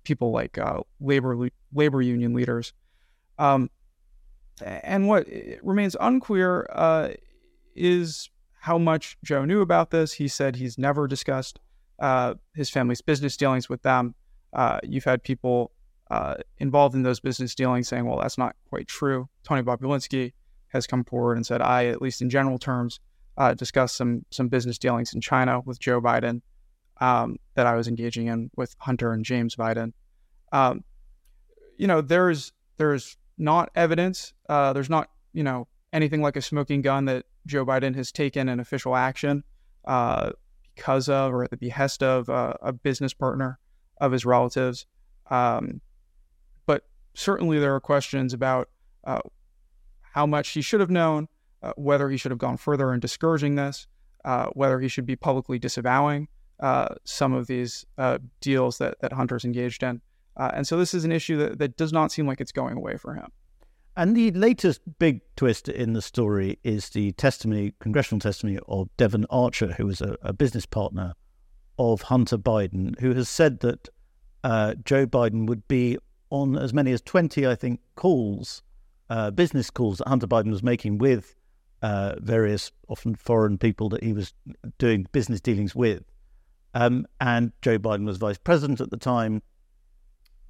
people 0.04 0.30
like 0.30 0.56
uh, 0.56 0.80
labor 1.00 1.48
labor 1.74 2.00
union 2.00 2.32
leaders. 2.32 2.72
Um, 3.42 3.70
and 4.62 5.08
what 5.08 5.26
remains 5.62 5.96
unclear 6.00 6.68
uh, 6.70 7.08
is 7.74 8.30
how 8.60 8.78
much 8.78 9.16
Joe 9.24 9.44
knew 9.44 9.62
about 9.62 9.90
this. 9.90 10.12
He 10.12 10.28
said 10.28 10.54
he's 10.54 10.78
never 10.78 11.08
discussed 11.08 11.58
uh, 11.98 12.34
his 12.54 12.70
family's 12.70 13.02
business 13.02 13.36
dealings 13.36 13.68
with 13.68 13.82
them. 13.82 14.14
Uh, 14.52 14.78
you've 14.84 15.02
had 15.02 15.24
people 15.24 15.72
uh, 16.12 16.34
involved 16.58 16.94
in 16.94 17.02
those 17.02 17.18
business 17.18 17.54
dealings 17.54 17.88
saying, 17.88 18.04
well, 18.04 18.20
that's 18.20 18.38
not 18.38 18.54
quite 18.68 18.86
true. 18.86 19.28
Tony 19.42 19.62
Bobulinski 19.62 20.32
has 20.68 20.86
come 20.86 21.02
forward 21.02 21.36
and 21.36 21.44
said, 21.44 21.60
I, 21.60 21.86
at 21.86 22.00
least 22.00 22.22
in 22.22 22.30
general 22.30 22.58
terms, 22.58 23.00
uh, 23.38 23.54
discussed 23.54 23.96
some 23.96 24.24
some 24.30 24.48
business 24.48 24.78
dealings 24.78 25.14
in 25.14 25.20
China 25.20 25.60
with 25.64 25.80
Joe 25.80 26.00
Biden 26.00 26.42
um, 27.00 27.38
that 27.54 27.66
I 27.66 27.74
was 27.74 27.88
engaging 27.88 28.26
in 28.28 28.50
with 28.56 28.76
Hunter 28.78 29.12
and 29.12 29.24
James 29.24 29.56
Biden. 29.56 29.94
Um, 30.52 30.84
you 31.78 31.86
know, 31.86 32.02
there's 32.02 32.52
there's 32.76 33.16
not 33.38 33.70
evidence. 33.74 34.32
Uh, 34.48 34.72
there's 34.72 34.90
not 34.90 35.10
you 35.32 35.42
know 35.42 35.66
anything 35.92 36.22
like 36.22 36.36
a 36.36 36.42
smoking 36.42 36.82
gun 36.82 37.04
that 37.06 37.26
Joe 37.46 37.66
Biden 37.66 37.94
has 37.94 38.12
taken 38.12 38.48
an 38.48 38.60
official 38.60 38.96
action 38.96 39.44
uh, 39.84 40.30
because 40.74 41.08
of 41.08 41.32
or 41.32 41.44
at 41.44 41.50
the 41.50 41.56
behest 41.56 42.02
of 42.02 42.28
uh, 42.30 42.54
a 42.62 42.72
business 42.72 43.12
partner 43.12 43.58
of 44.00 44.12
his 44.12 44.24
relatives. 44.24 44.86
Um, 45.30 45.80
but 46.66 46.84
certainly 47.14 47.58
there 47.58 47.74
are 47.74 47.80
questions 47.80 48.32
about 48.32 48.68
uh, 49.04 49.20
how 50.00 50.26
much 50.26 50.50
he 50.50 50.62
should 50.62 50.80
have 50.80 50.90
known, 50.90 51.28
uh, 51.62 51.72
whether 51.76 52.08
he 52.08 52.16
should 52.16 52.30
have 52.30 52.38
gone 52.38 52.56
further 52.56 52.92
in 52.92 53.00
discouraging 53.00 53.56
this, 53.56 53.86
uh, 54.24 54.46
whether 54.54 54.80
he 54.80 54.88
should 54.88 55.06
be 55.06 55.16
publicly 55.16 55.58
disavowing 55.58 56.28
some 57.04 57.32
of 57.32 57.48
these 57.48 57.84
deals 58.40 58.78
that, 58.78 59.00
that 59.00 59.12
Hunter's 59.12 59.44
engaged 59.44 59.82
in. 59.82 60.00
Uh, 60.36 60.50
and 60.54 60.66
so 60.66 60.78
this 60.78 60.94
is 60.94 61.04
an 61.04 61.12
issue 61.12 61.36
that, 61.36 61.58
that 61.58 61.76
does 61.76 61.92
not 61.92 62.12
seem 62.12 62.26
like 62.26 62.40
it's 62.40 62.52
going 62.52 62.76
away 62.76 62.96
for 62.96 63.14
him. 63.14 63.28
And 63.96 64.16
the 64.16 64.30
latest 64.30 64.80
big 64.98 65.20
twist 65.36 65.68
in 65.68 65.92
the 65.92 66.00
story 66.00 66.58
is 66.64 66.88
the 66.90 67.12
testimony, 67.12 67.74
congressional 67.78 68.20
testimony 68.20 68.58
of 68.66 68.88
Devon 68.96 69.26
Archer, 69.28 69.72
who 69.72 69.86
was 69.86 70.00
a, 70.00 70.16
a 70.22 70.32
business 70.32 70.64
partner 70.64 71.12
of 71.78 72.02
Hunter 72.02 72.38
Biden, 72.38 72.98
who 73.00 73.12
has 73.12 73.28
said 73.28 73.60
that 73.60 73.88
Joe 74.84 75.06
Biden 75.06 75.46
would 75.46 75.66
be 75.68 75.98
on 76.30 76.56
as 76.56 76.72
many 76.72 76.92
as 76.92 77.02
20, 77.02 77.46
I 77.46 77.54
think, 77.54 77.80
calls, 77.94 78.62
uh, 79.10 79.30
business 79.30 79.70
calls 79.70 79.98
that 79.98 80.08
Hunter 80.08 80.26
Biden 80.26 80.50
was 80.50 80.62
making 80.62 80.98
with 80.98 81.34
uh, 81.82 82.14
various, 82.20 82.72
often 82.88 83.14
foreign 83.14 83.58
people 83.58 83.88
that 83.90 84.02
he 84.02 84.12
was 84.12 84.32
doing 84.78 85.06
business 85.12 85.40
dealings 85.40 85.74
with. 85.74 86.04
Um, 86.74 87.06
and 87.20 87.52
Joe 87.60 87.78
Biden 87.78 88.06
was 88.06 88.16
vice 88.16 88.38
president 88.38 88.80
at 88.80 88.90
the 88.90 88.96
time. 88.96 89.42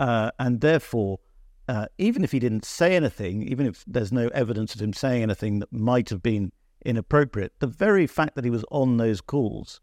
Uh, 0.03 0.32
and 0.40 0.61
therefore, 0.62 1.20
uh, 1.68 1.86
even 1.96 2.24
if 2.24 2.32
he 2.32 2.40
didn't 2.40 2.64
say 2.64 2.96
anything, 2.96 3.40
even 3.44 3.66
if 3.66 3.84
there's 3.86 4.11
no 4.11 4.26
evidence 4.34 4.74
of 4.74 4.82
him 4.82 4.92
saying 4.92 5.22
anything 5.22 5.61
that 5.61 5.72
might 5.72 6.11
have 6.11 6.20
been 6.20 6.50
inappropriate, 6.84 7.53
the 7.61 7.68
very 7.68 8.09
fact 8.09 8.34
that 8.34 8.44
he 8.44 8.50
was 8.50 8.64
on 8.72 8.96
those 8.96 9.20
calls 9.20 9.80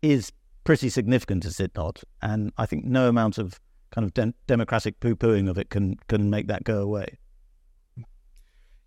is 0.00 0.32
pretty 0.64 0.88
significant, 0.88 1.44
is 1.44 1.60
it 1.60 1.72
not? 1.76 2.02
And 2.22 2.54
I 2.56 2.64
think 2.64 2.86
no 2.86 3.06
amount 3.06 3.36
of 3.36 3.60
kind 3.90 4.06
of 4.06 4.14
de- 4.14 4.32
democratic 4.46 4.98
poo-pooing 4.98 5.50
of 5.50 5.58
it 5.58 5.68
can 5.68 5.96
can 6.08 6.30
make 6.30 6.46
that 6.46 6.64
go 6.64 6.80
away. 6.80 7.18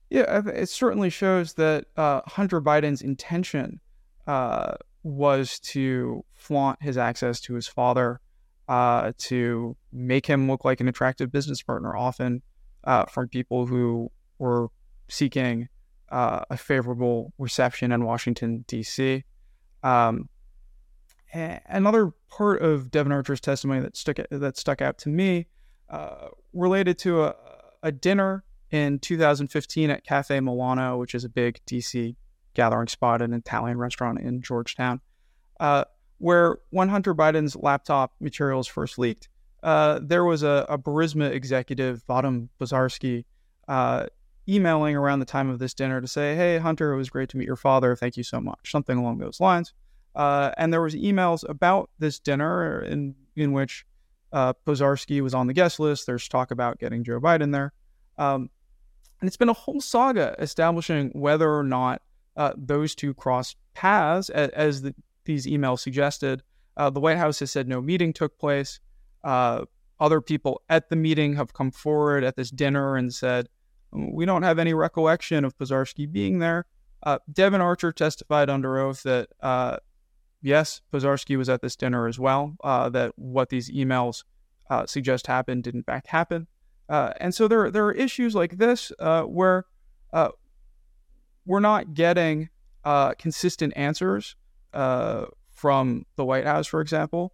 Yeah, 0.10 0.42
it 0.48 0.70
certainly 0.70 1.12
shows 1.12 1.54
that 1.54 1.86
uh, 1.98 2.22
Hunter 2.26 2.60
Biden's 2.62 3.04
intention 3.04 3.80
uh, 4.26 4.74
was 5.04 5.60
to 5.60 6.26
flaunt 6.34 6.82
his 6.82 6.98
access 6.98 7.40
to 7.42 7.54
his 7.54 7.68
father, 7.68 8.22
uh, 8.68 9.12
to 9.18 9.76
make 9.92 10.26
him 10.26 10.50
look 10.50 10.66
like 10.66 10.80
an 10.80 10.88
attractive 10.88 11.32
business 11.32 11.62
partner, 11.62 11.96
often 11.96 12.42
uh, 12.84 13.06
from 13.06 13.28
people 13.28 13.66
who 13.66 14.12
were 14.40 14.68
seeking 15.10 15.68
uh, 16.10 16.44
a 16.50 16.58
favorable 16.58 17.34
reception 17.38 17.92
in 17.92 18.04
Washington, 18.06 18.64
D.C. 18.68 19.24
Um, 19.82 20.30
another 21.34 22.12
part 22.30 22.62
of 22.62 22.92
Devon 22.92 23.12
Archer's 23.12 23.42
testimony 23.42 23.82
that 23.82 23.98
stuck 23.98 24.18
that 24.30 24.58
stuck 24.58 24.82
out 24.82 24.98
to 25.00 25.10
me 25.10 25.48
uh, 25.90 26.30
related 26.54 26.98
to 27.00 27.24
a, 27.24 27.36
a, 27.82 27.92
dinner 27.92 28.44
in 28.72 29.00
2015 29.00 29.90
at 29.90 30.04
Cafe 30.06 30.40
Milano, 30.40 30.98
which 30.98 31.16
is 31.16 31.24
a 31.24 31.30
big 31.30 31.60
DC 31.66 32.16
gathering 32.54 32.88
spot, 32.88 33.22
an 33.22 33.34
Italian 33.34 33.78
restaurant 33.78 34.20
in 34.20 34.42
Georgetown, 34.42 35.02
uh, 35.60 35.84
where 36.18 36.58
when 36.70 36.90
Hunter 36.90 37.14
Biden's 37.14 37.56
laptop 37.56 38.14
materials 38.20 38.68
first 38.68 38.98
leaked, 38.98 39.30
uh, 39.64 40.00
there 40.02 40.26
was 40.26 40.44
a, 40.44 40.66
a, 40.70 40.78
Burisma 40.78 41.32
executive, 41.32 42.04
Vadim 42.08 42.50
Pozharsky, 42.60 43.24
uh, 43.68 44.08
emailing 44.48 44.96
around 44.96 45.20
the 45.20 45.26
time 45.26 45.50
of 45.50 45.60
this 45.60 45.74
dinner 45.74 46.02
to 46.02 46.08
say, 46.08 46.36
"Hey, 46.36 46.58
Hunter, 46.58 46.92
it 46.92 46.98
was 46.98 47.10
great 47.10 47.30
to 47.30 47.38
meet 47.38 47.48
your 47.48 47.56
father. 47.56 47.96
Thank 47.96 48.18
you 48.18 48.24
so 48.24 48.42
much." 48.42 48.72
Something 48.72 48.98
along 48.98 49.20
those 49.20 49.40
lines. 49.40 49.74
Uh, 50.16 50.52
and 50.58 50.72
there 50.72 50.82
was 50.82 50.96
emails 50.96 51.48
about 51.48 51.90
this 51.98 52.20
dinner 52.20 52.82
in 52.82 53.16
in 53.36 53.54
which 53.54 53.86
uh, 54.34 54.54
Pozharsky 54.66 55.22
was 55.22 55.34
on 55.34 55.48
the 55.48 55.54
guest 55.54 55.80
list. 55.80 56.06
There's 56.06 56.28
talk 56.28 56.52
about 56.52 56.80
getting 56.80 57.04
Joe 57.04 57.22
Biden 57.22 57.54
there, 57.54 57.72
um, 58.18 58.50
and 59.22 59.28
it's 59.28 59.38
been 59.38 59.50
a 59.50 59.54
whole 59.54 59.80
saga 59.80 60.36
establishing 60.40 61.10
whether 61.14 61.50
or 61.50 61.64
not 61.64 62.02
uh, 62.36 62.52
those 62.58 62.96
two 62.96 63.14
cross 63.14 63.56
paths, 63.74 64.30
as, 64.30 64.50
as 64.50 64.82
the, 64.82 64.96
these 65.26 65.46
emails 65.46 65.80
suggested. 65.80 66.44
Uh, 66.76 66.90
the 66.90 67.00
White 67.00 67.18
House 67.18 67.40
has 67.40 67.52
said 67.52 67.68
no 67.68 67.82
meeting 67.82 68.14
took 68.14 68.38
place. 68.38 68.80
Uh, 69.24 69.66
other 70.00 70.22
people 70.22 70.62
at 70.70 70.90
the 70.90 70.96
meeting 70.96 71.36
have 71.36 71.54
come 71.54 71.72
forward 71.72 72.24
at 72.24 72.36
this 72.36 72.50
dinner 72.50 72.96
and 72.96 73.14
said 73.14 73.48
we 73.92 74.26
don't 74.26 74.44
have 74.44 74.60
any 74.60 74.74
recollection 74.74 75.46
of 75.46 75.58
Pozharsky 75.58 76.12
being 76.12 76.40
there. 76.40 76.66
Uh, 77.04 77.20
Devon 77.32 77.62
Archer 77.62 77.92
testified 77.92 78.50
under 78.50 78.80
oath 78.80 79.04
that 79.04 79.28
yes, 80.44 80.82
Pozharsky 80.92 81.38
was 81.38 81.50
at 81.50 81.62
this 81.62 81.76
dinner 81.76 82.08
as 82.08 82.20
well. 82.20 82.56
Uh, 82.64 82.90
that 82.90 83.14
what 83.18 83.50
these 83.50 83.72
emails 83.72 84.24
uh, 84.70 84.86
suggest 84.86 85.26
happened 85.26 85.64
didn't 85.64 85.86
back 85.86 86.06
happen, 86.06 86.48
uh, 86.90 87.14
and 87.20 87.34
so 87.34 87.48
there 87.48 87.72
there 87.72 87.86
are 87.86 87.94
issues 87.94 88.36
like 88.36 88.58
this 88.58 88.92
uh, 89.00 89.24
where 89.24 89.66
uh, 90.12 90.30
we're 91.46 91.60
not 91.60 91.94
getting 91.94 92.50
uh, 92.84 93.14
consistent 93.14 93.74
answers 93.76 94.36
from 94.74 96.06
the 96.16 96.26
White 96.26 96.46
House, 96.46 96.68
for 96.68 96.82
example. 96.82 97.34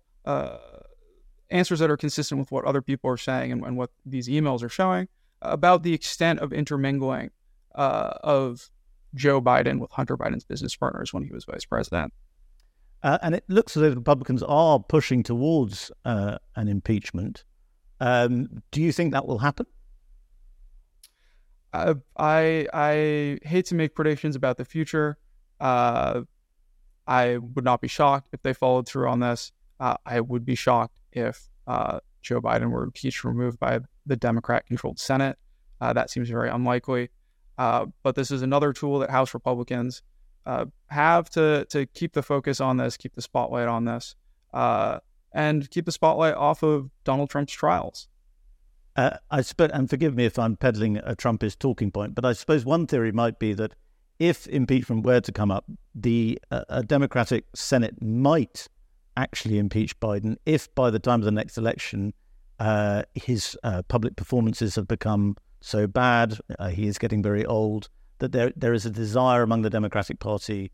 answers 1.50 1.80
that 1.80 1.90
are 1.90 1.98
consistent 1.98 2.40
with 2.40 2.52
what 2.52 2.66
other 2.66 2.82
people 2.82 3.10
are 3.10 3.18
saying 3.18 3.52
and, 3.52 3.66
and 3.66 3.76
what 3.76 3.90
these 4.06 4.28
emails 4.28 4.62
are 4.64 4.70
showing 4.70 5.08
about 5.42 5.84
the 5.84 5.94
extent 5.94 6.40
of 6.40 6.54
intermingling 6.54 7.32
of 7.74 8.70
Joe 9.16 9.42
Biden 9.42 9.80
with 9.80 9.92
Hunter 9.92 10.18
Biden's 10.18 10.44
business 10.44 10.76
partners 10.76 11.14
when 11.14 11.24
he 11.24 11.32
was 11.32 11.46
vice 11.46 11.66
president. 11.66 12.14
Uh, 13.02 13.18
and 13.22 13.34
it 13.34 13.44
looks 13.48 13.78
as 13.78 13.82
though 13.82 13.90
the 13.90 13.96
Republicans 13.96 14.44
are 14.44 14.80
pushing 14.80 15.24
towards 15.24 15.92
uh, 16.06 16.38
an 16.56 16.68
impeachment. 16.68 17.46
Um, 18.00 18.62
do 18.72 18.82
you 18.82 18.92
think 18.92 19.14
that 19.14 19.26
will 19.26 19.40
happen? 19.40 19.66
Uh, 21.72 21.96
I 22.18 22.68
I 22.74 23.40
hate 23.44 23.66
to 23.68 23.76
make 23.76 23.96
predictions 23.96 24.36
about 24.36 24.58
the 24.58 24.66
future. 24.66 25.18
Uh, 27.10 27.12
I 27.12 27.38
would 27.38 27.66
not 27.66 27.82
be 27.82 27.88
shocked 27.88 28.30
if 28.34 28.42
they 28.42 28.54
followed 28.54 28.88
through 28.88 29.10
on 29.10 29.20
this. 29.20 29.52
Uh, 29.80 29.96
I 30.06 30.22
would 30.22 30.46
be 30.46 30.56
shocked 30.56 30.98
if 31.12 31.50
uh, 31.68 32.00
Joe 32.22 32.42
Biden 32.42 32.70
were 32.70 32.84
impeached, 32.84 33.24
removed 33.24 33.60
by 33.60 33.80
the 34.06 34.16
Democrat-controlled 34.16 35.00
Senate. 35.00 35.38
that 35.80 36.10
seems 36.10 36.30
very 36.30 36.50
unlikely. 36.50 37.10
but 37.58 38.16
this 38.16 38.32
is 38.32 38.42
another 38.42 38.74
tool 38.74 39.00
that 39.00 39.10
House 39.10 39.34
Republicans 39.34 40.02
uh, 40.46 40.66
have 40.88 41.30
to 41.30 41.66
to 41.70 41.86
keep 41.88 42.14
the 42.14 42.24
focus 42.24 42.60
on 42.60 42.78
this, 42.78 42.98
keep 42.98 43.14
the 43.14 43.22
spotlight 43.22 43.68
on 43.68 43.86
this, 43.86 44.16
uh, 44.54 45.00
and 45.32 45.70
keep 45.70 45.86
the 45.86 45.92
spotlight 45.92 46.34
off 46.34 46.64
of 46.64 46.90
Donald 47.04 47.30
Trump's 47.30 47.54
trials. 47.54 48.08
Uh, 48.96 49.18
I 49.30 49.42
suppose, 49.42 49.70
and 49.72 49.90
forgive 49.90 50.16
me 50.16 50.26
if 50.26 50.40
I'm 50.40 50.58
peddling 50.58 50.98
a 50.98 51.16
Trumpist 51.16 51.60
talking 51.60 51.92
point, 51.92 52.16
but 52.16 52.26
I 52.26 52.34
suppose 52.34 52.66
one 52.66 52.88
theory 52.88 53.12
might 53.12 53.38
be 53.38 53.54
that 53.54 53.76
if 54.20 54.48
impeachment 54.48 55.06
were 55.06 55.22
to 55.22 55.32
come 55.32 55.50
up, 55.50 55.66
the 55.96 56.40
uh, 56.52 56.82
Democratic 56.84 57.46
Senate 57.56 58.02
might 58.02 58.68
actually 59.18 59.58
impeach 59.58 60.00
Biden 60.00 60.36
if 60.46 60.74
by 60.76 60.90
the 60.90 61.00
time 61.00 61.22
of 61.22 61.26
the 61.26 61.32
next 61.32 61.58
election 61.58 62.14
uh, 62.60 63.04
his 63.16 63.58
uh, 63.64 63.82
public 63.84 64.16
performances 64.16 64.76
have 64.76 64.88
become 64.88 65.38
so 65.62 65.88
bad, 65.88 66.38
uh, 66.58 66.70
he 66.70 66.88
is 66.88 66.98
getting 66.98 67.24
very 67.24 67.46
old, 67.46 67.90
that 68.20 68.32
there 68.32 68.52
there 68.56 68.74
is 68.74 68.86
a 68.86 68.90
desire 68.90 69.42
among 69.42 69.62
the 69.62 69.70
Democratic 69.70 70.20
Party 70.20 70.72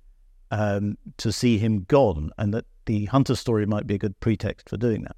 um, 0.51 0.97
to 1.17 1.31
see 1.31 1.57
him 1.57 1.85
gone, 1.87 2.31
and 2.37 2.53
that 2.53 2.65
the 2.85 3.05
Hunter 3.05 3.35
story 3.35 3.65
might 3.65 3.87
be 3.87 3.95
a 3.95 3.99
good 3.99 4.19
pretext 4.19 4.69
for 4.69 4.77
doing 4.77 5.03
that. 5.03 5.15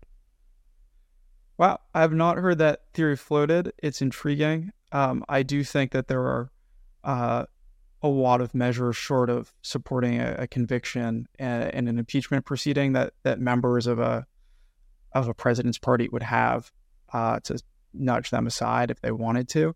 Well, 1.57 1.79
I 1.93 2.01
have 2.01 2.13
not 2.13 2.37
heard 2.37 2.59
that 2.59 2.83
theory 2.93 3.15
floated. 3.15 3.73
It's 3.79 4.01
intriguing. 4.01 4.71
Um, 4.91 5.23
I 5.27 5.43
do 5.43 5.63
think 5.63 5.91
that 5.91 6.07
there 6.07 6.21
are 6.21 6.51
uh, 7.03 7.45
a 8.01 8.07
lot 8.07 8.41
of 8.41 8.53
measures 8.53 8.95
short 8.95 9.29
of 9.29 9.53
supporting 9.61 10.19
a, 10.19 10.35
a 10.39 10.47
conviction 10.47 11.27
and, 11.39 11.63
and, 11.73 11.89
an 11.89 11.97
impeachment 11.97 12.45
proceeding 12.45 12.93
that 12.93 13.13
that 13.23 13.39
members 13.39 13.87
of 13.87 13.97
a 13.97 14.25
of 15.13 15.27
a 15.27 15.33
president's 15.33 15.79
party 15.79 16.07
would 16.09 16.23
have 16.23 16.71
uh, 17.13 17.39
to 17.39 17.59
nudge 17.93 18.29
them 18.29 18.47
aside 18.47 18.91
if 18.91 19.01
they 19.01 19.11
wanted 19.11 19.49
to. 19.49 19.75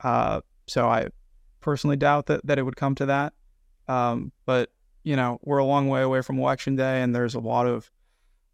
Uh, 0.00 0.40
so 0.66 0.88
I 0.88 1.08
personally 1.60 1.96
doubt 1.96 2.26
that, 2.26 2.44
that 2.46 2.58
it 2.58 2.62
would 2.62 2.76
come 2.76 2.94
to 2.96 3.06
that. 3.06 3.32
Um, 3.88 4.32
but, 4.46 4.70
you 5.02 5.16
know, 5.16 5.38
we're 5.42 5.58
a 5.58 5.64
long 5.64 5.88
way 5.88 6.02
away 6.02 6.22
from 6.22 6.38
election 6.38 6.76
day 6.76 7.02
and 7.02 7.14
there's 7.14 7.34
a 7.34 7.40
lot 7.40 7.66
of, 7.66 7.90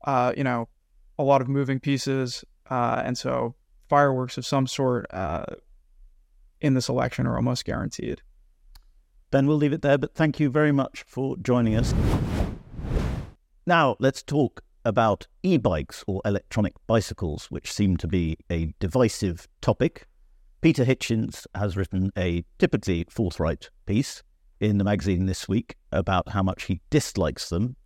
uh, 0.05 0.33
you 0.37 0.45
know, 0.45 0.69
a 1.19 1.23
lot 1.23 1.41
of 1.41 1.49
moving 1.49 1.81
pieces. 1.81 2.45
Uh, 2.71 3.03
and 3.05 3.17
so 3.17 3.55
fireworks 3.89 4.39
of 4.39 4.47
some 4.47 4.67
sort 4.67 5.07
uh, 5.11 5.45
in 6.61 6.75
this 6.75 6.89
election 6.89 7.27
are 7.27 7.37
almost 7.37 7.65
guaranteed. 7.65 8.23
Ben, 9.31 9.47
we'll 9.47 9.57
leave 9.57 9.73
it 9.73 9.83
there, 9.83 9.99
but 9.99 10.15
thank 10.15 10.41
you 10.41 10.51
very 10.51 10.73
much 10.73 11.05
for 11.07 11.37
joining 11.37 11.77
us. 11.77 11.95
Now, 13.67 13.97
let's 13.99 14.23
talk 14.23 14.63
about 14.85 15.27
e 15.43 15.59
bikes 15.59 16.03
or 16.07 16.23
electronic 16.25 16.75
bicycles, 16.87 17.47
which 17.51 17.71
seem 17.71 17.97
to 17.99 18.09
be 18.09 18.39
a 18.51 18.73
divisive 18.79 19.47
topic 19.61 20.07
Peter 20.61 20.85
Hitchens 20.85 21.47
has 21.55 21.77
written 21.77 22.11
a 22.19 22.45
typically 22.59 23.07
forthright 23.09 23.71
piece 23.87 24.25
in 24.59 24.79
the 24.79 24.85
magazine 24.85 25.27
this 25.27 25.49
week 25.49 25.77
about 25.93 26.31
how 26.31 26.43
much 26.43 26.65
he 26.65 26.81
dislikes 26.91 27.49
them. 27.49 27.77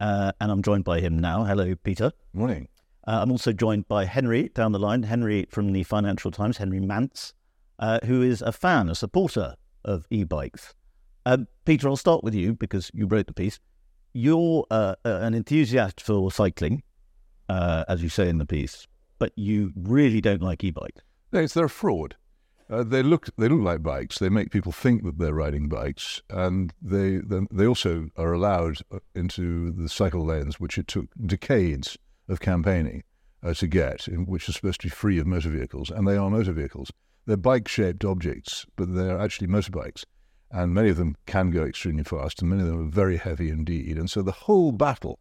Uh, 0.00 0.32
and 0.40 0.50
I'm 0.50 0.62
joined 0.62 0.82
by 0.82 0.98
him 0.98 1.16
now. 1.16 1.44
Hello, 1.44 1.76
Peter. 1.76 2.10
Morning. 2.32 2.66
Uh, 3.06 3.20
I'm 3.22 3.30
also 3.30 3.52
joined 3.52 3.86
by 3.86 4.04
Henry 4.04 4.48
down 4.52 4.72
the 4.72 4.80
line, 4.80 5.04
Henry 5.04 5.46
from 5.48 5.72
the 5.72 5.84
Financial 5.84 6.32
Times, 6.32 6.56
Henry 6.56 6.80
Mance, 6.80 7.34
uh, 7.78 8.00
who 8.04 8.20
is 8.20 8.42
a 8.42 8.50
fan, 8.50 8.88
a 8.88 8.96
supporter 8.96 9.54
of 9.84 10.04
e 10.10 10.24
bikes. 10.24 10.74
Um, 11.26 11.46
Peter, 11.64 11.88
I'll 11.88 11.96
start 11.96 12.24
with 12.24 12.34
you 12.34 12.54
because 12.54 12.90
you 12.94 13.06
wrote 13.06 13.26
the 13.26 13.34
piece. 13.34 13.58
You're 14.12 14.64
uh, 14.70 14.94
an 15.04 15.34
enthusiast 15.34 16.00
for 16.00 16.32
cycling, 16.32 16.82
uh, 17.48 17.84
as 17.88 18.02
you 18.02 18.08
say 18.08 18.28
in 18.28 18.38
the 18.38 18.46
piece, 18.46 18.86
but 19.18 19.32
you 19.36 19.72
really 19.76 20.20
don't 20.20 20.42
like 20.42 20.64
e 20.64 20.70
bikes. 20.70 21.02
No, 21.32 21.46
they're 21.46 21.66
a 21.66 21.70
fraud. 21.70 22.16
Uh, 22.70 22.82
they 22.82 23.02
look 23.02 23.28
they 23.36 23.48
look 23.48 23.62
like 23.62 23.82
bikes. 23.82 24.18
They 24.18 24.28
make 24.28 24.50
people 24.50 24.72
think 24.72 25.04
that 25.04 25.18
they're 25.18 25.34
riding 25.34 25.68
bikes, 25.68 26.22
and 26.28 26.72
they 26.82 27.20
they 27.50 27.66
also 27.66 28.08
are 28.16 28.32
allowed 28.32 28.78
uh, 28.92 28.98
into 29.14 29.70
the 29.72 29.88
cycle 29.88 30.24
lanes, 30.24 30.60
which 30.60 30.76
it 30.78 30.86
took 30.86 31.06
decades 31.24 31.96
of 32.28 32.40
campaigning 32.40 33.04
uh, 33.42 33.54
to 33.54 33.66
get, 33.66 34.06
in, 34.08 34.26
which 34.26 34.48
are 34.48 34.52
supposed 34.52 34.80
to 34.82 34.86
be 34.88 34.90
free 34.90 35.18
of 35.18 35.26
motor 35.26 35.48
vehicles, 35.48 35.90
and 35.90 36.06
they 36.06 36.16
are 36.16 36.28
motor 36.28 36.52
vehicles. 36.52 36.92
They're 37.26 37.36
bike-shaped 37.36 38.04
objects, 38.04 38.66
but 38.76 38.94
they're 38.94 39.18
actually 39.18 39.48
motorbikes, 39.48 40.04
and 40.50 40.74
many 40.74 40.88
of 40.88 40.96
them 40.96 41.16
can 41.26 41.50
go 41.50 41.64
extremely 41.64 42.04
fast, 42.04 42.40
and 42.40 42.50
many 42.50 42.62
of 42.62 42.68
them 42.68 42.86
are 42.86 42.90
very 42.90 43.16
heavy 43.16 43.50
indeed. 43.50 43.98
And 43.98 44.10
so 44.10 44.22
the 44.22 44.32
whole 44.32 44.72
battle, 44.72 45.18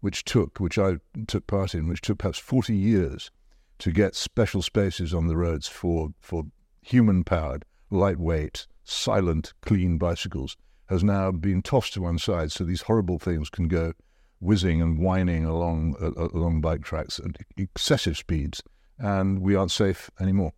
which 0.00 0.24
took, 0.24 0.58
which 0.58 0.78
I 0.78 0.98
took 1.26 1.46
part 1.46 1.74
in, 1.74 1.88
which 1.88 2.00
took 2.00 2.18
perhaps 2.18 2.38
forty 2.38 2.76
years 2.76 3.30
to 3.78 3.90
get 3.90 4.14
special 4.14 4.62
spaces 4.62 5.12
on 5.12 5.26
the 5.26 5.36
roads 5.36 5.68
for, 5.68 6.10
for 6.20 6.44
human 6.82 7.24
powered, 7.24 7.64
lightweight, 7.90 8.66
silent, 8.84 9.52
clean 9.62 9.98
bicycles 9.98 10.56
has 10.86 11.02
now 11.02 11.30
been 11.32 11.62
tossed 11.62 11.94
to 11.94 12.02
one 12.02 12.18
side 12.18 12.52
so 12.52 12.62
these 12.62 12.82
horrible 12.82 13.18
things 13.18 13.48
can 13.48 13.68
go 13.68 13.92
whizzing 14.40 14.82
and 14.82 14.98
whining 14.98 15.44
along 15.44 15.96
uh 16.00 16.28
along 16.34 16.60
bike 16.60 16.82
tracks 16.82 17.18
at 17.18 17.36
excessive 17.56 18.16
speeds, 18.16 18.62
and 18.98 19.40
we 19.40 19.54
aren't 19.54 19.70
safe 19.70 20.10
anymore. 20.20 20.52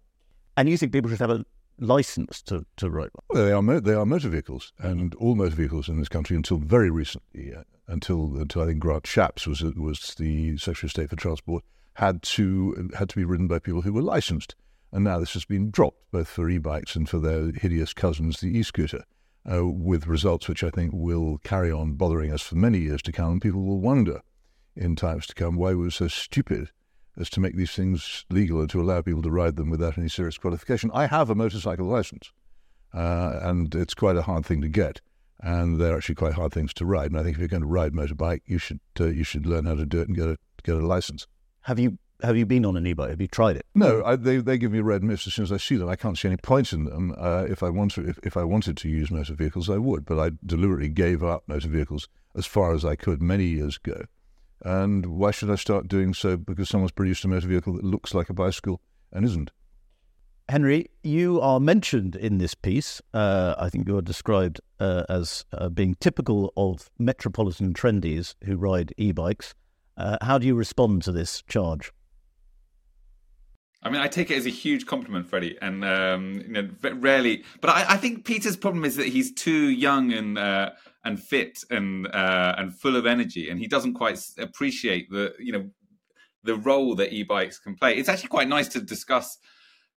And 0.57 0.69
you 0.69 0.77
think 0.77 0.93
people 0.93 1.11
should 1.11 1.21
have 1.21 1.31
a 1.31 1.45
license 1.79 2.43
to, 2.43 2.65
to 2.77 2.91
ride? 2.91 3.11
Well, 3.29 3.45
they 3.45 3.53
are 3.53 3.81
they 3.81 3.95
are 3.95 4.07
motor 4.07 4.29
vehicles, 4.29 4.73
and 4.79 5.15
all 5.17 5.35
motor 5.35 5.55
vehicles 5.55 5.89
in 5.89 5.99
this 5.99 6.09
country 6.09 6.37
until 6.37 6.59
very 6.59 6.91
recently, 6.91 7.55
uh, 7.55 7.63
until 7.87 8.37
until 8.37 8.63
I 8.63 8.67
think 8.67 8.81
Grant 8.81 9.05
Shapps 9.05 9.47
was 9.47 9.63
was 9.63 10.15
the 10.15 10.57
Secretary 10.59 10.89
of 10.89 10.91
State 10.93 11.11
for 11.11 11.17
Transport, 11.17 11.65
had 11.95 12.23
to 12.23 12.91
had 12.97 13.09
to 13.11 13.17
be 13.17 13.25
ridden 13.25 13.49
by 13.49 13.59
people 13.59 13.83
who 13.83 13.93
were 13.93 14.03
licensed, 14.03 14.55
and 14.93 15.05
now 15.05 15.19
this 15.19 15.35
has 15.35 15.45
been 15.45 15.71
dropped 15.71 16.11
both 16.11 16.29
for 16.29 16.49
e-bikes 16.49 16.97
and 16.97 17.09
for 17.09 17.19
their 17.19 17.53
hideous 17.53 17.93
cousins, 17.93 18.41
the 18.41 18.59
e-scooter 18.59 19.05
uh, 19.51 19.67
with 19.67 20.07
results 20.07 20.49
which 20.49 20.65
I 20.65 20.71
think 20.71 20.93
will 20.95 21.39
carry 21.39 21.71
on 21.71 21.95
bothering 21.95 22.33
us 22.33 22.43
for 22.43 22.57
many 22.57 22.79
years 22.79 23.03
to 23.03 23.13
come. 23.13 23.41
People 23.41 23.63
will 23.63 23.81
wonder 23.81 24.23
in 24.75 24.97
times 24.97 25.27
to 25.27 25.35
come 25.35 25.57
why 25.57 25.71
we 25.71 25.85
were 25.85 25.91
so 25.91 26.09
stupid 26.09 26.71
as 27.19 27.31
to 27.31 27.41
make 27.41 27.57
these 27.57 27.73
things 27.73 28.25
legal 28.31 28.61
and 28.61 28.71
to 28.71 28.81
allow 28.81 29.01
people 29.03 29.23
to 29.23 29.31
ride 29.31 29.57
them 29.57 29.71
without 29.71 29.99
any 29.99 30.09
serious 30.09 30.39
qualification. 30.39 30.91
I 30.93 31.07
have 31.07 31.31
a 31.31 31.35
motorcycle 31.35 31.87
license, 31.87 32.33
uh, 32.93 33.41
and 33.43 33.75
it's 33.75 33.95
quite 33.95 34.17
a 34.17 34.23
hard 34.23 34.45
thing 34.45 34.61
to 34.63 34.69
get, 34.69 35.01
and 35.41 35.81
they're 35.81 35.97
actually 35.97 36.15
quite 36.17 36.35
hard 36.35 36.53
things 36.53 36.75
to 36.75 36.87
ride. 36.87 37.11
And 37.11 37.19
I 37.19 37.23
think 37.23 37.37
if 37.37 37.39
you're 37.41 37.49
going 37.49 37.63
to 37.63 37.69
ride 37.69 37.93
a 37.93 37.97
motorbike, 37.97 38.43
you 38.47 38.59
should 38.59 38.81
uh, 39.01 39.07
you 39.07 39.25
should 39.25 39.47
learn 39.47 39.67
how 39.67 39.75
to 39.75 39.87
do 39.87 40.01
it 40.01 40.09
and 40.09 40.17
get 40.17 40.29
a 40.29 40.37
get 40.63 40.77
a 40.77 40.87
license. 40.87 41.27
Have 41.63 41.79
you 41.79 41.99
have 42.23 42.37
you 42.37 42.47
been 42.47 42.65
on 42.65 42.77
an 42.77 42.87
e-bike? 42.87 43.11
Have 43.11 43.21
you 43.21 43.29
tried 43.29 43.57
it? 43.57 43.67
No, 43.75 44.03
I, 44.05 44.17
they 44.17 44.39
they 44.39 44.59
give 44.59 44.73
me 44.73 44.79
a 44.79 44.83
red 44.83 45.03
mist 45.03 45.27
as 45.27 45.35
soon 45.35 45.45
as 45.45 45.53
I 45.53 45.59
see 45.59 45.77
them. 45.77 45.89
I 45.89 45.97
can't 45.97 46.17
see 46.17 46.29
any 46.29 46.39
points 46.39 46.73
in 46.73 46.85
them. 46.85 47.15
Uh, 47.19 47.45
if 47.49 47.63
I 47.63 47.71
want 47.71 47.93
to, 47.93 48.09
if, 48.09 48.19
if 48.23 48.37
I 48.37 48.45
wanted 48.45 48.77
to 48.79 48.89
use 48.89 49.11
motor 49.11 49.35
vehicles, 49.35 49.69
I 49.69 49.77
would. 49.77 50.05
But 50.05 50.19
I 50.19 50.31
deliberately 50.45 50.89
gave 50.89 51.23
up 51.23 51.45
motor 51.47 51.69
vehicles 51.69 52.09
as 52.35 52.47
far 52.47 52.75
as 52.75 52.85
I 52.85 52.97
could 52.97 53.23
many 53.23 53.45
years 53.45 53.79
ago. 53.83 54.05
And 54.65 55.07
why 55.07 55.31
should 55.31 55.51
I 55.51 55.57
start 55.57 55.89
doing 55.89 56.15
so 56.15 56.37
because 56.37 56.69
someone's 56.69 56.93
produced 56.93 57.25
a 57.25 57.29
motor 57.29 57.47
vehicle 57.47 57.75
that 57.75 57.85
looks 57.85 58.15
like 58.15 58.31
a 58.31 58.35
bicycle 58.35 58.81
and 59.13 59.25
isn't? 59.25 59.51
Henry, 60.49 60.87
you 61.03 61.41
are 61.41 61.59
mentioned 61.59 62.15
in 62.15 62.39
this 62.39 62.55
piece. 62.55 63.03
Uh, 63.13 63.57
I 63.59 63.69
think 63.69 63.89
you 63.89 63.99
are 63.99 64.03
described 64.03 64.61
uh, 64.79 65.03
as 65.09 65.45
uh, 65.53 65.69
being 65.69 65.97
typical 65.97 66.53
of 66.57 66.89
metropolitan 66.99 67.75
trendies 67.75 68.35
who 68.45 68.57
ride 68.57 68.95
e-bikes. 68.97 69.55
Uh, 69.97 70.19
how 70.23 70.39
do 70.39 70.47
you 70.47 70.55
respond 70.55 71.03
to 71.03 71.13
this 71.13 71.43
charge? 71.49 71.93
I 73.83 73.91
mean, 73.91 74.01
I 74.01 74.09
take 74.09 74.31
it 74.31 74.37
as 74.37 74.47
a 74.47 74.51
huge 74.51 74.87
compliment, 74.87 75.29
Freddy, 75.29 75.57
and 75.61 75.85
um, 75.85 76.43
you 76.47 76.49
know, 76.49 76.69
rarely. 76.95 77.45
But 77.61 77.71
I, 77.71 77.85
I, 77.91 77.97
think 77.97 78.25
Peter's 78.25 78.57
problem 78.57 78.85
is 78.85 78.97
that 78.97 79.07
he's 79.07 79.33
too 79.33 79.69
young 79.69 80.13
and 80.13 80.37
uh, 80.39 80.71
and 81.07 81.23
fit 81.23 81.61
and 81.71 82.09
uh, 82.09 82.57
and 82.59 82.75
full 82.75 82.97
of 82.97 83.07
energy, 83.07 83.49
and 83.49 83.61
he 83.61 83.69
doesn't 83.69 83.95
quite 83.95 84.21
appreciate 84.39 85.09
the 85.09 85.33
you 85.39 85.53
know 85.53 85.71
the 86.43 86.57
role 86.57 86.95
that 86.97 87.13
e-bikes 87.13 87.59
can 87.59 87.75
play. 87.75 87.97
It's 87.97 88.09
actually 88.09 88.29
quite 88.29 88.49
nice 88.49 88.69
to 88.69 88.81
discuss 88.81 89.39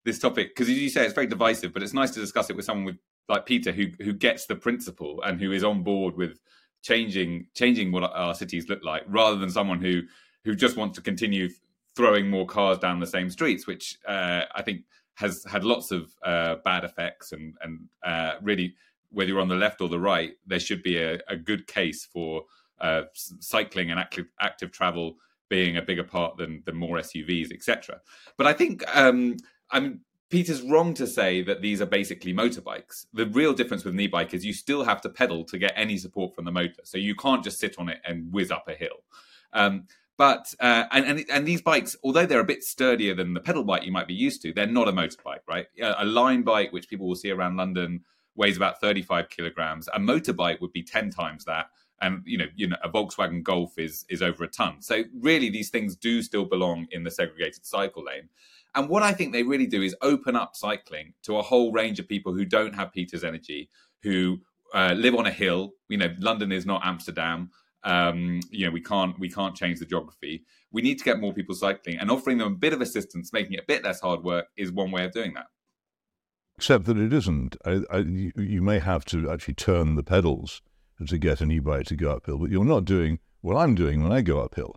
this 0.06 0.20
topic 0.20 0.56
because, 0.56 0.70
as 0.70 0.78
you 0.78 0.90
say, 0.90 1.04
it's 1.04 1.14
very 1.14 1.28
divisive, 1.28 1.74
but 1.74 1.84
it's 1.84 1.94
nice 1.94 2.12
to 2.12 2.20
discuss 2.20 2.50
it 2.50 2.56
with 2.56 2.66
someone 2.66 2.86
with 2.86 2.98
like 3.28 3.46
Peter 3.48 3.72
who 3.72 3.88
who 4.00 4.14
gets 4.14 4.46
the 4.46 4.56
principle 4.56 5.22
and 5.24 5.42
who 5.42 5.52
is 5.52 5.64
on 5.64 5.84
board 5.84 6.16
with 6.16 6.40
changing 6.84 7.48
changing 7.56 7.92
what 7.92 8.04
our 8.04 8.36
cities 8.36 8.70
look 8.70 8.84
like, 8.84 9.04
rather 9.08 9.38
than 9.38 9.50
someone 9.50 9.82
who 9.82 10.04
who 10.46 10.56
just 10.56 10.78
wants 10.78 10.96
to 10.96 11.02
continue 11.02 11.50
throwing 11.96 12.30
more 12.30 12.46
cars 12.46 12.78
down 12.78 13.00
the 13.00 13.08
same 13.08 13.30
streets, 13.32 13.66
which 13.66 13.98
uh, 14.08 14.42
I 14.54 14.62
think 14.62 14.84
has 15.16 15.44
had 15.44 15.64
lots 15.64 15.92
of 15.92 16.12
uh, 16.24 16.56
bad 16.64 16.84
effects. 16.84 17.34
And, 17.34 17.56
and 17.62 17.90
uh, 18.06 18.34
really, 18.42 18.76
whether 19.12 19.30
you're 19.30 19.40
on 19.40 19.48
the 19.48 19.56
left 19.56 19.82
or 19.82 19.90
the 19.90 20.00
right, 20.00 20.32
there 20.46 20.60
should 20.60 20.84
be 20.84 20.98
a, 20.98 21.20
a 21.28 21.36
good 21.36 21.68
case 21.68 22.06
for 22.06 22.44
uh, 22.80 23.04
cycling 23.14 23.92
and 23.92 24.00
active, 24.00 24.28
active 24.40 24.72
travel 24.72 25.16
being 25.50 25.78
a 25.78 25.82
bigger 25.82 26.04
part 26.04 26.38
than, 26.38 26.62
than 26.66 26.76
more 26.76 26.98
SUVs, 26.98 27.52
etc. 27.52 28.02
But 28.38 28.48
I 28.48 28.54
think 28.54 28.84
um, 28.96 29.38
I'm 29.72 30.02
Peter's 30.30 30.62
wrong 30.62 30.94
to 30.94 31.08
say 31.08 31.42
that 31.42 31.62
these 31.62 31.82
are 31.82 31.88
basically 31.88 32.34
motorbikes. 32.34 33.08
The 33.14 33.26
real 33.26 33.54
difference 33.54 33.84
with 33.84 33.96
an 33.96 34.00
e-bike 34.00 34.34
is 34.34 34.46
you 34.46 34.54
still 34.54 34.84
have 34.84 35.02
to 35.02 35.10
pedal 35.10 35.44
to 35.46 35.58
get 35.58 35.74
any 35.76 35.98
support 35.98 36.36
from 36.36 36.46
the 36.46 36.52
motor, 36.52 36.82
so 36.84 36.98
you 37.00 37.16
can't 37.16 37.44
just 37.44 37.60
sit 37.60 37.80
on 37.80 37.90
it 37.90 38.00
and 38.06 38.32
whiz 38.32 38.52
up 38.52 38.68
a 38.68 38.76
hill. 38.76 39.04
Um, 39.54 39.88
but 40.18 40.54
uh, 40.60 40.84
and, 40.92 41.06
and 41.06 41.26
and 41.32 41.48
these 41.48 41.62
bikes, 41.62 41.96
although 42.04 42.26
they're 42.26 42.42
a 42.42 42.46
bit 42.46 42.64
sturdier 42.64 43.16
than 43.16 43.34
the 43.34 43.40
pedal 43.40 43.64
bike 43.64 43.86
you 43.86 43.92
might 43.92 44.08
be 44.08 44.14
used 44.14 44.42
to, 44.44 44.54
they're 44.54 44.68
not 44.68 44.88
a 44.88 44.92
motorbike, 44.92 45.40
right? 45.48 45.68
A 45.82 46.06
Lime 46.06 46.44
bike, 46.44 46.72
which 46.74 46.90
people 46.90 47.08
will 47.08 47.16
see 47.16 47.32
around 47.32 47.56
London, 47.56 48.02
weighs 48.40 48.58
about 48.58 48.82
35 48.82 49.30
kilograms. 49.30 49.88
A 49.94 50.00
motorbike 50.00 50.60
would 50.62 50.74
be 50.74 50.82
10 50.82 51.12
times 51.12 51.46
that, 51.46 51.68
and 52.02 52.24
you 52.26 52.38
know, 52.38 52.48
you 52.56 52.68
know, 52.68 52.78
a 52.84 52.90
Volkswagen 52.90 53.44
Golf 53.44 53.78
is 53.78 54.06
is 54.10 54.22
over 54.22 54.44
a 54.44 54.48
ton. 54.48 54.82
So 54.82 55.04
really, 55.20 55.50
these 55.50 55.70
things 55.70 55.96
do 55.96 56.24
still 56.24 56.46
belong 56.46 56.88
in 56.92 57.04
the 57.04 57.12
segregated 57.12 57.66
cycle 57.66 58.04
lane. 58.04 58.30
And 58.76 58.90
what 58.90 59.04
I 59.04 59.12
think 59.12 59.34
they 59.34 59.44
really 59.44 59.68
do 59.68 59.82
is 59.82 59.96
open 60.02 60.36
up 60.36 60.56
cycling 60.56 61.14
to 61.24 61.38
a 61.38 61.42
whole 61.42 61.72
range 61.72 62.00
of 62.00 62.08
people 62.08 62.34
who 62.34 62.46
don't 62.46 62.74
have 62.76 62.94
Peter's 62.94 63.24
energy, 63.24 63.70
who 64.02 64.40
uh, 64.74 64.94
live 64.96 65.16
on 65.16 65.26
a 65.26 65.32
hill. 65.32 65.74
You 65.90 65.98
know, 65.98 66.14
London 66.20 66.52
is 66.52 66.66
not 66.66 66.82
Amsterdam 66.86 67.50
um, 67.84 68.42
you 68.52 68.66
know 68.66 68.72
we 68.72 68.82
can't 68.82 69.18
we 69.20 69.30
can't 69.30 69.56
change 69.56 69.80
the 69.80 69.86
geography 69.86 70.44
we 70.72 70.82
need 70.82 70.98
to 70.98 71.04
get 71.04 71.20
more 71.20 71.34
people 71.34 71.56
cycling 71.56 71.98
and 71.98 72.12
offering 72.12 72.38
them 72.38 72.54
a 72.54 72.56
bit 72.56 72.74
of 72.74 72.82
assistance 72.82 73.32
making 73.32 73.54
it 73.54 73.62
a 73.62 73.66
bit 73.68 73.84
less 73.84 74.02
hard 74.02 74.24
work 74.24 74.48
is 74.58 74.72
one 74.72 74.92
way 74.92 75.06
of 75.06 75.12
doing 75.12 75.34
that 75.34 75.48
except 76.60 76.86
that 76.86 76.98
it 76.98 77.14
isn't 77.14 77.56
I, 77.66 77.82
I, 77.90 77.98
you 78.00 78.62
may 78.62 78.80
have 78.80 79.06
to 79.06 79.32
actually 79.32 79.54
turn 79.56 79.96
the 79.96 80.04
pedals 80.04 80.62
to 81.08 81.18
get 81.18 81.40
an 81.42 81.52
e-bike 81.52 81.86
to 81.88 81.96
go 81.96 82.12
uphill 82.12 82.38
but 82.38 82.52
you're 82.52 82.66
not 82.66 82.86
doing 82.86 83.20
what 83.42 83.56
i'm 83.56 83.76
doing 83.76 84.04
when 84.04 84.12
i 84.12 84.22
go 84.22 84.40
uphill 84.42 84.76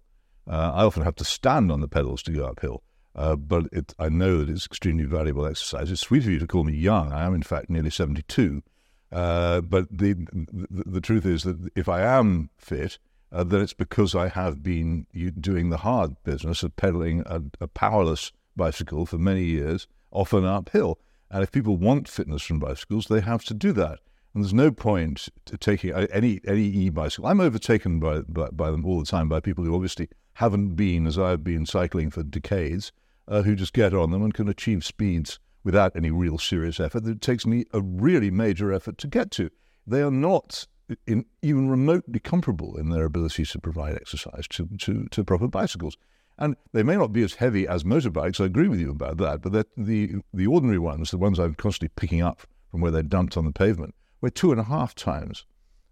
uh, 0.48 0.72
i 0.74 0.84
often 0.84 1.02
have 1.02 1.16
to 1.16 1.24
stand 1.24 1.72
on 1.72 1.80
the 1.80 1.88
pedals 1.88 2.22
to 2.22 2.32
go 2.32 2.44
uphill 2.44 2.82
uh, 3.14 3.36
but 3.36 3.64
it, 3.72 3.94
I 3.98 4.08
know 4.08 4.38
that 4.38 4.48
it's 4.48 4.66
extremely 4.66 5.04
valuable 5.04 5.46
exercise. 5.46 5.90
It's 5.90 6.00
sweet 6.00 6.24
of 6.24 6.30
you 6.30 6.38
to 6.38 6.46
call 6.46 6.64
me 6.64 6.74
young. 6.74 7.12
I 7.12 7.24
am, 7.26 7.34
in 7.34 7.42
fact, 7.42 7.68
nearly 7.68 7.90
72. 7.90 8.62
Uh, 9.10 9.60
but 9.60 9.86
the, 9.90 10.14
the, 10.32 10.84
the 10.86 11.00
truth 11.00 11.26
is 11.26 11.42
that 11.42 11.70
if 11.76 11.88
I 11.88 12.00
am 12.00 12.48
fit, 12.56 12.98
uh, 13.30 13.44
then 13.44 13.60
it's 13.60 13.74
because 13.74 14.14
I 14.14 14.28
have 14.28 14.62
been 14.62 15.06
doing 15.38 15.68
the 15.68 15.78
hard 15.78 16.22
business 16.24 16.62
of 16.62 16.76
pedaling 16.76 17.22
a, 17.26 17.42
a, 17.60 17.66
powerless 17.66 18.32
bicycle 18.56 19.04
for 19.04 19.18
many 19.18 19.44
years, 19.44 19.86
often 20.10 20.44
uphill. 20.44 20.98
And 21.32 21.42
if 21.42 21.50
people 21.50 21.78
want 21.78 22.08
fitness 22.08 22.42
from 22.42 22.58
bicycles, 22.58 23.06
they 23.06 23.20
have 23.20 23.42
to 23.46 23.54
do 23.54 23.72
that. 23.72 23.98
And 24.34 24.44
there's 24.44 24.54
no 24.54 24.70
point 24.70 25.28
taking 25.60 25.92
any 25.92 26.40
any 26.46 26.64
e-bicycle. 26.64 27.26
I'm 27.26 27.40
overtaken 27.40 28.00
by, 28.00 28.20
by, 28.20 28.48
by 28.50 28.70
them 28.70 28.84
all 28.84 29.00
the 29.00 29.06
time 29.06 29.28
by 29.28 29.40
people 29.40 29.64
who 29.64 29.74
obviously 29.74 30.08
haven't 30.34 30.74
been, 30.74 31.06
as 31.06 31.18
I've 31.18 31.42
been, 31.42 31.66
cycling 31.66 32.10
for 32.10 32.22
decades, 32.22 32.92
uh, 33.28 33.42
who 33.42 33.54
just 33.54 33.72
get 33.72 33.94
on 33.94 34.10
them 34.10 34.22
and 34.22 34.32
can 34.32 34.48
achieve 34.48 34.84
speeds 34.84 35.38
without 35.64 35.96
any 35.96 36.10
real 36.10 36.38
serious 36.38 36.80
effort 36.80 37.04
that 37.04 37.12
it 37.12 37.20
takes 37.20 37.46
me 37.46 37.64
a 37.72 37.80
really 37.80 38.30
major 38.30 38.72
effort 38.72 38.98
to 38.98 39.06
get 39.06 39.30
to. 39.32 39.50
They 39.86 40.02
are 40.02 40.10
not 40.10 40.66
in, 41.06 41.24
even 41.42 41.68
remotely 41.68 42.20
comparable 42.20 42.76
in 42.76 42.90
their 42.90 43.04
ability 43.04 43.44
to 43.46 43.58
provide 43.58 43.94
exercise 43.94 44.46
to, 44.48 44.68
to, 44.78 45.06
to 45.10 45.24
proper 45.24 45.48
bicycles. 45.48 45.96
And 46.38 46.56
they 46.72 46.82
may 46.82 46.96
not 46.96 47.12
be 47.12 47.22
as 47.22 47.34
heavy 47.34 47.68
as 47.68 47.84
motorbikes, 47.84 48.40
I 48.40 48.46
agree 48.46 48.68
with 48.68 48.80
you 48.80 48.90
about 48.90 49.18
that, 49.18 49.42
but 49.42 49.52
the, 49.76 50.22
the 50.32 50.46
ordinary 50.46 50.78
ones, 50.78 51.10
the 51.10 51.18
ones 51.18 51.38
I'm 51.38 51.54
constantly 51.54 51.92
picking 51.94 52.22
up 52.22 52.42
from 52.70 52.80
where 52.80 52.90
they're 52.90 53.02
dumped 53.02 53.36
on 53.36 53.44
the 53.44 53.52
pavement, 53.52 53.94
weigh 54.20 54.30
two 54.30 54.50
and 54.50 54.60
a 54.60 54.64
half 54.64 54.94
times 54.94 55.44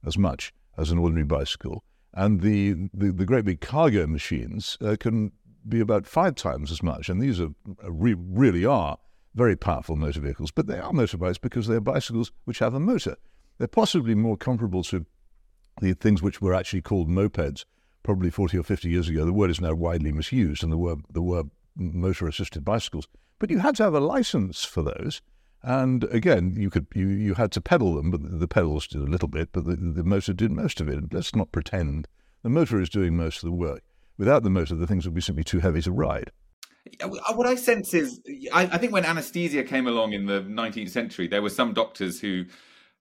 as 0.05 0.17
much 0.17 0.53
as 0.79 0.91
an 0.91 0.99
ordinary 0.99 1.25
bicycle. 1.25 1.85
And 2.15 2.41
the, 2.41 2.89
the, 2.93 3.13
the 3.13 3.27
great 3.27 3.45
big 3.45 3.61
cargo 3.61 4.07
machines 4.07 4.77
uh, 4.81 4.97
can 4.99 5.33
be 5.69 5.81
about 5.81 6.07
five 6.07 6.35
times 6.35 6.73
as 6.73 6.83
much. 6.83 7.09
And 7.09 7.21
these 7.21 7.41
are 7.41 7.51
re- 7.83 8.17
really 8.19 8.65
are 8.65 8.99
very 9.35 9.57
powerful 9.57 9.95
motor 9.95 10.21
vehicles, 10.21 10.51
but 10.51 10.67
they 10.67 10.79
are 10.79 10.93
motorbikes 10.93 11.41
because 11.41 11.67
they're 11.67 11.81
bicycles 11.81 12.33
which 12.45 12.59
have 12.59 12.75
a 12.75 12.81
motor. 12.81 13.17
They're 13.59 13.69
possibly 13.69 14.15
more 14.15 14.37
comparable 14.37 14.83
to 14.85 15.07
the 15.81 15.93
things 15.95 16.23
which 16.23 16.41
were 16.41 16.55
actually 16.55 16.83
called 16.83 17.09
mopeds 17.09 17.65
probably 18.03 18.31
40 18.31 18.59
or 18.59 18.63
50 18.63 18.89
years 18.89 19.09
ago. 19.09 19.25
The 19.25 19.33
word 19.33 19.51
is 19.51 19.61
now 19.61 19.75
widely 19.75 20.13
misused, 20.13 20.63
and 20.63 20.73
the 20.73 20.79
word, 20.79 21.01
the 21.11 21.23
word 21.23 21.51
motor 21.77 22.27
assisted 22.27 22.65
bicycles. 22.65 23.09
But 23.39 23.51
you 23.51 23.59
had 23.59 23.77
to 23.77 23.85
have 23.85 23.95
a 23.95 24.01
license 24.01 24.65
for 24.65 24.83
those. 24.83 25.23
And 25.63 26.05
again, 26.05 26.55
you 26.57 26.71
could 26.71 26.87
you, 26.95 27.09
you 27.09 27.35
had 27.35 27.53
to 27.53 27.61
pedal 27.61 27.95
them, 27.95 28.11
but 28.11 28.41
the, 28.41 28.49
pedals 28.49 28.87
did 28.87 29.03
a 29.03 29.05
little 29.05 29.29
bit, 29.29 29.51
but 29.53 29.67
the, 29.67 29.77
the 29.77 30.05
motor 30.05 30.33
did 30.33 30.51
most 30.51 30.81
of 30.81 30.89
it. 30.89 31.13
Let's 31.13 31.35
not 31.35 31.53
pretend 31.53 32.09
the 32.43 32.49
motor 32.49 32.81
is 32.81 32.89
doing 32.89 33.17
most 33.17 33.37
of 33.37 33.43
the 33.43 33.53
work. 33.53 33.83
Without 34.17 34.43
the 34.43 34.51
motor, 34.51 34.75
the 34.75 34.87
things 34.87 35.05
would 35.05 35.15
be 35.15 35.21
simply 35.21 35.45
too 35.45 35.61
heavy 35.61 35.83
to 35.83 35.93
ride. 35.93 36.31
Uh, 37.03 37.09
what 37.35 37.47
I 37.47 37.57
sense 37.57 37.93
is, 37.93 38.21
I, 38.53 38.63
I, 38.63 38.79
think 38.79 38.93
when 38.93 39.05
anesthesia 39.05 39.63
came 39.65 39.87
along 39.87 40.15
in 40.15 40.25
the 40.25 40.41
19th 40.41 40.89
century, 40.89 41.29
there 41.29 41.43
were 41.43 41.51
some 41.51 41.75
doctors 41.75 42.21
who 42.21 42.45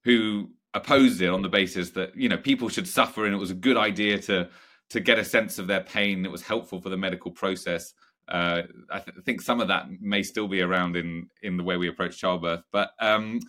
who 0.03 0.49
opposed 0.73 1.21
it 1.21 1.29
on 1.29 1.41
the 1.41 1.49
basis 1.49 1.91
that 1.91 2.15
you 2.15 2.29
know 2.29 2.37
people 2.37 2.69
should 2.69 2.87
suffer 2.87 3.25
and 3.25 3.33
it 3.33 3.37
was 3.37 3.51
a 3.51 3.55
good 3.55 3.77
idea 3.77 4.19
to 4.19 4.49
to 4.89 4.99
get 4.99 5.19
a 5.19 5.25
sense 5.25 5.59
of 5.59 5.67
their 5.67 5.81
pain. 5.81 6.25
It 6.25 6.31
was 6.31 6.41
helpful 6.41 6.81
for 6.81 6.89
the 6.89 6.97
medical 6.97 7.31
process. 7.31 7.93
Uh, 8.27 8.63
I 8.91 8.99
th- 8.99 9.17
think 9.25 9.41
some 9.41 9.59
of 9.59 9.67
that 9.69 9.87
may 10.01 10.23
still 10.23 10.47
be 10.47 10.61
around 10.61 10.95
in 10.95 11.29
in 11.41 11.57
the 11.57 11.63
way 11.63 11.77
we 11.77 11.87
approach 11.87 12.17
childbirth, 12.19 12.63
but 12.71 12.91
um, 12.99 13.39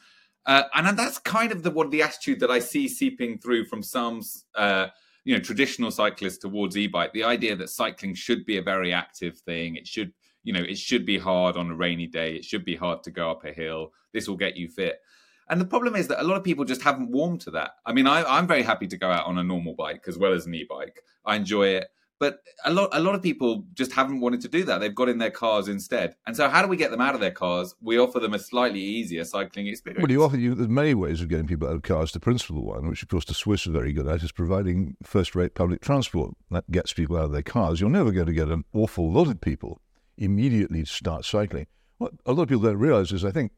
uh, 0.46 0.64
and 0.74 0.98
that's 0.98 1.18
kind 1.18 1.52
of 1.52 1.62
the 1.62 1.70
what 1.70 1.90
the 1.90 2.02
attitude 2.02 2.40
that 2.40 2.50
I 2.50 2.60
see 2.60 2.88
seeping 2.88 3.38
through 3.38 3.66
from 3.66 3.82
some 3.82 4.22
uh, 4.54 4.86
you 5.24 5.34
know 5.34 5.40
traditional 5.42 5.90
cyclists 5.90 6.38
towards 6.38 6.78
e-bike. 6.78 7.12
The 7.12 7.24
idea 7.24 7.56
that 7.56 7.68
cycling 7.68 8.14
should 8.14 8.46
be 8.46 8.56
a 8.56 8.62
very 8.62 8.92
active 8.92 9.38
thing. 9.38 9.76
It 9.76 9.86
should 9.86 10.12
you 10.44 10.54
know 10.54 10.62
it 10.62 10.78
should 10.78 11.04
be 11.04 11.18
hard 11.18 11.56
on 11.56 11.70
a 11.70 11.76
rainy 11.76 12.06
day. 12.06 12.36
It 12.36 12.44
should 12.44 12.64
be 12.64 12.76
hard 12.76 13.02
to 13.02 13.10
go 13.10 13.30
up 13.30 13.44
a 13.44 13.52
hill. 13.52 13.92
This 14.12 14.28
will 14.28 14.36
get 14.36 14.56
you 14.56 14.68
fit. 14.68 15.00
And 15.50 15.60
the 15.60 15.66
problem 15.66 15.96
is 15.96 16.08
that 16.08 16.22
a 16.22 16.24
lot 16.24 16.36
of 16.36 16.44
people 16.44 16.64
just 16.64 16.82
haven't 16.82 17.10
warmed 17.10 17.42
to 17.42 17.50
that. 17.50 17.72
I 17.84 17.92
mean, 17.92 18.06
I, 18.06 18.22
I'm 18.22 18.46
very 18.46 18.62
happy 18.62 18.86
to 18.86 18.96
go 18.96 19.10
out 19.10 19.26
on 19.26 19.36
a 19.36 19.44
normal 19.44 19.74
bike 19.74 20.04
as 20.06 20.16
well 20.16 20.32
as 20.32 20.46
an 20.46 20.54
e-bike. 20.54 21.02
I 21.26 21.36
enjoy 21.36 21.68
it 21.68 21.88
but 22.20 22.42
a 22.66 22.72
lot, 22.72 22.90
a 22.92 23.00
lot 23.00 23.14
of 23.14 23.22
people 23.22 23.64
just 23.72 23.92
haven't 23.92 24.20
wanted 24.20 24.42
to 24.42 24.48
do 24.48 24.62
that. 24.64 24.78
They've 24.78 24.94
got 24.94 25.08
in 25.08 25.16
their 25.16 25.30
cars 25.30 25.68
instead. 25.68 26.16
And 26.26 26.36
so, 26.36 26.50
how 26.50 26.60
do 26.60 26.68
we 26.68 26.76
get 26.76 26.90
them 26.90 27.00
out 27.00 27.14
of 27.14 27.20
their 27.20 27.30
cars? 27.30 27.74
We 27.80 27.98
offer 27.98 28.20
them 28.20 28.34
a 28.34 28.38
slightly 28.38 28.80
easier 28.80 29.24
cycling 29.24 29.66
experience. 29.66 30.02
Well, 30.02 30.10
you 30.10 30.22
offer 30.22 30.36
you. 30.36 30.54
There's 30.54 30.68
many 30.68 30.92
ways 30.92 31.22
of 31.22 31.28
getting 31.28 31.46
people 31.46 31.66
out 31.66 31.76
of 31.76 31.82
cars. 31.82 32.12
The 32.12 32.20
principal 32.20 32.62
one, 32.62 32.88
which 32.88 33.02
of 33.02 33.08
course 33.08 33.24
the 33.24 33.32
Swiss 33.32 33.66
are 33.66 33.70
very 33.70 33.94
good 33.94 34.06
at, 34.06 34.22
is 34.22 34.32
providing 34.32 34.98
first-rate 35.02 35.54
public 35.54 35.80
transport 35.80 36.34
that 36.50 36.70
gets 36.70 36.92
people 36.92 37.16
out 37.16 37.24
of 37.24 37.32
their 37.32 37.42
cars. 37.42 37.80
You're 37.80 37.88
never 37.88 38.12
going 38.12 38.26
to 38.26 38.34
get 38.34 38.48
an 38.48 38.64
awful 38.74 39.10
lot 39.10 39.28
of 39.28 39.40
people 39.40 39.80
immediately 40.18 40.82
to 40.82 40.90
start 40.90 41.24
cycling. 41.24 41.68
What 41.96 42.12
a 42.26 42.32
lot 42.34 42.42
of 42.42 42.48
people 42.50 42.64
don't 42.64 42.76
realise 42.76 43.12
is, 43.12 43.24
I 43.24 43.30
think, 43.30 43.52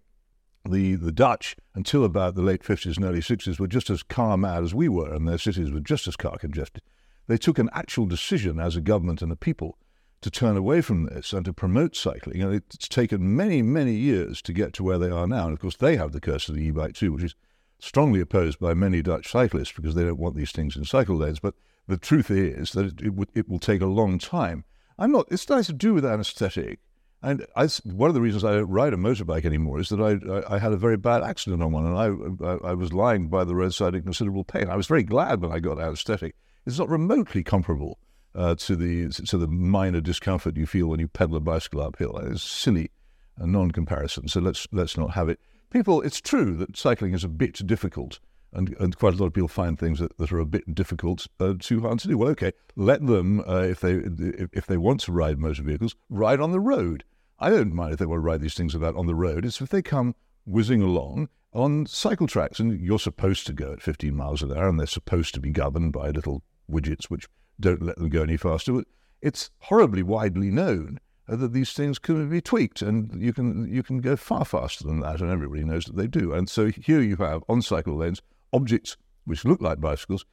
the, 0.68 0.94
the 0.94 1.12
Dutch, 1.12 1.56
until 1.74 2.04
about 2.04 2.34
the 2.34 2.42
late 2.42 2.62
50s 2.62 2.96
and 2.96 3.04
early 3.04 3.20
60s, 3.20 3.58
were 3.58 3.66
just 3.66 3.90
as 3.90 4.02
car 4.02 4.36
mad 4.36 4.62
as 4.62 4.74
we 4.74 4.88
were, 4.88 5.12
and 5.12 5.26
their 5.26 5.38
cities 5.38 5.70
were 5.70 5.80
just 5.80 6.06
as 6.06 6.16
car 6.16 6.38
congested. 6.38 6.82
They 7.26 7.36
took 7.36 7.58
an 7.58 7.70
actual 7.72 8.06
decision 8.06 8.60
as 8.60 8.76
a 8.76 8.80
government 8.80 9.22
and 9.22 9.32
a 9.32 9.36
people 9.36 9.78
to 10.22 10.30
turn 10.30 10.56
away 10.56 10.80
from 10.80 11.04
this 11.04 11.32
and 11.32 11.44
to 11.44 11.52
promote 11.52 11.96
cycling. 11.96 12.42
And 12.42 12.54
it's 12.54 12.88
taken 12.88 13.36
many, 13.36 13.60
many 13.60 13.94
years 13.94 14.40
to 14.42 14.52
get 14.52 14.72
to 14.74 14.84
where 14.84 14.98
they 14.98 15.10
are 15.10 15.26
now. 15.26 15.44
And 15.44 15.52
of 15.52 15.58
course, 15.58 15.76
they 15.76 15.96
have 15.96 16.12
the 16.12 16.20
curse 16.20 16.48
of 16.48 16.54
the 16.54 16.62
e 16.62 16.70
bike 16.70 16.94
too, 16.94 17.12
which 17.12 17.24
is 17.24 17.34
strongly 17.80 18.20
opposed 18.20 18.60
by 18.60 18.74
many 18.74 19.02
Dutch 19.02 19.30
cyclists 19.30 19.72
because 19.72 19.94
they 19.94 20.04
don't 20.04 20.18
want 20.18 20.36
these 20.36 20.52
things 20.52 20.76
in 20.76 20.84
cycle 20.84 21.16
lanes. 21.16 21.40
But 21.40 21.54
the 21.88 21.96
truth 21.96 22.30
is 22.30 22.72
that 22.72 22.86
it, 22.86 23.00
it, 23.00 23.28
it 23.34 23.48
will 23.48 23.58
take 23.58 23.80
a 23.80 23.86
long 23.86 24.18
time. 24.18 24.64
I'm 24.98 25.10
not, 25.10 25.26
it's 25.30 25.48
nice 25.48 25.66
to 25.66 25.72
do 25.72 25.92
with 25.94 26.04
anesthetic. 26.04 26.78
And 27.22 27.46
I, 27.54 27.68
one 27.84 28.08
of 28.10 28.14
the 28.14 28.20
reasons 28.20 28.42
I 28.42 28.54
don't 28.54 28.68
ride 28.68 28.92
a 28.92 28.96
motorbike 28.96 29.44
anymore 29.44 29.78
is 29.78 29.90
that 29.90 30.00
I, 30.00 30.54
I, 30.54 30.56
I 30.56 30.58
had 30.58 30.72
a 30.72 30.76
very 30.76 30.96
bad 30.96 31.22
accident 31.22 31.62
on 31.62 31.70
one, 31.70 31.86
and 31.86 31.96
I, 31.96 32.68
I, 32.68 32.74
was 32.74 32.92
lying 32.92 33.28
by 33.28 33.44
the 33.44 33.54
roadside 33.54 33.94
in 33.94 34.02
considerable 34.02 34.42
pain. 34.42 34.68
I 34.68 34.76
was 34.76 34.88
very 34.88 35.04
glad 35.04 35.40
when 35.40 35.52
I 35.52 35.60
got 35.60 35.80
anesthetic 35.80 36.34
it's 36.66 36.78
not 36.78 36.88
remotely 36.88 37.42
comparable 37.42 37.98
uh, 38.34 38.54
to 38.54 38.76
the 38.76 39.08
to 39.08 39.36
the 39.36 39.48
minor 39.48 40.00
discomfort 40.00 40.56
you 40.56 40.66
feel 40.66 40.86
when 40.86 41.00
you 41.00 41.08
pedal 41.08 41.36
a 41.36 41.40
bicycle 41.40 41.80
uphill. 41.80 42.16
It's 42.18 42.42
silly, 42.42 42.90
a 43.36 43.46
non-comparison. 43.46 44.28
So 44.28 44.40
let's 44.40 44.66
let's 44.72 44.96
not 44.96 45.12
have 45.12 45.28
it. 45.28 45.40
People, 45.70 46.02
it's 46.02 46.20
true 46.20 46.56
that 46.56 46.76
cycling 46.76 47.14
is 47.14 47.24
a 47.24 47.28
bit 47.28 47.66
difficult, 47.66 48.20
and, 48.52 48.76
and 48.78 48.96
quite 48.96 49.14
a 49.14 49.16
lot 49.16 49.26
of 49.26 49.32
people 49.32 49.48
find 49.48 49.78
things 49.78 49.98
that, 50.00 50.16
that 50.18 50.30
are 50.30 50.38
a 50.38 50.46
bit 50.46 50.74
difficult 50.74 51.26
uh, 51.40 51.54
too 51.58 51.80
hard 51.80 51.98
to 52.00 52.08
do. 52.08 52.18
Well, 52.18 52.30
okay, 52.30 52.52
let 52.76 53.04
them 53.06 53.40
uh, 53.46 53.62
if 53.62 53.80
they 53.80 53.94
if, 53.94 54.50
if 54.52 54.66
they 54.66 54.76
want 54.76 55.00
to 55.00 55.12
ride 55.12 55.38
motor 55.38 55.62
vehicles, 55.62 55.94
ride 56.08 56.40
on 56.40 56.52
the 56.52 56.60
road. 56.60 57.04
I 57.42 57.50
don't 57.50 57.74
mind 57.74 57.92
if 57.92 57.98
they 57.98 58.06
want 58.06 58.18
to 58.18 58.24
ride 58.24 58.40
these 58.40 58.54
things 58.54 58.72
about 58.72 58.94
on 58.94 59.06
the 59.06 59.16
road. 59.16 59.44
It's 59.44 59.60
if 59.60 59.68
they 59.68 59.82
come 59.82 60.14
whizzing 60.46 60.80
along 60.80 61.28
on 61.52 61.86
cycle 61.86 62.28
tracks, 62.28 62.60
and 62.60 62.80
you're 62.80 63.00
supposed 63.00 63.48
to 63.48 63.52
go 63.52 63.72
at 63.72 63.82
15 63.82 64.14
miles 64.14 64.42
an 64.42 64.56
hour, 64.56 64.68
and 64.68 64.78
they're 64.78 64.86
supposed 64.86 65.34
to 65.34 65.40
be 65.40 65.50
governed 65.50 65.92
by 65.92 66.10
little 66.10 66.44
widgets 66.70 67.06
which 67.06 67.28
don't 67.58 67.82
let 67.82 67.96
them 67.96 68.10
go 68.10 68.22
any 68.22 68.36
faster. 68.36 68.84
It's 69.20 69.50
horribly 69.58 70.04
widely 70.04 70.52
known 70.52 71.00
that 71.26 71.52
these 71.52 71.72
things 71.72 71.98
can 71.98 72.28
be 72.28 72.40
tweaked, 72.40 72.80
and 72.80 73.20
you 73.20 73.32
can 73.32 73.68
you 73.68 73.82
can 73.82 74.00
go 74.00 74.14
far 74.14 74.44
faster 74.44 74.84
than 74.84 75.00
that, 75.00 75.20
and 75.20 75.28
everybody 75.28 75.64
knows 75.64 75.86
that 75.86 75.96
they 75.96 76.06
do. 76.06 76.32
And 76.32 76.48
so 76.48 76.68
here 76.68 77.00
you 77.00 77.16
have 77.16 77.42
on 77.48 77.60
cycle 77.60 77.96
lanes 77.96 78.22
objects 78.52 78.96
which 79.24 79.44
look 79.44 79.60
like 79.60 79.80
bicycles 79.80 80.24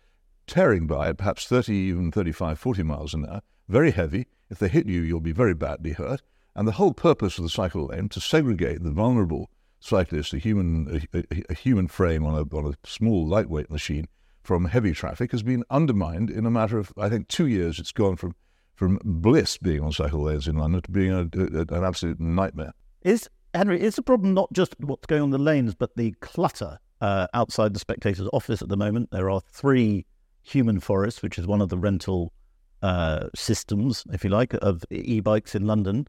tearing 0.46 0.86
by 0.86 1.10
at 1.10 1.18
perhaps 1.18 1.48
30, 1.48 1.74
even 1.74 2.12
35, 2.12 2.60
40 2.60 2.84
miles 2.84 3.14
an 3.16 3.26
hour, 3.26 3.42
very 3.68 3.92
heavy. 3.92 4.28
If 4.50 4.60
they 4.60 4.68
hit 4.68 4.88
you, 4.88 5.02
you'll 5.02 5.22
be 5.22 5.32
very 5.32 5.56
badly 5.56 5.94
hurt. 5.94 6.22
And 6.60 6.68
the 6.68 6.74
whole 6.74 6.94
purpose 6.94 7.38
of 7.38 7.46
the 7.46 7.50
cycle 7.50 7.86
lane 7.86 8.10
to 8.10 8.20
segregate 8.20 8.84
the 8.84 8.92
vulnerable 8.92 9.50
cyclist, 9.80 10.34
a 10.34 10.40
human 10.40 11.08
a, 11.14 11.24
a, 11.48 11.54
human 11.54 11.88
frame 11.88 12.26
on 12.26 12.36
a 12.36 12.42
on 12.54 12.74
a 12.74 12.78
small 12.86 13.26
lightweight 13.26 13.72
machine, 13.72 14.10
from 14.44 14.66
heavy 14.66 14.92
traffic 14.92 15.32
has 15.32 15.42
been 15.42 15.64
undermined 15.70 16.30
in 16.30 16.46
a 16.46 16.52
matter 16.52 16.78
of, 16.78 16.92
I 16.98 17.08
think, 17.08 17.30
two 17.30 17.48
years. 17.48 17.80
It's 17.80 17.94
gone 17.94 18.18
from 18.18 18.36
from 18.76 19.00
bliss 19.06 19.58
being 19.58 19.80
on 19.80 19.94
cycle 19.94 20.22
lanes 20.24 20.50
in 20.50 20.58
London 20.58 20.82
to 20.82 20.92
being 20.92 21.14
a, 21.14 21.22
a, 21.22 21.78
an 21.78 21.86
absolute 21.86 22.20
nightmare. 22.20 22.74
Is 23.04 23.30
Henry? 23.54 23.80
Is 23.80 23.96
the 23.96 24.02
problem 24.02 24.34
not 24.34 24.52
just 24.52 24.76
what's 24.82 25.06
going 25.06 25.22
on 25.22 25.30
the 25.30 25.38
lanes, 25.38 25.76
but 25.76 25.96
the 25.96 26.12
clutter 26.20 26.78
uh, 27.00 27.28
outside 27.34 27.74
the 27.74 27.80
spectator's 27.80 28.28
office 28.34 28.62
at 28.62 28.68
the 28.68 28.76
moment? 28.76 29.12
There 29.12 29.30
are 29.30 29.40
three 29.50 30.06
Human 30.44 30.82
Forests, 30.82 31.22
which 31.22 31.40
is 31.40 31.48
one 31.48 31.62
of 31.62 31.70
the 31.70 31.78
rental 31.78 32.34
uh, 32.82 33.28
systems, 33.34 34.04
if 34.12 34.26
you 34.26 34.30
like, 34.30 34.56
of 34.56 34.84
e-bikes 34.92 35.56
in 35.56 35.66
London. 35.66 36.06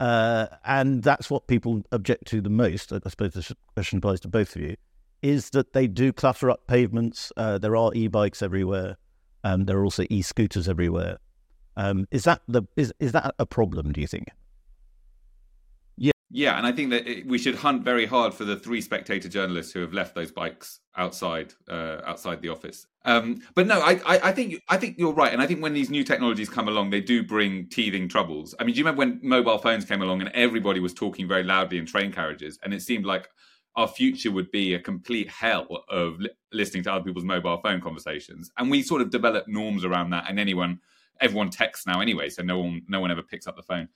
Uh, 0.00 0.46
and 0.64 1.02
that's 1.02 1.30
what 1.30 1.48
people 1.48 1.82
object 1.92 2.26
to 2.26 2.40
the 2.40 2.50
most. 2.50 2.92
I 2.92 3.00
suppose 3.08 3.32
this 3.32 3.52
question 3.74 3.98
applies 3.98 4.20
to 4.20 4.28
both 4.28 4.54
of 4.54 4.62
you 4.62 4.76
is 5.22 5.50
that 5.50 5.72
they 5.72 5.86
do 5.86 6.12
clutter 6.12 6.50
up 6.50 6.66
pavements. 6.66 7.32
Uh, 7.36 7.58
there 7.58 7.76
are 7.76 7.92
e-bikes 7.94 8.42
everywhere. 8.42 8.96
Um, 9.44 9.64
there 9.64 9.78
are 9.78 9.84
also 9.84 10.04
e-scooters 10.10 10.68
everywhere. 10.68 11.18
Um, 11.76 12.06
is 12.10 12.24
that 12.24 12.42
the 12.48 12.62
is 12.76 12.92
is 12.98 13.12
that 13.12 13.34
a 13.38 13.46
problem? 13.46 13.92
Do 13.92 14.00
you 14.00 14.06
think? 14.06 14.28
Yeah, 16.30 16.58
and 16.58 16.66
I 16.66 16.72
think 16.72 16.90
that 16.90 17.06
it, 17.06 17.26
we 17.26 17.38
should 17.38 17.54
hunt 17.54 17.84
very 17.84 18.04
hard 18.04 18.34
for 18.34 18.44
the 18.44 18.56
three 18.56 18.82
spectator 18.82 19.30
journalists 19.30 19.72
who 19.72 19.80
have 19.80 19.94
left 19.94 20.14
those 20.14 20.30
bikes 20.30 20.80
outside 20.96 21.54
uh, 21.70 22.02
outside 22.04 22.42
the 22.42 22.50
office. 22.50 22.86
Um, 23.06 23.40
but 23.54 23.66
no, 23.66 23.80
I, 23.80 23.92
I, 24.04 24.20
I 24.24 24.32
think 24.32 24.60
I 24.68 24.76
think 24.76 24.98
you're 24.98 25.14
right, 25.14 25.32
and 25.32 25.40
I 25.40 25.46
think 25.46 25.62
when 25.62 25.72
these 25.72 25.88
new 25.88 26.04
technologies 26.04 26.50
come 26.50 26.68
along, 26.68 26.90
they 26.90 27.00
do 27.00 27.22
bring 27.22 27.66
teething 27.68 28.08
troubles. 28.08 28.54
I 28.60 28.64
mean, 28.64 28.74
do 28.74 28.78
you 28.78 28.84
remember 28.84 28.98
when 28.98 29.20
mobile 29.22 29.56
phones 29.56 29.86
came 29.86 30.02
along 30.02 30.20
and 30.20 30.30
everybody 30.34 30.80
was 30.80 30.92
talking 30.92 31.26
very 31.26 31.44
loudly 31.44 31.78
in 31.78 31.86
train 31.86 32.12
carriages, 32.12 32.58
and 32.62 32.74
it 32.74 32.82
seemed 32.82 33.06
like 33.06 33.28
our 33.78 33.88
future 33.88 34.32
would 34.32 34.50
be 34.50 34.74
a 34.74 34.78
complete 34.78 35.28
hell 35.30 35.84
of 35.88 36.18
li- 36.18 36.30
listening 36.52 36.82
to 36.82 36.92
other 36.92 37.04
people's 37.04 37.24
mobile 37.24 37.58
phone 37.62 37.80
conversations. 37.80 38.50
And 38.58 38.70
we 38.70 38.82
sort 38.82 39.00
of 39.00 39.10
develop 39.10 39.46
norms 39.46 39.84
around 39.84 40.10
that. 40.10 40.24
And 40.28 40.40
anyone, 40.40 40.80
everyone 41.20 41.48
texts 41.50 41.86
now 41.86 42.00
anyway, 42.00 42.28
so 42.28 42.42
no 42.42 42.58
one, 42.58 42.82
no 42.88 43.00
one 43.00 43.12
ever 43.12 43.22
picks 43.22 43.46
up 43.46 43.54
the 43.54 43.62
phone. 43.62 43.88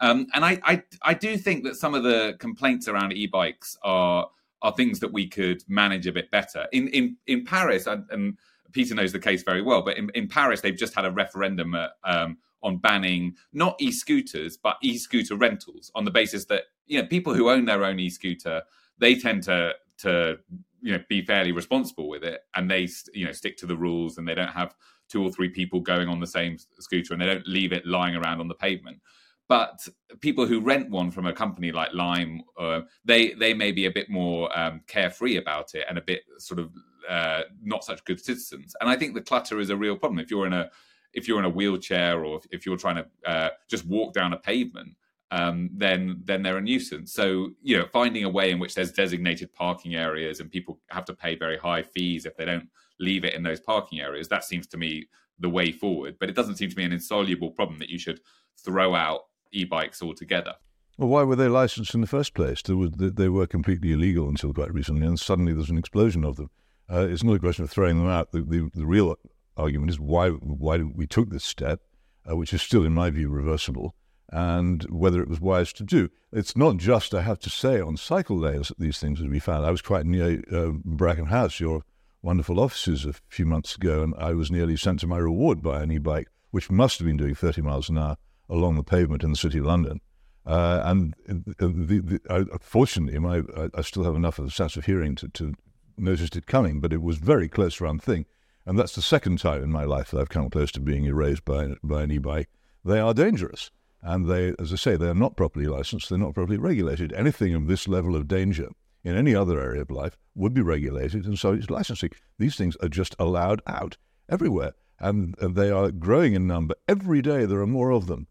Um, 0.00 0.26
and 0.34 0.44
I, 0.44 0.60
I, 0.64 0.82
I 1.02 1.14
do 1.14 1.36
think 1.36 1.64
that 1.64 1.76
some 1.76 1.94
of 1.94 2.02
the 2.02 2.36
complaints 2.38 2.88
around 2.88 3.12
e-bikes 3.12 3.76
are 3.82 4.28
are 4.62 4.72
things 4.72 5.00
that 5.00 5.12
we 5.12 5.28
could 5.28 5.62
manage 5.68 6.06
a 6.06 6.12
bit 6.12 6.30
better. 6.30 6.66
In 6.72 6.88
in 6.88 7.16
in 7.26 7.44
Paris, 7.44 7.86
and, 7.86 8.36
Peter 8.72 8.94
knows 8.94 9.12
the 9.12 9.18
case 9.18 9.42
very 9.42 9.62
well, 9.62 9.80
but 9.80 9.96
in, 9.96 10.10
in 10.14 10.28
Paris 10.28 10.60
they've 10.60 10.76
just 10.76 10.94
had 10.94 11.06
a 11.06 11.10
referendum 11.10 11.74
uh, 11.74 11.86
um, 12.04 12.36
on 12.62 12.76
banning 12.76 13.34
not 13.52 13.74
e-scooters 13.80 14.58
but 14.58 14.76
e-scooter 14.82 15.36
rentals 15.36 15.90
on 15.94 16.04
the 16.04 16.10
basis 16.10 16.44
that 16.46 16.64
you 16.86 17.00
know 17.00 17.06
people 17.06 17.32
who 17.32 17.48
own 17.48 17.64
their 17.64 17.84
own 17.84 17.98
e-scooter 17.98 18.60
they 18.98 19.14
tend 19.14 19.42
to 19.42 19.72
to 19.98 20.36
you 20.82 20.92
know 20.92 21.02
be 21.08 21.24
fairly 21.24 21.52
responsible 21.52 22.08
with 22.08 22.22
it, 22.22 22.42
and 22.54 22.70
they 22.70 22.88
you 23.12 23.24
know 23.24 23.32
stick 23.32 23.56
to 23.58 23.66
the 23.66 23.76
rules, 23.76 24.18
and 24.18 24.26
they 24.26 24.34
don't 24.34 24.48
have 24.48 24.74
two 25.08 25.22
or 25.22 25.30
three 25.30 25.48
people 25.48 25.80
going 25.80 26.08
on 26.08 26.20
the 26.20 26.26
same 26.26 26.56
scooter, 26.78 27.12
and 27.12 27.20
they 27.20 27.26
don't 27.26 27.46
leave 27.46 27.72
it 27.72 27.86
lying 27.86 28.14
around 28.14 28.40
on 28.40 28.48
the 28.48 28.54
pavement. 28.54 29.00
But 29.48 29.86
people 30.20 30.46
who 30.46 30.60
rent 30.60 30.90
one 30.90 31.10
from 31.10 31.26
a 31.26 31.32
company 31.32 31.70
like 31.70 31.94
Lime, 31.94 32.42
uh, 32.58 32.80
they 33.04 33.32
they 33.34 33.54
may 33.54 33.70
be 33.70 33.86
a 33.86 33.90
bit 33.92 34.10
more 34.10 34.56
um, 34.58 34.80
carefree 34.88 35.36
about 35.36 35.74
it 35.74 35.84
and 35.88 35.98
a 35.98 36.02
bit 36.02 36.22
sort 36.38 36.58
of 36.58 36.72
uh, 37.08 37.42
not 37.62 37.84
such 37.84 38.04
good 38.04 38.20
citizens. 38.20 38.74
And 38.80 38.90
I 38.90 38.96
think 38.96 39.14
the 39.14 39.20
clutter 39.20 39.60
is 39.60 39.70
a 39.70 39.76
real 39.76 39.96
problem. 39.96 40.18
If 40.18 40.30
you're 40.30 40.46
in 40.46 40.52
a 40.52 40.70
if 41.12 41.28
you're 41.28 41.38
in 41.38 41.44
a 41.44 41.50
wheelchair 41.50 42.24
or 42.24 42.38
if, 42.38 42.46
if 42.50 42.66
you're 42.66 42.76
trying 42.76 42.96
to 42.96 43.06
uh, 43.24 43.50
just 43.68 43.86
walk 43.86 44.12
down 44.12 44.32
a 44.32 44.36
pavement, 44.36 44.96
um, 45.30 45.70
then 45.72 46.22
then 46.24 46.42
they're 46.42 46.58
a 46.58 46.62
nuisance. 46.62 47.12
So 47.12 47.50
you 47.62 47.78
know, 47.78 47.86
finding 47.92 48.24
a 48.24 48.28
way 48.28 48.50
in 48.50 48.58
which 48.58 48.74
there's 48.74 48.92
designated 48.92 49.52
parking 49.52 49.94
areas 49.94 50.40
and 50.40 50.50
people 50.50 50.80
have 50.90 51.04
to 51.04 51.14
pay 51.14 51.36
very 51.36 51.56
high 51.56 51.82
fees 51.82 52.26
if 52.26 52.36
they 52.36 52.44
don't 52.44 52.68
leave 52.98 53.24
it 53.24 53.34
in 53.34 53.42
those 53.44 53.60
parking 53.60 54.00
areas. 54.00 54.28
That 54.28 54.44
seems 54.44 54.66
to 54.68 54.76
me 54.76 55.08
the 55.38 55.48
way 55.48 55.70
forward. 55.70 56.16
But 56.18 56.30
it 56.30 56.34
doesn't 56.34 56.56
seem 56.56 56.70
to 56.70 56.76
me 56.76 56.84
an 56.84 56.92
insoluble 56.92 57.50
problem 57.50 57.78
that 57.78 57.90
you 57.90 57.98
should 57.98 58.20
throw 58.64 58.94
out 58.94 59.22
e-bikes 59.52 60.02
altogether. 60.02 60.54
Well, 60.98 61.08
why 61.08 61.22
were 61.24 61.36
they 61.36 61.48
licensed 61.48 61.94
in 61.94 62.00
the 62.00 62.06
first 62.06 62.34
place? 62.34 62.62
They 62.62 62.72
were, 62.72 62.88
they 62.88 63.28
were 63.28 63.46
completely 63.46 63.92
illegal 63.92 64.28
until 64.28 64.54
quite 64.54 64.72
recently, 64.72 65.06
and 65.06 65.20
suddenly 65.20 65.52
there's 65.52 65.70
an 65.70 65.78
explosion 65.78 66.24
of 66.24 66.36
them. 66.36 66.50
Uh, 66.90 67.06
it's 67.08 67.24
not 67.24 67.36
a 67.36 67.40
question 67.40 67.64
of 67.64 67.70
throwing 67.70 67.98
them 67.98 68.08
out. 68.08 68.32
The, 68.32 68.40
the, 68.40 68.70
the 68.72 68.86
real 68.86 69.16
argument 69.56 69.90
is 69.90 70.00
why 70.00 70.30
why 70.30 70.78
we 70.78 71.06
took 71.06 71.30
this 71.30 71.44
step, 71.44 71.80
uh, 72.28 72.36
which 72.36 72.54
is 72.54 72.62
still, 72.62 72.84
in 72.84 72.94
my 72.94 73.10
view, 73.10 73.28
reversible 73.28 73.94
and 74.32 74.82
whether 74.84 75.22
it 75.22 75.28
was 75.28 75.40
wise 75.40 75.72
to 75.72 75.84
do. 75.84 76.08
It's 76.32 76.56
not 76.56 76.78
just, 76.78 77.14
I 77.14 77.22
have 77.22 77.38
to 77.40 77.50
say, 77.50 77.80
on 77.80 77.96
cycle 77.96 78.36
lanes 78.36 78.68
that 78.68 78.78
these 78.78 78.98
things 78.98 79.20
would 79.20 79.30
be 79.30 79.38
found. 79.38 79.64
I 79.64 79.70
was 79.70 79.82
quite 79.82 80.06
near 80.06 80.42
uh, 80.52 80.72
Brackenhouse, 80.84 81.28
House, 81.28 81.60
your 81.60 81.82
wonderful 82.22 82.58
offices, 82.58 83.04
a 83.04 83.14
few 83.28 83.46
months 83.46 83.76
ago, 83.76 84.02
and 84.02 84.14
I 84.18 84.32
was 84.32 84.50
nearly 84.50 84.76
sent 84.76 85.00
to 85.00 85.06
my 85.06 85.18
reward 85.18 85.62
by 85.62 85.82
an 85.82 85.92
e 85.92 85.98
bike, 85.98 86.28
which 86.50 86.70
must 86.70 86.98
have 86.98 87.06
been 87.06 87.16
doing 87.16 87.34
30 87.34 87.62
miles 87.62 87.88
an 87.88 87.98
hour 87.98 88.16
along 88.48 88.76
the 88.76 88.82
pavement 88.82 89.22
in 89.22 89.30
the 89.30 89.36
city 89.36 89.58
of 89.58 89.66
London. 89.66 90.00
Uh, 90.44 90.80
and 90.84 91.14
the, 91.26 91.98
the, 91.98 92.20
I, 92.30 92.44
fortunately, 92.60 93.18
my, 93.18 93.42
I, 93.56 93.68
I, 93.74 93.82
still 93.82 94.04
have 94.04 94.14
enough 94.14 94.38
of 94.38 94.44
the 94.44 94.50
sense 94.52 94.76
of 94.76 94.86
hearing 94.86 95.16
to, 95.16 95.28
to 95.28 95.54
notice 95.98 96.36
it 96.36 96.46
coming, 96.46 96.80
but 96.80 96.92
it 96.92 97.02
was 97.02 97.18
very 97.18 97.48
close 97.48 97.80
round 97.80 98.00
thing. 98.00 98.26
And 98.64 98.78
that's 98.78 98.94
the 98.94 99.02
second 99.02 99.38
time 99.38 99.62
in 99.62 99.72
my 99.72 99.84
life 99.84 100.10
that 100.10 100.20
I've 100.20 100.28
come 100.28 100.48
close 100.50 100.70
to 100.72 100.80
being 100.80 101.04
erased 101.04 101.44
by, 101.44 101.74
by 101.82 102.02
an 102.02 102.12
e-bike. 102.12 102.48
They 102.84 103.00
are 103.00 103.12
dangerous. 103.12 103.70
And 104.02 104.26
they, 104.26 104.54
as 104.60 104.72
I 104.72 104.76
say, 104.76 104.96
they're 104.96 105.14
not 105.14 105.36
properly 105.36 105.66
licensed, 105.66 106.08
they're 106.08 106.18
not 106.18 106.34
properly 106.34 106.58
regulated. 106.58 107.12
Anything 107.12 107.54
of 107.54 107.66
this 107.66 107.88
level 107.88 108.14
of 108.14 108.28
danger 108.28 108.68
in 109.02 109.16
any 109.16 109.34
other 109.34 109.60
area 109.60 109.82
of 109.82 109.90
life 109.90 110.16
would 110.34 110.52
be 110.54 110.60
regulated, 110.60 111.26
and 111.26 111.38
so 111.38 111.52
it's 111.52 111.70
licensing. 111.70 112.10
These 112.38 112.56
things 112.56 112.76
are 112.82 112.88
just 112.88 113.16
allowed 113.18 113.62
out 113.66 113.96
everywhere, 114.28 114.74
and, 114.98 115.34
and 115.40 115.54
they 115.54 115.70
are 115.70 115.90
growing 115.90 116.34
in 116.34 116.46
number. 116.46 116.74
Every 116.88 117.22
day 117.22 117.46
there 117.46 117.60
are 117.60 117.66
more 117.66 117.90
of 117.90 118.06
them. 118.06 118.26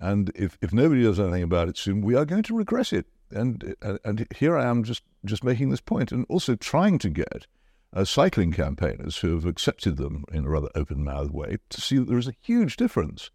And 0.00 0.32
if, 0.34 0.56
if 0.62 0.72
nobody 0.72 1.02
does 1.02 1.20
anything 1.20 1.42
about 1.42 1.68
it 1.68 1.76
soon, 1.76 2.00
we 2.00 2.14
are 2.14 2.24
going 2.24 2.42
to 2.44 2.56
regress 2.56 2.92
it. 2.92 3.06
And, 3.30 3.76
and, 4.04 4.26
here 4.34 4.56
I 4.56 4.64
am 4.64 4.82
just, 4.82 5.02
just 5.24 5.44
making 5.44 5.70
this 5.70 5.80
point 5.80 6.10
and 6.10 6.26
also 6.28 6.56
trying 6.56 6.98
to 6.98 7.10
get 7.10 7.46
uh, 7.92 8.04
cycling 8.04 8.50
campaigners 8.50 9.18
who 9.18 9.34
have 9.34 9.44
accepted 9.44 9.98
them 9.98 10.24
in 10.32 10.46
a 10.46 10.48
rather 10.48 10.70
open 10.74 11.04
mouthed 11.04 11.32
way 11.32 11.58
to 11.68 11.80
see 11.80 11.98
that 11.98 12.08
there 12.08 12.18
is 12.18 12.26
a 12.26 12.34
huge 12.40 12.76
difference 12.76 13.30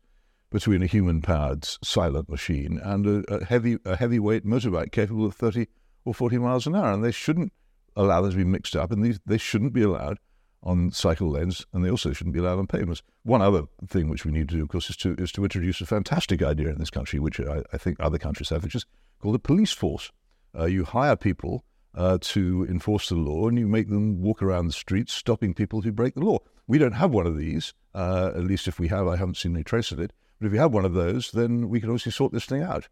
between 0.51 0.81
a 0.81 0.87
human 0.87 1.21
powered 1.21 1.63
silent 1.63 2.29
machine 2.29 2.79
and 2.83 3.05
a, 3.05 3.33
a, 3.33 3.45
heavy, 3.45 3.77
a 3.85 3.95
heavyweight 3.95 4.45
motorbike 4.45 4.91
capable 4.91 5.25
of 5.25 5.35
30 5.35 5.67
or 6.03 6.13
40 6.13 6.39
miles 6.39 6.67
an 6.67 6.75
hour. 6.75 6.91
And 6.91 7.03
they 7.03 7.11
shouldn't 7.11 7.53
allow 7.95 8.21
them 8.21 8.31
to 8.31 8.37
be 8.37 8.43
mixed 8.43 8.75
up, 8.75 8.91
and 8.91 9.03
these, 9.03 9.19
they 9.25 9.37
shouldn't 9.37 9.73
be 9.73 9.81
allowed 9.81 10.19
on 10.65 10.91
cycle 10.91 11.29
lanes, 11.29 11.65
and 11.73 11.85
they 11.85 11.89
also 11.89 12.11
shouldn't 12.11 12.33
be 12.33 12.39
allowed 12.39 12.59
on 12.59 12.67
pavements. 12.67 13.03
One 13.23 13.41
other 13.41 13.63
thing 13.87 14.09
which 14.09 14.25
we 14.25 14.31
need 14.31 14.49
to 14.49 14.55
do, 14.55 14.63
of 14.63 14.69
course, 14.69 14.89
is 14.89 14.97
to 14.97 15.15
is 15.17 15.31
to 15.33 15.43
introduce 15.43 15.79
a 15.81 15.85
fantastic 15.85 16.41
idea 16.41 16.69
in 16.69 16.79
this 16.79 16.89
country, 16.89 17.19
which 17.19 17.39
I, 17.39 17.61
I 17.71 17.77
think 17.77 17.97
other 17.99 18.17
countries 18.17 18.49
have, 18.49 18.63
which 18.63 18.75
is 18.75 18.85
called 19.21 19.35
a 19.35 19.39
police 19.39 19.71
force. 19.71 20.11
Uh, 20.57 20.65
you 20.65 20.85
hire 20.85 21.15
people 21.15 21.63
uh, 21.93 22.17
to 22.21 22.65
enforce 22.69 23.09
the 23.09 23.15
law, 23.15 23.47
and 23.47 23.59
you 23.59 23.67
make 23.67 23.89
them 23.89 24.21
walk 24.21 24.41
around 24.41 24.67
the 24.67 24.73
streets, 24.73 25.13
stopping 25.13 25.53
people 25.53 25.81
who 25.81 25.91
break 25.91 26.15
the 26.15 26.21
law. 26.21 26.39
We 26.67 26.77
don't 26.77 26.93
have 26.93 27.11
one 27.11 27.27
of 27.27 27.37
these. 27.37 27.73
Uh, 27.93 28.31
at 28.35 28.43
least 28.43 28.67
if 28.67 28.79
we 28.79 28.87
have, 28.89 29.07
I 29.07 29.15
haven't 29.15 29.37
seen 29.37 29.55
any 29.55 29.63
trace 29.63 29.91
of 29.91 29.99
it. 29.99 30.11
But 30.39 30.47
if 30.47 30.51
we 30.51 30.57
have 30.57 30.73
one 30.73 30.83
of 30.83 30.93
those, 30.93 31.31
then 31.31 31.69
we 31.69 31.79
can 31.79 31.89
obviously 31.89 32.11
sort 32.11 32.33
this 32.33 32.45
thing 32.45 32.61
out. 32.61 32.89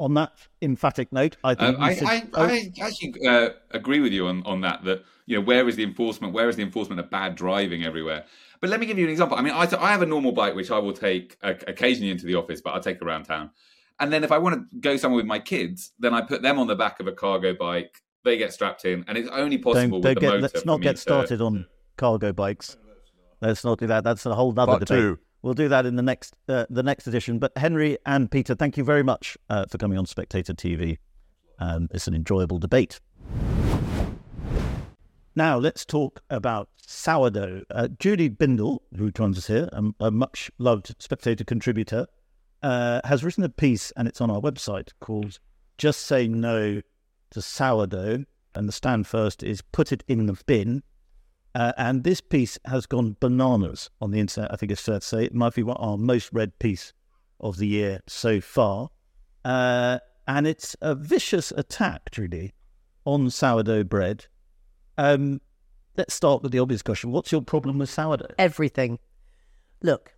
On 0.00 0.14
that 0.14 0.32
emphatic 0.62 1.12
note, 1.12 1.36
I 1.42 1.54
think 1.54 1.76
um, 1.76 1.82
I, 1.82 1.94
should... 1.94 2.06
I, 2.06 2.22
oh. 2.34 2.44
I, 2.44 2.72
actually 2.80 3.14
uh, 3.26 3.48
agree 3.72 3.98
with 3.98 4.12
you 4.12 4.28
on, 4.28 4.44
on 4.44 4.60
that. 4.60 4.84
That 4.84 5.02
you 5.26 5.36
know, 5.36 5.44
where 5.44 5.68
is 5.68 5.74
the 5.74 5.82
enforcement? 5.82 6.32
Where 6.32 6.48
is 6.48 6.56
the 6.56 6.62
enforcement 6.62 7.00
of 7.00 7.10
bad 7.10 7.34
driving 7.34 7.84
everywhere? 7.84 8.24
But 8.60 8.70
let 8.70 8.80
me 8.80 8.86
give 8.86 8.98
you 8.98 9.04
an 9.04 9.10
example. 9.10 9.36
I 9.36 9.42
mean, 9.42 9.52
I, 9.52 9.68
I 9.78 9.90
have 9.90 10.02
a 10.02 10.06
normal 10.06 10.32
bike 10.32 10.54
which 10.54 10.70
I 10.70 10.78
will 10.78 10.92
take 10.92 11.36
uh, 11.42 11.54
occasionally 11.66 12.10
into 12.10 12.26
the 12.26 12.34
office, 12.34 12.60
but 12.60 12.74
I 12.74 12.78
take 12.78 13.02
around 13.02 13.24
town. 13.24 13.50
And 14.00 14.12
then 14.12 14.24
if 14.24 14.32
I 14.32 14.38
want 14.38 14.54
to 14.54 14.76
go 14.80 14.96
somewhere 14.96 15.16
with 15.16 15.26
my 15.26 15.38
kids, 15.38 15.92
then 15.98 16.14
I 16.14 16.22
put 16.22 16.42
them 16.42 16.58
on 16.58 16.66
the 16.66 16.76
back 16.76 17.00
of 17.00 17.06
a 17.08 17.12
cargo 17.12 17.54
bike. 17.54 18.02
They 18.24 18.36
get 18.36 18.52
strapped 18.52 18.84
in, 18.84 19.04
and 19.08 19.18
it's 19.18 19.28
only 19.30 19.58
possible 19.58 20.00
don't, 20.00 20.14
don't 20.18 20.40
get, 20.40 20.40
Let's 20.40 20.64
not 20.64 20.80
get 20.80 20.98
started 20.98 21.40
on 21.40 21.66
cargo 21.96 22.32
bikes. 22.32 22.76
Let's 23.40 23.64
not 23.64 23.78
do 23.78 23.86
that. 23.86 24.04
That's 24.04 24.26
a 24.26 24.34
whole 24.34 24.58
other 24.58 24.84
debate. 24.84 24.88
Two. 24.88 25.18
We'll 25.42 25.54
do 25.54 25.68
that 25.68 25.86
in 25.86 25.96
the 25.96 26.02
next 26.02 26.36
uh, 26.48 26.66
the 26.68 26.82
next 26.82 27.06
edition. 27.06 27.38
But 27.38 27.56
Henry 27.56 27.98
and 28.04 28.30
Peter, 28.30 28.54
thank 28.54 28.76
you 28.76 28.84
very 28.84 29.02
much 29.02 29.38
uh, 29.48 29.66
for 29.66 29.78
coming 29.78 29.96
on 29.96 30.06
Spectator 30.06 30.52
TV. 30.52 30.98
Um, 31.58 31.88
it's 31.92 32.08
an 32.08 32.14
enjoyable 32.14 32.58
debate. 32.58 33.00
Now 35.36 35.56
let's 35.56 35.84
talk 35.84 36.22
about 36.30 36.68
sourdough. 36.84 37.62
Uh, 37.70 37.88
Julie 37.98 38.30
Bindel, 38.30 38.78
who 38.96 39.12
joins 39.12 39.38
us 39.38 39.46
here, 39.46 39.68
a, 39.72 39.84
a 40.00 40.10
much 40.10 40.50
loved 40.58 40.96
Spectator 40.98 41.44
contributor, 41.44 42.06
uh, 42.62 43.00
has 43.04 43.22
written 43.22 43.44
a 43.44 43.48
piece, 43.48 43.92
and 43.92 44.08
it's 44.08 44.20
on 44.20 44.30
our 44.30 44.40
website 44.40 44.90
called 44.98 45.38
"Just 45.76 46.00
Say 46.00 46.26
No 46.26 46.82
to 47.30 47.42
Sourdough." 47.42 48.24
And 48.54 48.68
the 48.68 48.72
stand 48.72 49.06
first 49.06 49.44
is 49.44 49.62
"Put 49.62 49.92
it 49.92 50.02
in 50.08 50.26
the 50.26 50.36
bin." 50.46 50.82
Uh, 51.54 51.72
and 51.76 52.04
this 52.04 52.20
piece 52.20 52.58
has 52.66 52.86
gone 52.86 53.16
bananas 53.20 53.90
on 54.00 54.10
the 54.10 54.20
internet. 54.20 54.52
I 54.52 54.56
think 54.56 54.70
it's 54.70 54.82
fair 54.82 55.00
to 55.00 55.06
say 55.06 55.24
it 55.24 55.34
might 55.34 55.54
be 55.54 55.64
our 55.64 55.96
most 55.96 56.30
read 56.32 56.58
piece 56.58 56.92
of 57.40 57.56
the 57.56 57.66
year 57.66 58.00
so 58.06 58.40
far. 58.40 58.90
Uh, 59.44 59.98
and 60.26 60.46
it's 60.46 60.76
a 60.80 60.94
vicious 60.94 61.52
attack, 61.56 62.10
Julie, 62.10 62.52
on 63.04 63.30
sourdough 63.30 63.84
bread 63.84 64.26
um, 64.98 65.40
let's 65.96 66.12
start 66.12 66.42
with 66.42 66.52
the 66.52 66.58
obvious 66.58 66.82
question. 66.82 67.12
What's 67.12 67.32
your 67.32 67.40
problem 67.40 67.78
with 67.78 67.88
sourdough? 67.88 68.34
Everything. 68.36 68.98
Look, 69.80 70.14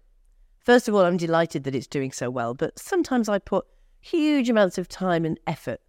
first 0.59 0.89
of 0.89 0.95
all, 0.95 1.05
I'm 1.05 1.19
delighted 1.19 1.65
that 1.65 1.75
it's 1.75 1.87
doing 1.87 2.11
so 2.11 2.31
well, 2.31 2.55
but 2.55 2.79
sometimes 2.79 3.29
I 3.29 3.39
put 3.39 3.67
huge 4.01 4.49
amounts 4.49 4.79
of 4.79 4.89
time 4.89 5.27
and 5.27 5.39
effort, 5.47 5.81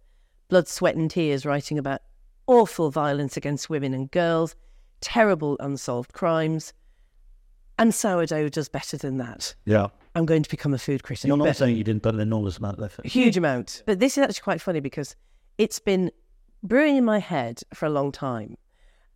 blood, 0.48 0.68
sweat, 0.68 0.94
and 0.94 1.10
tears 1.10 1.46
writing 1.46 1.78
about 1.78 2.02
awful 2.46 2.90
violence 2.90 3.36
against 3.36 3.70
women 3.70 3.94
and 3.94 4.10
girls, 4.10 4.54
terrible 5.02 5.58
unsolved 5.60 6.14
crimes. 6.14 6.72
And 7.78 7.94
sourdough 7.94 8.48
does 8.50 8.68
better 8.68 8.96
than 8.96 9.18
that. 9.18 9.54
Yeah. 9.66 9.88
I'm 10.14 10.26
going 10.26 10.42
to 10.42 10.50
become 10.50 10.72
a 10.72 10.78
food 10.78 11.02
critic. 11.02 11.26
You're 11.28 11.36
not 11.36 11.56
saying 11.56 11.76
you 11.76 11.84
didn't 11.84 12.02
put 12.02 12.14
an 12.14 12.20
enormous 12.20 12.58
amount 12.58 12.78
of 12.78 12.84
effort. 12.84 13.06
Huge 13.06 13.36
amount. 13.36 13.82
But 13.86 13.98
this 13.98 14.16
is 14.16 14.24
actually 14.24 14.42
quite 14.42 14.60
funny 14.60 14.80
because 14.80 15.16
it's 15.58 15.78
been 15.78 16.10
brewing 16.62 16.96
in 16.96 17.04
my 17.04 17.18
head 17.18 17.62
for 17.74 17.86
a 17.86 17.90
long 17.90 18.12
time. 18.12 18.56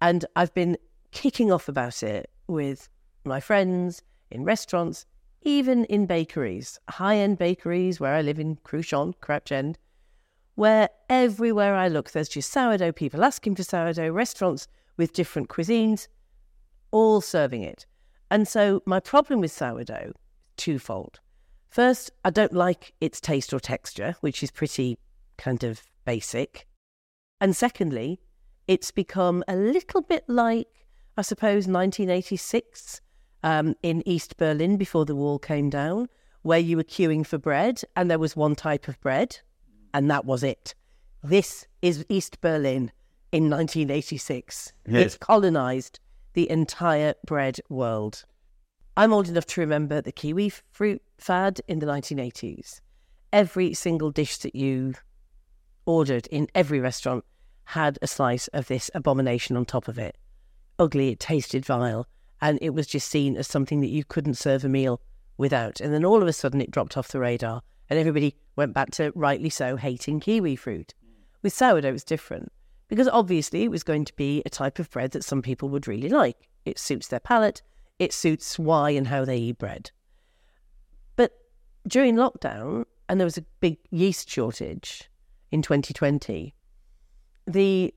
And 0.01 0.25
I've 0.37 0.53
been 0.53 0.77
kicking 1.13 1.53
off 1.53 1.69
about 1.69 2.03
it 2.03 2.31
with 2.49 2.89
my 3.25 3.41
friends 3.41 4.03
in 4.31 4.45
restaurants, 4.45 5.07
even 5.43 5.85
in 5.85 6.07
bakeries, 6.07 6.79
high 6.89 7.17
end 7.17 7.39
bakeries 7.39 8.01
where 8.01 8.15
I 8.15 8.23
live 8.23 8.39
in 8.39 8.57
Cruchon, 8.57 9.15
Crouch 9.21 9.53
End, 9.53 9.79
where 10.55 10.89
everywhere 11.09 11.75
I 11.75 11.89
look, 11.89 12.11
there's 12.11 12.29
just 12.29 12.51
sourdough 12.51 12.93
people 12.93 13.23
asking 13.23 13.57
for 13.57 13.63
sourdough, 13.63 14.11
restaurants 14.11 14.67
with 14.97 15.13
different 15.13 15.49
cuisines, 15.49 16.09
all 16.91 17.21
serving 17.21 17.63
it. 17.63 17.87
And 18.31 18.49
so 18.49 18.83
my 18.87 19.01
problem 19.01 19.41
with 19.41 19.53
sourdough, 19.53 20.13
twofold. 20.57 21.21
First, 21.69 22.11
I 22.25 22.31
don't 22.31 22.53
like 22.53 22.95
its 23.01 23.21
taste 23.21 23.53
or 23.53 23.61
texture, 23.61 24.17
which 24.21 24.43
is 24.43 24.51
pretty 24.51 24.99
kind 25.37 25.63
of 25.63 25.83
basic. 26.05 26.67
And 27.41 27.55
secondly, 27.55 28.21
it's 28.67 28.91
become 28.91 29.45
a 29.47 29.57
little 29.57 30.01
bit 30.01 30.25
like, 30.27 30.87
I 31.17 31.23
suppose, 31.23 31.69
1986 31.69 33.01
um, 33.43 33.75
in 33.83 34.03
East 34.09 34.37
Berlin 34.37 34.77
before 34.77 35.05
the 35.05 35.15
wall 35.15 35.39
came 35.39 35.71
down, 35.71 36.09
where 36.43 36.59
you 36.59 36.77
were 36.77 36.85
queuing 36.85 37.27
for 37.27 37.39
bread 37.39 37.83
and 37.95 38.11
there 38.11 38.19
was 38.19 38.35
one 38.35 38.55
type 38.55 38.89
of 38.89 39.01
bread, 39.01 39.39
and 39.93 40.11
that 40.11 40.25
was 40.25 40.43
it. 40.43 40.75
This 41.23 41.67
is 41.83 42.07
East 42.09 42.41
Berlin 42.41 42.91
in 43.33 43.45
1986. 43.51 44.73
Yes. 44.87 45.07
It's 45.07 45.17
colonized 45.17 46.01
the 46.35 46.49
entire 46.51 47.15
bread 47.27 47.59
world. 47.69 48.25
I'm 48.97 49.13
old 49.13 49.29
enough 49.29 49.47
to 49.47 49.61
remember 49.61 50.01
the 50.01 50.13
kiwi 50.13 50.53
fruit 50.73 51.03
fad 51.19 51.61
in 51.69 51.79
the 51.81 51.87
1980s. 51.87 52.81
Every 53.33 53.75
single 53.75 54.11
dish 54.11 54.39
that 54.39 54.55
you 54.55 54.95
ordered 55.85 56.27
in 56.29 56.49
every 56.55 56.81
restaurant 56.81 57.25
had 57.65 57.99
a 58.01 58.07
slice 58.07 58.49
of 58.49 58.69
this 58.69 58.91
abomination 58.95 59.57
on 59.57 59.65
top 59.65 59.89
of 59.89 59.99
it. 59.99 60.17
Ugly, 60.79 61.11
it 61.11 61.21
tasted 61.21 61.65
vile, 61.65 62.07
and 62.41 62.59
it 62.63 62.71
was 62.71 62.87
just 62.87 63.09
seen 63.09 63.37
as 63.37 63.47
something 63.47 63.81
that 63.81 63.89
you 63.89 64.05
couldn't 64.05 64.35
serve 64.35 64.65
a 64.65 64.69
meal 64.69 65.01
without. 65.37 65.81
And 65.81 65.93
then 65.93 66.05
all 66.05 66.23
of 66.23 66.29
a 66.29 66.33
sudden 66.33 66.61
it 66.61 66.71
dropped 66.71 66.97
off 66.97 67.09
the 67.09 67.19
radar, 67.19 67.63
and 67.91 67.99
everybody 67.99 68.37
went 68.57 68.73
back 68.73 68.91
to, 68.93 69.13
rightly 69.15 69.51
so, 69.51 69.77
hating 69.77 70.21
kiwi 70.21 70.57
fruit. 70.57 70.95
With 71.43 71.53
sourdough, 71.53 71.95
it's 71.95 72.05
different 72.05 72.53
because 72.89 73.09
obviously 73.09 73.63
it 73.63 73.71
was 73.71 73.83
going 73.83 74.05
to 74.05 74.15
be 74.15 74.43
a 74.47 74.51
type 74.51 74.79
of 74.79 74.91
bread 74.91 75.13
that 75.13 75.25
some 75.25 75.43
people 75.43 75.69
would 75.69 75.89
really 75.89 76.09
like. 76.09 76.49
It 76.65 76.79
suits 76.79 77.09
their 77.09 77.21
palate, 77.21 77.63
it 77.99 78.13
suits 78.13 78.59
why 78.59 78.91
and 78.91 79.07
how 79.07 79.25
they 79.25 79.39
eat 79.39 79.59
bread. 79.59 79.91
But 81.17 81.33
during 81.87 82.17
lockdown, 82.17 82.85
and 83.09 83.21
there 83.21 83.27
was 83.27 83.39
a 83.39 83.45
big 83.61 83.79
yeast 83.91 84.29
shortage 84.29 85.09
in 85.51 85.63
2020, 85.63 86.55
the 87.47 87.95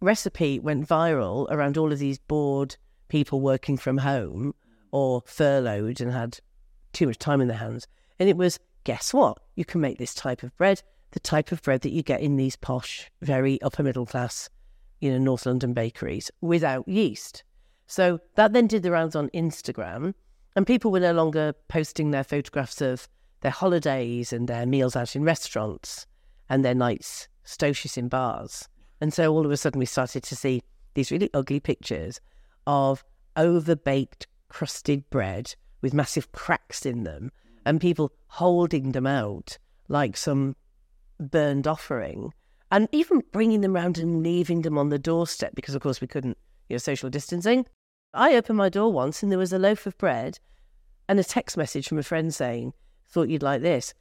recipe 0.00 0.58
went 0.58 0.88
viral 0.88 1.50
around 1.50 1.76
all 1.76 1.92
of 1.92 1.98
these 1.98 2.18
bored 2.18 2.76
people 3.08 3.40
working 3.40 3.76
from 3.76 3.98
home 3.98 4.54
or 4.90 5.22
furloughed 5.26 6.00
and 6.00 6.12
had 6.12 6.38
too 6.92 7.06
much 7.06 7.18
time 7.18 7.40
in 7.40 7.48
their 7.48 7.56
hands. 7.56 7.86
And 8.18 8.28
it 8.28 8.36
was, 8.36 8.58
guess 8.84 9.12
what? 9.12 9.38
You 9.56 9.64
can 9.64 9.80
make 9.80 9.98
this 9.98 10.14
type 10.14 10.42
of 10.42 10.56
bread, 10.56 10.82
the 11.12 11.20
type 11.20 11.52
of 11.52 11.62
bread 11.62 11.82
that 11.82 11.92
you 11.92 12.02
get 12.02 12.20
in 12.20 12.36
these 12.36 12.56
posh, 12.56 13.10
very 13.20 13.60
upper 13.62 13.82
middle 13.82 14.06
class, 14.06 14.50
you 15.00 15.10
know, 15.10 15.18
North 15.18 15.46
London 15.46 15.72
bakeries 15.72 16.30
without 16.40 16.86
yeast. 16.88 17.44
So 17.86 18.20
that 18.34 18.52
then 18.52 18.66
did 18.66 18.82
the 18.82 18.90
rounds 18.90 19.14
on 19.14 19.28
Instagram, 19.30 20.14
and 20.56 20.66
people 20.66 20.90
were 20.90 21.00
no 21.00 21.12
longer 21.12 21.54
posting 21.68 22.10
their 22.10 22.24
photographs 22.24 22.80
of 22.80 23.08
their 23.42 23.50
holidays 23.50 24.32
and 24.32 24.48
their 24.48 24.66
meals 24.66 24.96
out 24.96 25.14
in 25.14 25.24
restaurants 25.24 26.06
and 26.48 26.64
their 26.64 26.74
nights 26.74 27.28
stoches 27.44 27.96
in 27.96 28.08
bars. 28.08 28.68
And 29.00 29.12
so 29.12 29.32
all 29.32 29.44
of 29.44 29.50
a 29.50 29.56
sudden 29.56 29.78
we 29.78 29.86
started 29.86 30.22
to 30.24 30.36
see 30.36 30.62
these 30.94 31.10
really 31.10 31.30
ugly 31.34 31.60
pictures 31.60 32.20
of 32.66 33.04
overbaked, 33.36 34.26
crusted 34.48 35.08
bread 35.10 35.54
with 35.80 35.94
massive 35.94 36.30
cracks 36.32 36.86
in 36.86 37.02
them 37.02 37.32
and 37.66 37.80
people 37.80 38.12
holding 38.28 38.92
them 38.92 39.06
out 39.06 39.58
like 39.88 40.16
some 40.16 40.54
burned 41.18 41.66
offering, 41.66 42.32
and 42.70 42.88
even 42.92 43.22
bringing 43.32 43.60
them 43.60 43.74
round 43.74 43.98
and 43.98 44.22
leaving 44.22 44.62
them 44.62 44.78
on 44.78 44.88
the 44.88 44.98
doorstep 44.98 45.54
because, 45.54 45.74
of 45.74 45.82
course, 45.82 46.00
we 46.00 46.06
couldn't, 46.06 46.38
you 46.68 46.74
know, 46.74 46.78
social 46.78 47.10
distancing. 47.10 47.66
I 48.14 48.34
opened 48.34 48.58
my 48.58 48.68
door 48.68 48.92
once 48.92 49.22
and 49.22 49.30
there 49.30 49.38
was 49.38 49.52
a 49.52 49.58
loaf 49.58 49.86
of 49.86 49.96
bread 49.98 50.38
and 51.08 51.18
a 51.18 51.24
text 51.24 51.56
message 51.56 51.88
from 51.88 51.98
a 51.98 52.02
friend 52.02 52.34
saying, 52.34 52.74
"Thought 53.08 53.28
you'd 53.28 53.42
like 53.42 53.62
this," 53.62 53.94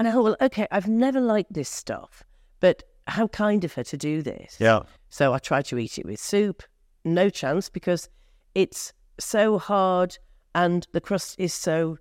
and 0.00 0.08
I 0.08 0.12
thought, 0.12 0.24
well, 0.24 0.36
okay, 0.40 0.66
I've 0.70 0.88
never 0.88 1.20
liked 1.20 1.52
this 1.52 1.68
stuff, 1.68 2.22
but 2.58 2.82
how 3.06 3.28
kind 3.28 3.64
of 3.64 3.74
her 3.74 3.84
to 3.84 3.96
do 3.98 4.22
this. 4.22 4.56
Yeah. 4.58 4.80
So 5.10 5.34
I 5.34 5.38
tried 5.38 5.66
to 5.66 5.78
eat 5.78 5.98
it 5.98 6.06
with 6.06 6.18
soup. 6.20 6.62
No 7.04 7.28
chance 7.28 7.68
because 7.68 8.08
it's 8.54 8.92
so 9.18 9.58
hard 9.58 10.16
and 10.54 10.86
the 10.92 11.00
crust 11.00 11.36
is 11.38 11.52
so 11.52 11.98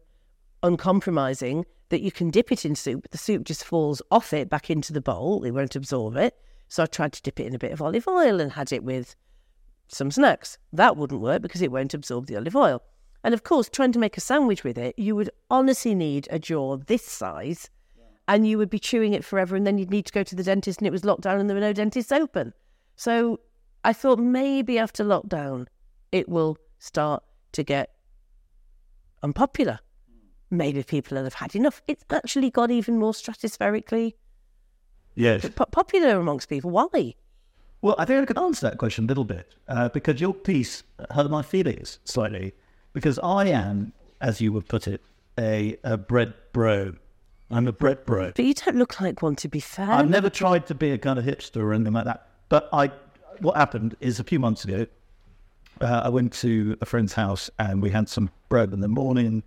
uncompromising 0.63 1.65
that 1.89 2.01
you 2.01 2.11
can 2.11 2.29
dip 2.29 2.51
it 2.51 2.65
in 2.65 2.75
soup. 2.75 3.01
but 3.01 3.11
The 3.11 3.17
soup 3.17 3.43
just 3.43 3.63
falls 3.63 4.01
off 4.11 4.33
it 4.33 4.49
back 4.49 4.69
into 4.69 4.93
the 4.93 5.01
bowl. 5.01 5.43
It 5.43 5.51
won't 5.51 5.75
absorb 5.75 6.15
it. 6.15 6.35
So 6.67 6.83
I 6.83 6.85
tried 6.85 7.13
to 7.13 7.21
dip 7.21 7.39
it 7.39 7.47
in 7.47 7.55
a 7.55 7.59
bit 7.59 7.71
of 7.71 7.81
olive 7.81 8.07
oil 8.07 8.39
and 8.39 8.51
had 8.51 8.71
it 8.71 8.83
with 8.83 9.15
some 9.87 10.11
snacks. 10.11 10.57
That 10.71 10.97
wouldn't 10.97 11.21
work 11.21 11.41
because 11.41 11.61
it 11.61 11.71
won't 11.71 11.93
absorb 11.93 12.27
the 12.27 12.37
olive 12.37 12.55
oil. 12.55 12.81
And 13.23 13.33
of 13.33 13.43
course, 13.43 13.69
trying 13.69 13.91
to 13.93 13.99
make 13.99 14.17
a 14.17 14.21
sandwich 14.21 14.63
with 14.63 14.77
it, 14.77 14.97
you 14.97 15.15
would 15.15 15.31
honestly 15.49 15.95
need 15.95 16.27
a 16.31 16.39
jaw 16.39 16.77
this 16.77 17.03
size 17.03 17.69
and 18.27 18.47
you 18.47 18.59
would 18.59 18.69
be 18.69 18.79
chewing 18.79 19.13
it 19.13 19.25
forever. 19.25 19.55
And 19.55 19.65
then 19.65 19.77
you'd 19.77 19.89
need 19.89 20.05
to 20.05 20.13
go 20.13 20.23
to 20.23 20.35
the 20.35 20.43
dentist 20.43 20.79
and 20.79 20.87
it 20.87 20.91
was 20.91 21.03
locked 21.03 21.21
down 21.21 21.39
and 21.39 21.49
there 21.49 21.55
were 21.55 21.61
no 21.61 21.73
dentists 21.73 22.11
open. 22.11 22.53
So 22.95 23.39
I 23.83 23.93
thought 23.93 24.19
maybe 24.19 24.77
after 24.77 25.03
lockdown, 25.03 25.65
it 26.11 26.29
will 26.29 26.57
start 26.77 27.23
to 27.53 27.63
get 27.63 27.91
unpopular. 29.23 29.79
Maybe 30.51 30.83
people 30.83 31.17
will 31.17 31.23
have 31.25 31.35
had 31.35 31.55
enough. 31.55 31.81
It's 31.87 32.03
actually 32.09 32.49
got 32.49 32.71
even 32.71 32.97
more 32.97 33.13
stratospherically 33.13 34.13
Yes. 35.15 35.47
po- 35.55 35.65
popular 35.65 36.17
amongst 36.19 36.49
people. 36.49 36.71
Why? 36.71 37.15
Well, 37.81 37.95
I 37.97 38.05
think 38.05 38.21
I 38.21 38.25
could 38.25 38.37
answer 38.37 38.67
that 38.69 38.77
question 38.77 39.05
a 39.05 39.07
little 39.07 39.23
bit 39.25 39.53
uh, 39.67 39.89
because 39.89 40.19
your 40.19 40.33
piece 40.33 40.83
hurt 41.11 41.29
my 41.29 41.41
feelings 41.41 41.99
slightly. 42.03 42.53
Because 42.93 43.19
I 43.19 43.45
am, 43.47 43.93
as 44.21 44.41
you 44.41 44.51
would 44.53 44.67
put 44.67 44.87
it, 44.87 45.01
a, 45.37 45.77
a 45.83 45.97
bread 45.97 46.33
bro. 46.51 46.95
I'm 47.51 47.67
a 47.67 47.71
bread 47.71 48.05
bro. 48.05 48.31
But 48.35 48.43
you 48.45 48.53
don't 48.53 48.77
look 48.77 48.99
like 48.99 49.21
one, 49.21 49.35
to 49.37 49.47
be 49.47 49.59
fair. 49.59 49.89
I've 49.91 50.09
never 50.09 50.29
tried 50.29 50.65
to 50.67 50.75
be 50.75 50.91
a 50.91 50.97
kind 50.97 51.17
of 51.19 51.25
hipster 51.25 51.57
or 51.57 51.73
anything 51.73 51.93
like 51.93 52.05
that. 52.05 52.27
But 52.49 52.67
I, 52.73 52.91
what 53.39 53.55
happened 53.55 53.95
is 53.99 54.19
a 54.19 54.23
few 54.23 54.39
months 54.39 54.63
ago, 54.65 54.85
uh, 55.81 56.01
I 56.03 56.09
went 56.09 56.33
to 56.33 56.75
a 56.81 56.85
friend's 56.85 57.13
house 57.13 57.49
and 57.59 57.81
we 57.81 57.89
had 57.91 58.09
some 58.09 58.29
bread 58.49 58.73
in 58.73 58.81
the 58.81 58.87
morning, 58.87 59.43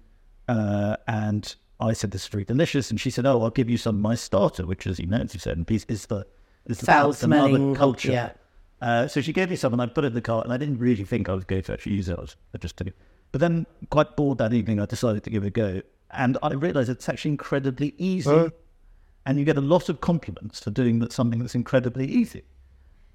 uh, 0.52 0.96
and 1.08 1.54
I 1.80 1.94
said 1.94 2.10
this 2.10 2.22
is 2.22 2.28
very 2.28 2.44
delicious, 2.44 2.90
and 2.90 3.00
she 3.00 3.10
said, 3.10 3.24
"Oh, 3.26 3.42
I'll 3.42 3.50
give 3.50 3.70
you 3.70 3.78
some 3.78 3.96
of 3.96 4.02
my 4.02 4.14
starter, 4.14 4.66
which, 4.66 4.86
as 4.86 4.98
you 4.98 5.06
know, 5.06 5.18
as 5.18 5.32
you 5.34 5.40
said, 5.40 5.64
is 5.68 5.84
is 5.88 6.06
the 6.06 6.26
is 6.66 6.78
the 6.78 6.86
Foul 6.86 7.12
the 7.12 7.28
mother 7.28 7.48
smelling, 7.48 7.74
culture." 7.74 8.12
yeah. 8.12 8.32
Uh, 8.80 9.06
so 9.06 9.20
she 9.20 9.32
gave 9.32 9.48
me 9.48 9.56
some, 9.56 9.72
and 9.72 9.80
I 9.80 9.86
put 9.86 10.04
it 10.04 10.08
in 10.08 10.14
the 10.14 10.20
cart, 10.20 10.44
and 10.44 10.52
I 10.52 10.56
didn't 10.56 10.78
really 10.78 11.04
think 11.04 11.28
I 11.28 11.34
was 11.34 11.44
going 11.44 11.62
to 11.62 11.72
actually 11.72 11.94
use 11.94 12.08
it. 12.08 12.18
I, 12.18 12.20
was, 12.20 12.36
I 12.54 12.58
just 12.58 12.76
took 12.76 12.88
it. 12.88 12.96
But 13.30 13.40
then, 13.40 13.64
quite 13.90 14.16
bored 14.16 14.38
that 14.38 14.52
evening, 14.52 14.80
I 14.80 14.86
decided 14.86 15.22
to 15.24 15.30
give 15.30 15.44
it 15.44 15.48
a 15.48 15.50
go, 15.50 15.82
and 16.10 16.36
I 16.42 16.52
realised 16.52 16.90
it's 16.90 17.08
actually 17.08 17.30
incredibly 17.30 17.94
easy, 17.96 18.50
and 19.24 19.38
you 19.38 19.44
get 19.44 19.56
a 19.56 19.62
lot 19.62 19.88
of 19.88 20.00
compliments 20.00 20.60
for 20.60 20.70
doing 20.70 20.98
that 20.98 21.12
something 21.12 21.38
that's 21.38 21.54
incredibly 21.54 22.06
easy. 22.06 22.42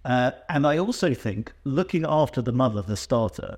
Uh, 0.05 0.31
and 0.49 0.65
I 0.65 0.77
also 0.77 1.13
think 1.13 1.51
looking 1.65 2.05
after 2.07 2.41
the 2.41 2.53
mother, 2.53 2.81
the 2.81 2.95
starter, 2.95 3.57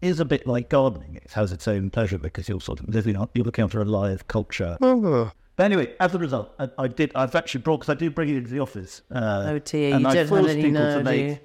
is 0.00 0.20
a 0.20 0.24
bit 0.24 0.46
like 0.46 0.68
gardening. 0.68 1.16
It 1.16 1.32
has 1.32 1.52
its 1.52 1.68
own 1.68 1.90
pleasure 1.90 2.18
because 2.18 2.48
you're 2.48 2.60
sort 2.60 2.80
of 2.80 2.88
living 2.88 3.16
on, 3.16 3.28
you're 3.34 3.44
looking 3.44 3.64
after 3.64 3.80
a 3.80 3.84
live 3.84 4.26
culture. 4.28 4.76
But 4.80 5.64
anyway, 5.64 5.94
as 6.00 6.14
a 6.14 6.18
result, 6.18 6.54
I, 6.58 6.68
I 6.78 6.88
did. 6.88 7.12
I've 7.14 7.34
actually 7.34 7.60
brought 7.60 7.80
because 7.80 7.94
I 7.94 7.98
do 7.98 8.10
bring 8.10 8.30
it 8.30 8.36
into 8.36 8.50
the 8.50 8.60
office. 8.60 9.02
Uh, 9.14 9.44
Oh 9.46 9.58
dear, 9.58 9.94
and 9.94 10.02
you 10.02 10.08
I 10.08 10.14
don't 10.14 10.16
have 10.16 10.28
forced 10.28 10.54
people 10.54 10.70
now, 10.72 10.98
to 10.98 11.04
make 11.04 11.40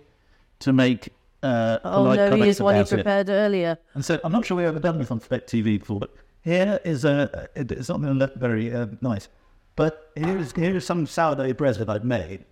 to 0.60 0.74
make. 0.74 1.10
Uh, 1.43 1.80
Oh 1.84 2.14
no, 2.14 2.36
here's 2.38 2.62
one 2.62 2.76
you 2.76 2.82
about 2.82 2.91
it. 2.93 2.95
prepared 2.95 3.30
earlier. 3.30 3.78
And 3.93 4.06
so 4.06 4.20
I'm 4.24 4.32
not 4.32 4.45
sure 4.45 4.56
we've 4.58 4.66
ever 4.68 4.80
done 4.80 4.99
this 4.99 5.12
on 5.12 5.20
Spec 5.20 5.47
TV 5.47 5.80
before, 5.80 5.99
but 5.99 6.16
here 6.41 6.80
is 6.86 7.03
a 7.03 7.49
it's 7.56 7.89
not 7.89 7.99
going 8.01 8.14
to 8.14 8.20
look 8.20 8.36
very 8.36 8.74
uh, 8.74 8.88
nice. 9.01 9.28
But 9.76 10.12
here 10.16 10.38
is 10.38 10.53
here 10.53 10.76
is 10.78 10.86
some 10.86 11.06
sourdough 11.06 11.53
bread 11.56 11.76
that 11.76 11.89
I've 11.89 12.06
made. 12.06 12.45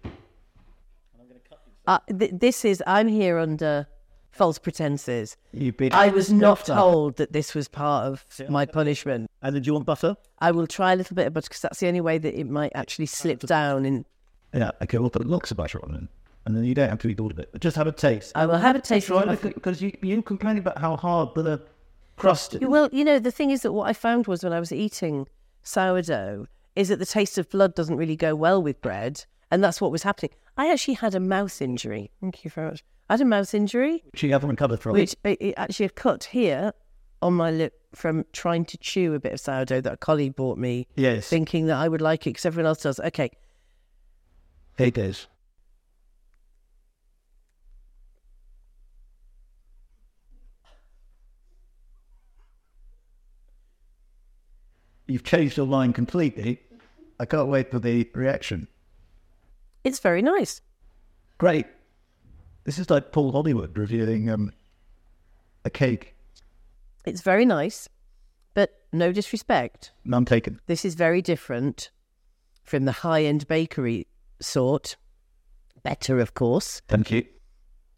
Uh, 1.88 1.99
th- 2.18 2.32
this 2.34 2.66
is 2.66 2.84
I'm 2.88 3.08
here 3.08 3.38
under 3.38 3.88
false 4.34 4.58
pretenses. 4.58 5.38
You've 5.52 5.78
been 5.78 5.94
I 5.94 6.10
was 6.10 6.32
not 6.32 6.58
stuffed 6.58 6.70
up. 6.72 6.78
told 6.78 7.16
that 7.18 7.32
this 7.32 7.54
was 7.54 7.68
part 7.68 8.06
of 8.08 8.26
my 8.50 8.66
punishment. 8.66 9.30
And 9.42 9.56
then 9.56 9.62
do 9.62 9.68
you 9.68 9.74
want 9.74 9.86
butter? 9.86 10.18
I 10.40 10.52
will 10.52 10.68
try 10.68 10.94
a 10.94 10.96
little 10.96 11.16
bit 11.16 11.28
of 11.28 11.34
butter 11.34 11.48
because 11.48 11.62
that's 11.62 11.80
the 11.80 11.88
only 11.88 12.02
way 12.02 12.18
that 12.18 12.38
it 12.38 12.50
might 12.50 12.72
actually 12.76 13.06
slip 13.06 13.40
down. 13.42 13.86
And 13.86 14.06
Yeah, 14.54 14.72
okay, 14.82 14.98
we'll 14.98 15.10
put 15.10 15.26
lots 15.26 15.52
of 15.52 15.58
butter 15.58 15.84
on 15.86 15.96
it. 15.96 16.04
And 16.46 16.58
then 16.58 16.66
you 16.66 16.74
don't 16.76 16.90
have 16.90 17.00
to 17.00 17.08
eat 17.08 17.22
all 17.22 17.32
of 17.32 17.40
it, 17.40 17.50
but 17.54 17.62
just 17.62 17.78
have 17.78 17.88
a 17.88 17.92
taste. 17.94 18.34
I 18.36 18.46
will 18.46 18.58
have 18.58 18.76
a 18.76 18.82
taste. 18.82 19.08
Try 19.08 19.36
because 19.36 19.82
you 19.82 19.96
you 20.02 20.22
complain 20.22 20.58
about 20.58 20.78
how 20.78 20.98
hard 20.98 21.36
the 21.36 21.62
crust 22.18 22.56
is. 22.56 22.62
Well, 22.62 22.90
you 22.92 23.06
know, 23.06 23.20
the 23.20 23.32
thing 23.32 23.52
is 23.52 23.62
that 23.62 23.72
what 23.72 23.88
I 23.88 23.94
found 23.94 24.28
was 24.28 24.44
when 24.44 24.52
I 24.52 24.60
was 24.60 24.74
eating 24.74 25.28
sourdough 25.62 26.48
is 26.76 26.90
that 26.90 27.00
the 27.00 27.06
taste 27.06 27.38
of 27.38 27.50
blood 27.50 27.76
doesn't 27.76 27.96
really 27.96 28.16
go 28.18 28.36
well 28.36 28.62
with 28.62 28.82
bread, 28.82 29.24
and 29.52 29.64
that's 29.64 29.80
what 29.80 29.92
was 29.92 30.04
happening. 30.04 30.32
I 30.58 30.70
actually 30.72 30.96
had 30.96 31.16
a 31.16 31.20
mouth 31.20 31.62
injury. 31.62 32.12
Thank 32.20 32.44
you 32.44 32.52
very 32.52 32.72
much. 32.72 32.84
I 33.10 33.14
had 33.14 33.22
a 33.22 33.26
mouth 33.26 33.54
injury, 33.54 34.04
Which 34.12 34.24
you 34.24 34.32
haven't 34.32 34.49
recovered 34.49 34.80
from. 34.80 34.93
which 34.93 35.16
it, 35.24 35.38
it 35.41 35.54
actually 35.58 35.88
a 35.88 35.89
cut 35.89 36.24
here 36.26 36.74
on 37.22 37.34
my 37.34 37.51
lip 37.51 37.74
from 37.93 38.26
trying 38.34 38.66
to 38.66 38.78
chew 38.78 39.14
a 39.14 39.20
bit 39.20 39.34
of 39.34 39.39
sourdough 39.39 39.82
that 39.82 39.93
a 39.93 39.97
colleague 39.97 40.36
bought 40.36 40.58
me, 40.58 40.88
yes, 40.95 41.28
thinking 41.28 41.68
that 41.68 41.78
I 41.78 41.88
would 41.88 42.01
like 42.01 42.22
it 42.26 42.32
because 42.32 42.45
everyone 42.45 42.68
else 42.68 42.82
does. 42.84 42.99
Okay, 42.99 43.30
it 44.78 44.97
is. 44.97 45.28
You've 55.08 55.24
changed 55.24 55.58
your 55.58 55.66
line 55.68 55.93
completely. 55.93 56.62
I 57.20 57.26
can't 57.26 57.47
wait 57.49 57.70
for 57.72 57.80
the 57.80 58.10
reaction. 58.14 58.68
it's 59.84 59.99
very 59.99 60.22
nice. 60.22 60.62
Great. 61.38 61.66
This 62.64 62.80
is 62.80 62.89
like 62.89 63.11
Paul 63.11 63.32
Hollywood 63.32 63.78
reviewing 63.78 64.30
um, 64.30 64.51
a 65.66 65.70
cake. 65.70 66.16
It's 67.05 67.22
very 67.22 67.45
nice, 67.45 67.89
but 68.53 68.72
no 68.93 69.11
disrespect. 69.11 69.91
None 70.05 70.26
taken. 70.26 70.59
This 70.68 70.86
is 70.86 70.95
very 70.95 71.22
different 71.22 71.91
from 72.64 72.86
the 72.86 72.91
high 72.93 73.24
end 73.24 73.47
bakery 73.47 74.07
sort. 74.39 74.95
Better, 75.84 76.20
of 76.20 76.34
course, 76.34 76.82
Thank 76.88 77.11
you. 77.11 77.26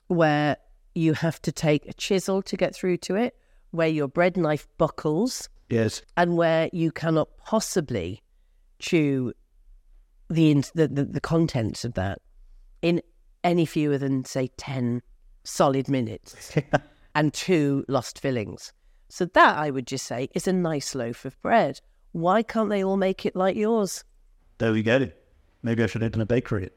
where 0.07 0.57
you 0.95 1.13
have 1.13 1.39
to 1.43 1.51
take 1.51 1.85
a 1.87 1.93
chisel 1.93 2.41
to 2.41 2.57
get 2.57 2.73
through 2.73 2.97
to 2.97 3.15
it, 3.15 3.35
where 3.69 3.87
your 3.87 4.07
bread 4.07 4.35
knife 4.37 4.67
buckles, 4.79 5.49
Yes. 5.69 6.01
and 6.17 6.35
where 6.37 6.69
you 6.73 6.91
cannot 6.91 7.37
possibly 7.37 8.23
chew 8.79 9.33
the, 10.31 10.53
the, 10.73 10.87
the, 10.87 11.05
the 11.05 11.21
contents 11.21 11.85
of 11.85 11.93
that 11.93 12.19
in 12.81 13.01
any 13.45 13.65
fewer 13.65 13.97
than, 13.97 14.25
say, 14.25 14.49
10 14.57 15.01
solid 15.45 15.87
minutes 15.87 16.57
and 17.15 17.33
two 17.33 17.85
lost 17.87 18.19
fillings. 18.19 18.73
So, 19.07 19.25
that 19.25 19.57
I 19.57 19.69
would 19.69 19.87
just 19.87 20.05
say 20.05 20.27
is 20.33 20.47
a 20.47 20.53
nice 20.53 20.95
loaf 20.95 21.23
of 21.23 21.41
bread. 21.41 21.79
Why 22.11 22.43
can't 22.43 22.69
they 22.69 22.83
all 22.83 22.97
make 22.97 23.25
it 23.25 23.35
like 23.35 23.55
yours? 23.55 24.03
There 24.57 24.73
we 24.73 24.83
go. 24.83 25.09
Maybe 25.61 25.83
I 25.83 25.85
should 25.85 26.03
open 26.03 26.21
a 26.21 26.25
bakery. 26.25 26.71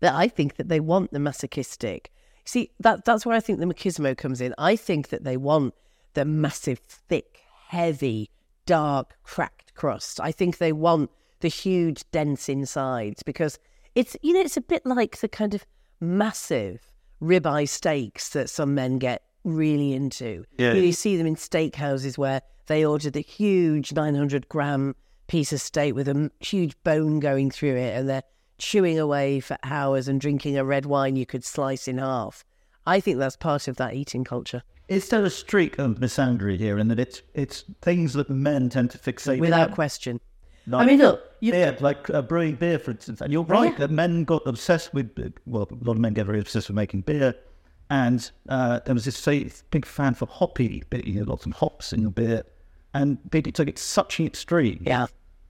that 0.00 0.14
I 0.14 0.28
think 0.28 0.56
that 0.56 0.68
they 0.68 0.80
want 0.80 1.12
the 1.12 1.18
masochistic. 1.18 2.10
See, 2.44 2.70
that 2.80 3.04
that's 3.04 3.24
where 3.24 3.36
I 3.36 3.40
think 3.40 3.58
the 3.58 3.66
machismo 3.66 4.16
comes 4.16 4.40
in. 4.40 4.54
I 4.58 4.76
think 4.76 5.08
that 5.08 5.24
they 5.24 5.36
want 5.36 5.74
the 6.14 6.24
massive, 6.24 6.78
thick, 6.80 7.40
heavy, 7.68 8.30
dark, 8.66 9.16
cracked 9.22 9.74
crust. 9.74 10.20
I 10.20 10.32
think 10.32 10.58
they 10.58 10.72
want 10.72 11.10
the 11.40 11.48
huge, 11.48 12.04
dense 12.10 12.48
insides 12.48 13.22
because 13.22 13.58
it's 13.94 14.16
you 14.22 14.32
know 14.32 14.40
it's 14.40 14.56
a 14.56 14.60
bit 14.62 14.84
like 14.86 15.18
the 15.18 15.28
kind 15.28 15.54
of 15.54 15.64
massive 16.00 16.80
ribeye 17.22 17.68
steaks 17.68 18.30
that 18.30 18.48
some 18.48 18.74
men 18.74 18.98
get 18.98 19.22
really 19.44 19.92
into. 19.92 20.44
Yeah. 20.58 20.68
You, 20.68 20.80
know, 20.80 20.86
you 20.86 20.92
see 20.92 21.16
them 21.16 21.26
in 21.26 21.36
steakhouses 21.36 22.18
where 22.18 22.42
they 22.66 22.84
order 22.84 23.10
the 23.10 23.20
huge 23.20 23.92
900 23.92 24.48
gram 24.48 24.94
piece 25.26 25.52
of 25.52 25.60
steak 25.60 25.94
with 25.94 26.08
a 26.08 26.30
huge 26.40 26.74
bone 26.82 27.20
going 27.20 27.50
through 27.50 27.76
it 27.76 27.96
and 27.96 28.08
they're 28.08 28.22
chewing 28.58 28.98
away 28.98 29.40
for 29.40 29.56
hours 29.62 30.08
and 30.08 30.20
drinking 30.20 30.56
a 30.56 30.64
red 30.64 30.86
wine 30.86 31.16
you 31.16 31.26
could 31.26 31.44
slice 31.44 31.88
in 31.88 31.98
half. 31.98 32.44
I 32.86 33.00
think 33.00 33.18
that's 33.18 33.36
part 33.36 33.68
of 33.68 33.76
that 33.76 33.94
eating 33.94 34.24
culture. 34.24 34.62
Is 34.88 35.08
there 35.08 35.24
a 35.24 35.30
streak 35.30 35.78
of 35.78 35.96
misandry 35.96 36.58
here 36.58 36.78
in 36.78 36.88
that 36.88 36.98
it's 36.98 37.22
it's 37.32 37.64
things 37.80 38.14
that 38.14 38.28
men 38.28 38.68
tend 38.68 38.90
to 38.90 38.98
fixate 38.98 39.38
Without 39.38 39.68
on? 39.68 39.74
question. 39.74 40.20
Like 40.70 40.82
I 40.82 40.86
mean, 40.86 40.98
look, 40.98 41.22
you- 41.40 41.52
beer, 41.52 41.76
like 41.80 42.08
uh, 42.10 42.22
brewing 42.22 42.54
beer, 42.56 42.78
for 42.78 42.90
instance. 42.92 43.20
And 43.20 43.32
you're 43.32 43.42
right 43.44 43.72
Yeah. 43.72 43.78
that 43.78 43.90
men 43.90 44.24
got 44.24 44.42
obsessed 44.46 44.92
with, 44.94 45.10
uh, 45.18 45.28
well, 45.46 45.68
a 45.70 45.84
lot 45.84 45.92
of 45.92 45.98
men 45.98 46.14
get 46.14 46.26
very 46.26 46.40
obsessed 46.40 46.68
with 46.68 46.76
making 46.76 47.02
beer. 47.02 47.34
And 47.90 48.30
uh, 48.48 48.80
there 48.86 48.94
was 48.94 49.04
this 49.04 49.62
big 49.70 49.84
fan 49.84 50.14
for 50.14 50.26
hoppy, 50.26 50.82
you 51.04 51.20
know, 51.24 51.30
lots 51.30 51.44
of 51.46 51.52
hops 51.52 51.92
in 51.92 52.02
your 52.02 52.12
beer. 52.12 52.44
and 52.94 53.18
people 53.30 53.52
took 53.52 53.68
it 53.68 53.78
such 53.78 54.18
an 54.20 54.26
extreme. 54.26 54.82
Yeah. 54.86 55.06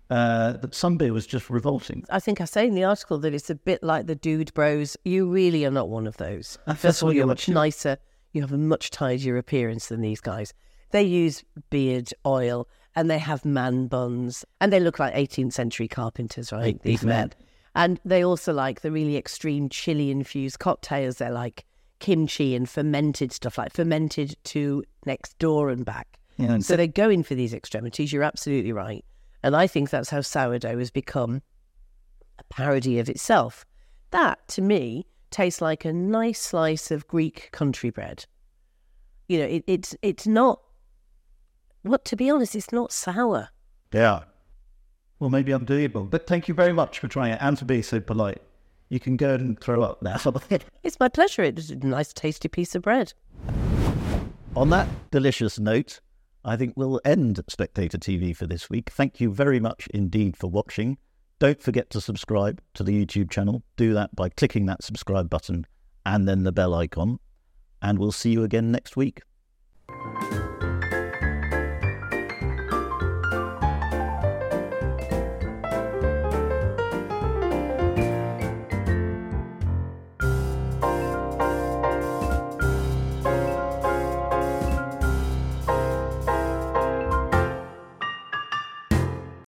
Uh, 0.09 0.55
that 0.55 0.75
some 0.75 0.97
beer 0.97 1.13
was 1.13 1.25
just 1.27 1.49
revolting. 1.51 2.05
I 2.11 2.19
think 2.19 2.41
I 2.41 2.45
say 2.45 2.67
in 2.67 2.75
the 2.75 2.83
article 2.83 3.19
that 3.19 3.33
it's 3.33 3.49
a 3.51 3.55
bit 3.55 3.83
like 3.83 4.07
the 4.07 4.17
dude 4.17 4.53
bros. 4.55 4.97
You 5.05 5.31
really 5.31 5.65
are 5.65 5.71
not 5.71 5.89
one 5.89 6.07
of 6.09 6.17
those. 6.17 6.59
That's 6.67 6.81
First 6.81 7.03
of 7.03 7.07
all, 7.07 7.13
you're 7.13 7.27
much 7.27 7.47
like. 7.47 7.55
nicer. 7.55 7.97
You 8.33 8.41
have 8.43 8.53
a 8.53 8.59
much 8.59 8.91
tidier 8.91 9.37
appearance 9.37 9.87
than 9.87 10.01
these 10.01 10.21
guys. 10.21 10.53
They 10.91 11.03
use 11.05 11.45
beard 11.71 12.13
oil 12.27 12.67
and 12.97 13.11
they 13.11 13.19
have 13.19 13.45
man 13.45 13.87
buns 13.87 14.45
and 14.61 14.73
they 14.73 14.81
look 14.81 14.99
like 14.99 15.15
18th 15.15 15.53
century 15.53 15.89
carpenters, 15.89 16.53
right? 16.53 16.81
These 16.83 17.05
men. 17.05 17.17
men. 17.17 17.33
And 17.75 18.01
they 18.05 18.25
also 18.25 18.53
like 18.53 18.81
the 18.81 18.91
really 18.91 19.17
extreme 19.17 19.69
chili 19.69 20.11
infused 20.11 20.59
cocktails. 20.59 21.19
They're 21.19 21.31
like 21.31 21.65
kimchi 22.01 22.57
and 22.57 22.69
fermented 22.69 23.33
stuff, 23.33 23.59
like 23.59 23.73
fermented 23.73 24.37
to 24.45 24.83
next 25.07 25.39
door 25.39 25.71
and 25.71 25.85
back. 25.85 26.19
Yeah, 26.37 26.55
and 26.55 26.65
So 26.65 26.77
they're 26.77 26.87
going 26.87 27.23
for 27.23 27.35
these 27.35 27.55
extremities. 27.55 28.13
You're 28.13 28.23
absolutely 28.25 28.73
right. 28.73 29.05
And 29.43 29.55
I 29.55 29.67
think 29.67 29.91
that's 29.91 30.11
how 30.11 30.21
sourdough 30.21 30.79
has 30.79 30.91
become 30.91 31.43
a 32.39 32.45
parody 32.45 32.99
of 32.99 33.09
itself. 33.09 33.65
That, 34.11 34.47
to 34.49 34.63
me, 34.63 35.07
tastes 35.31 35.61
like 35.61 35.85
a 35.85 35.93
nice 35.93 36.41
slice 36.41 36.91
of 36.91 37.07
Greek 37.07 37.51
country 37.53 37.91
bread. 37.91 38.27
You 39.29 39.39
know, 39.39 39.47
it, 39.47 39.65
it's 39.67 39.95
it's 40.03 40.27
not. 40.27 40.61
What 41.83 42.05
to 42.07 42.17
be 42.17 42.31
honest, 42.31 42.55
it's 42.55 42.73
not 42.73 42.93
sour. 42.93 43.49
Yeah. 43.93 44.25
Well, 45.19 45.31
maybe 45.31 45.53
I'm 45.53 45.67
wrong, 45.67 46.09
but 46.09 46.27
thank 46.27 46.49
you 46.49 46.55
very 46.55 46.73
much 46.73 46.99
for 46.99 47.09
trying 47.09 47.33
it 47.33 47.39
and 47.43 47.59
for 47.59 47.65
being 47.65 47.83
so 47.83 48.01
polite. 48.01 48.41
You 48.89 48.99
can 48.99 49.17
go 49.17 49.35
and 49.35 49.59
throw 49.61 49.83
up 49.83 50.03
now. 50.03 50.19
It's 50.83 50.99
my 50.99 51.09
pleasure. 51.09 51.43
It's 51.43 51.71
a 51.71 51.77
nice, 51.77 52.13
tasty 52.13 52.49
piece 52.49 52.75
of 52.75 52.83
bread. 52.83 53.13
On 54.57 54.71
that 54.71 54.89
delicious 55.11 55.59
note, 55.59 56.01
I 56.45 56.57
think 56.57 56.73
we'll 56.75 57.01
end 57.05 57.41
Spectator 57.49 57.99
TV 57.99 58.35
for 58.35 58.47
this 58.47 58.69
week. 58.71 58.91
Thank 58.91 59.21
you 59.21 59.31
very 59.31 59.61
much 59.61 59.87
indeed 59.95 60.37
for 60.37 60.49
watching. 60.49 60.99
Don't 61.39 61.63
forget 61.63 61.91
to 61.91 62.01
subscribe 62.01 62.61
to 62.75 62.83
the 62.83 63.05
YouTube 63.05 63.31
channel. 63.31 63.63
Do 63.77 63.95
that 63.95 64.17
by 64.17 64.29
clicking 64.31 64.67
that 64.67 64.83
subscribe 64.83 65.31
button 65.31 65.67
and 66.05 66.27
then 66.27 66.45
the 66.45 66.53
bell 66.53 66.75
icon. 66.75 67.19
And 67.83 67.99
we'll 67.99 68.13
see 68.13 68.33
you 68.33 68.43
again 68.43 68.73
next 68.73 68.97
week. 68.97 69.21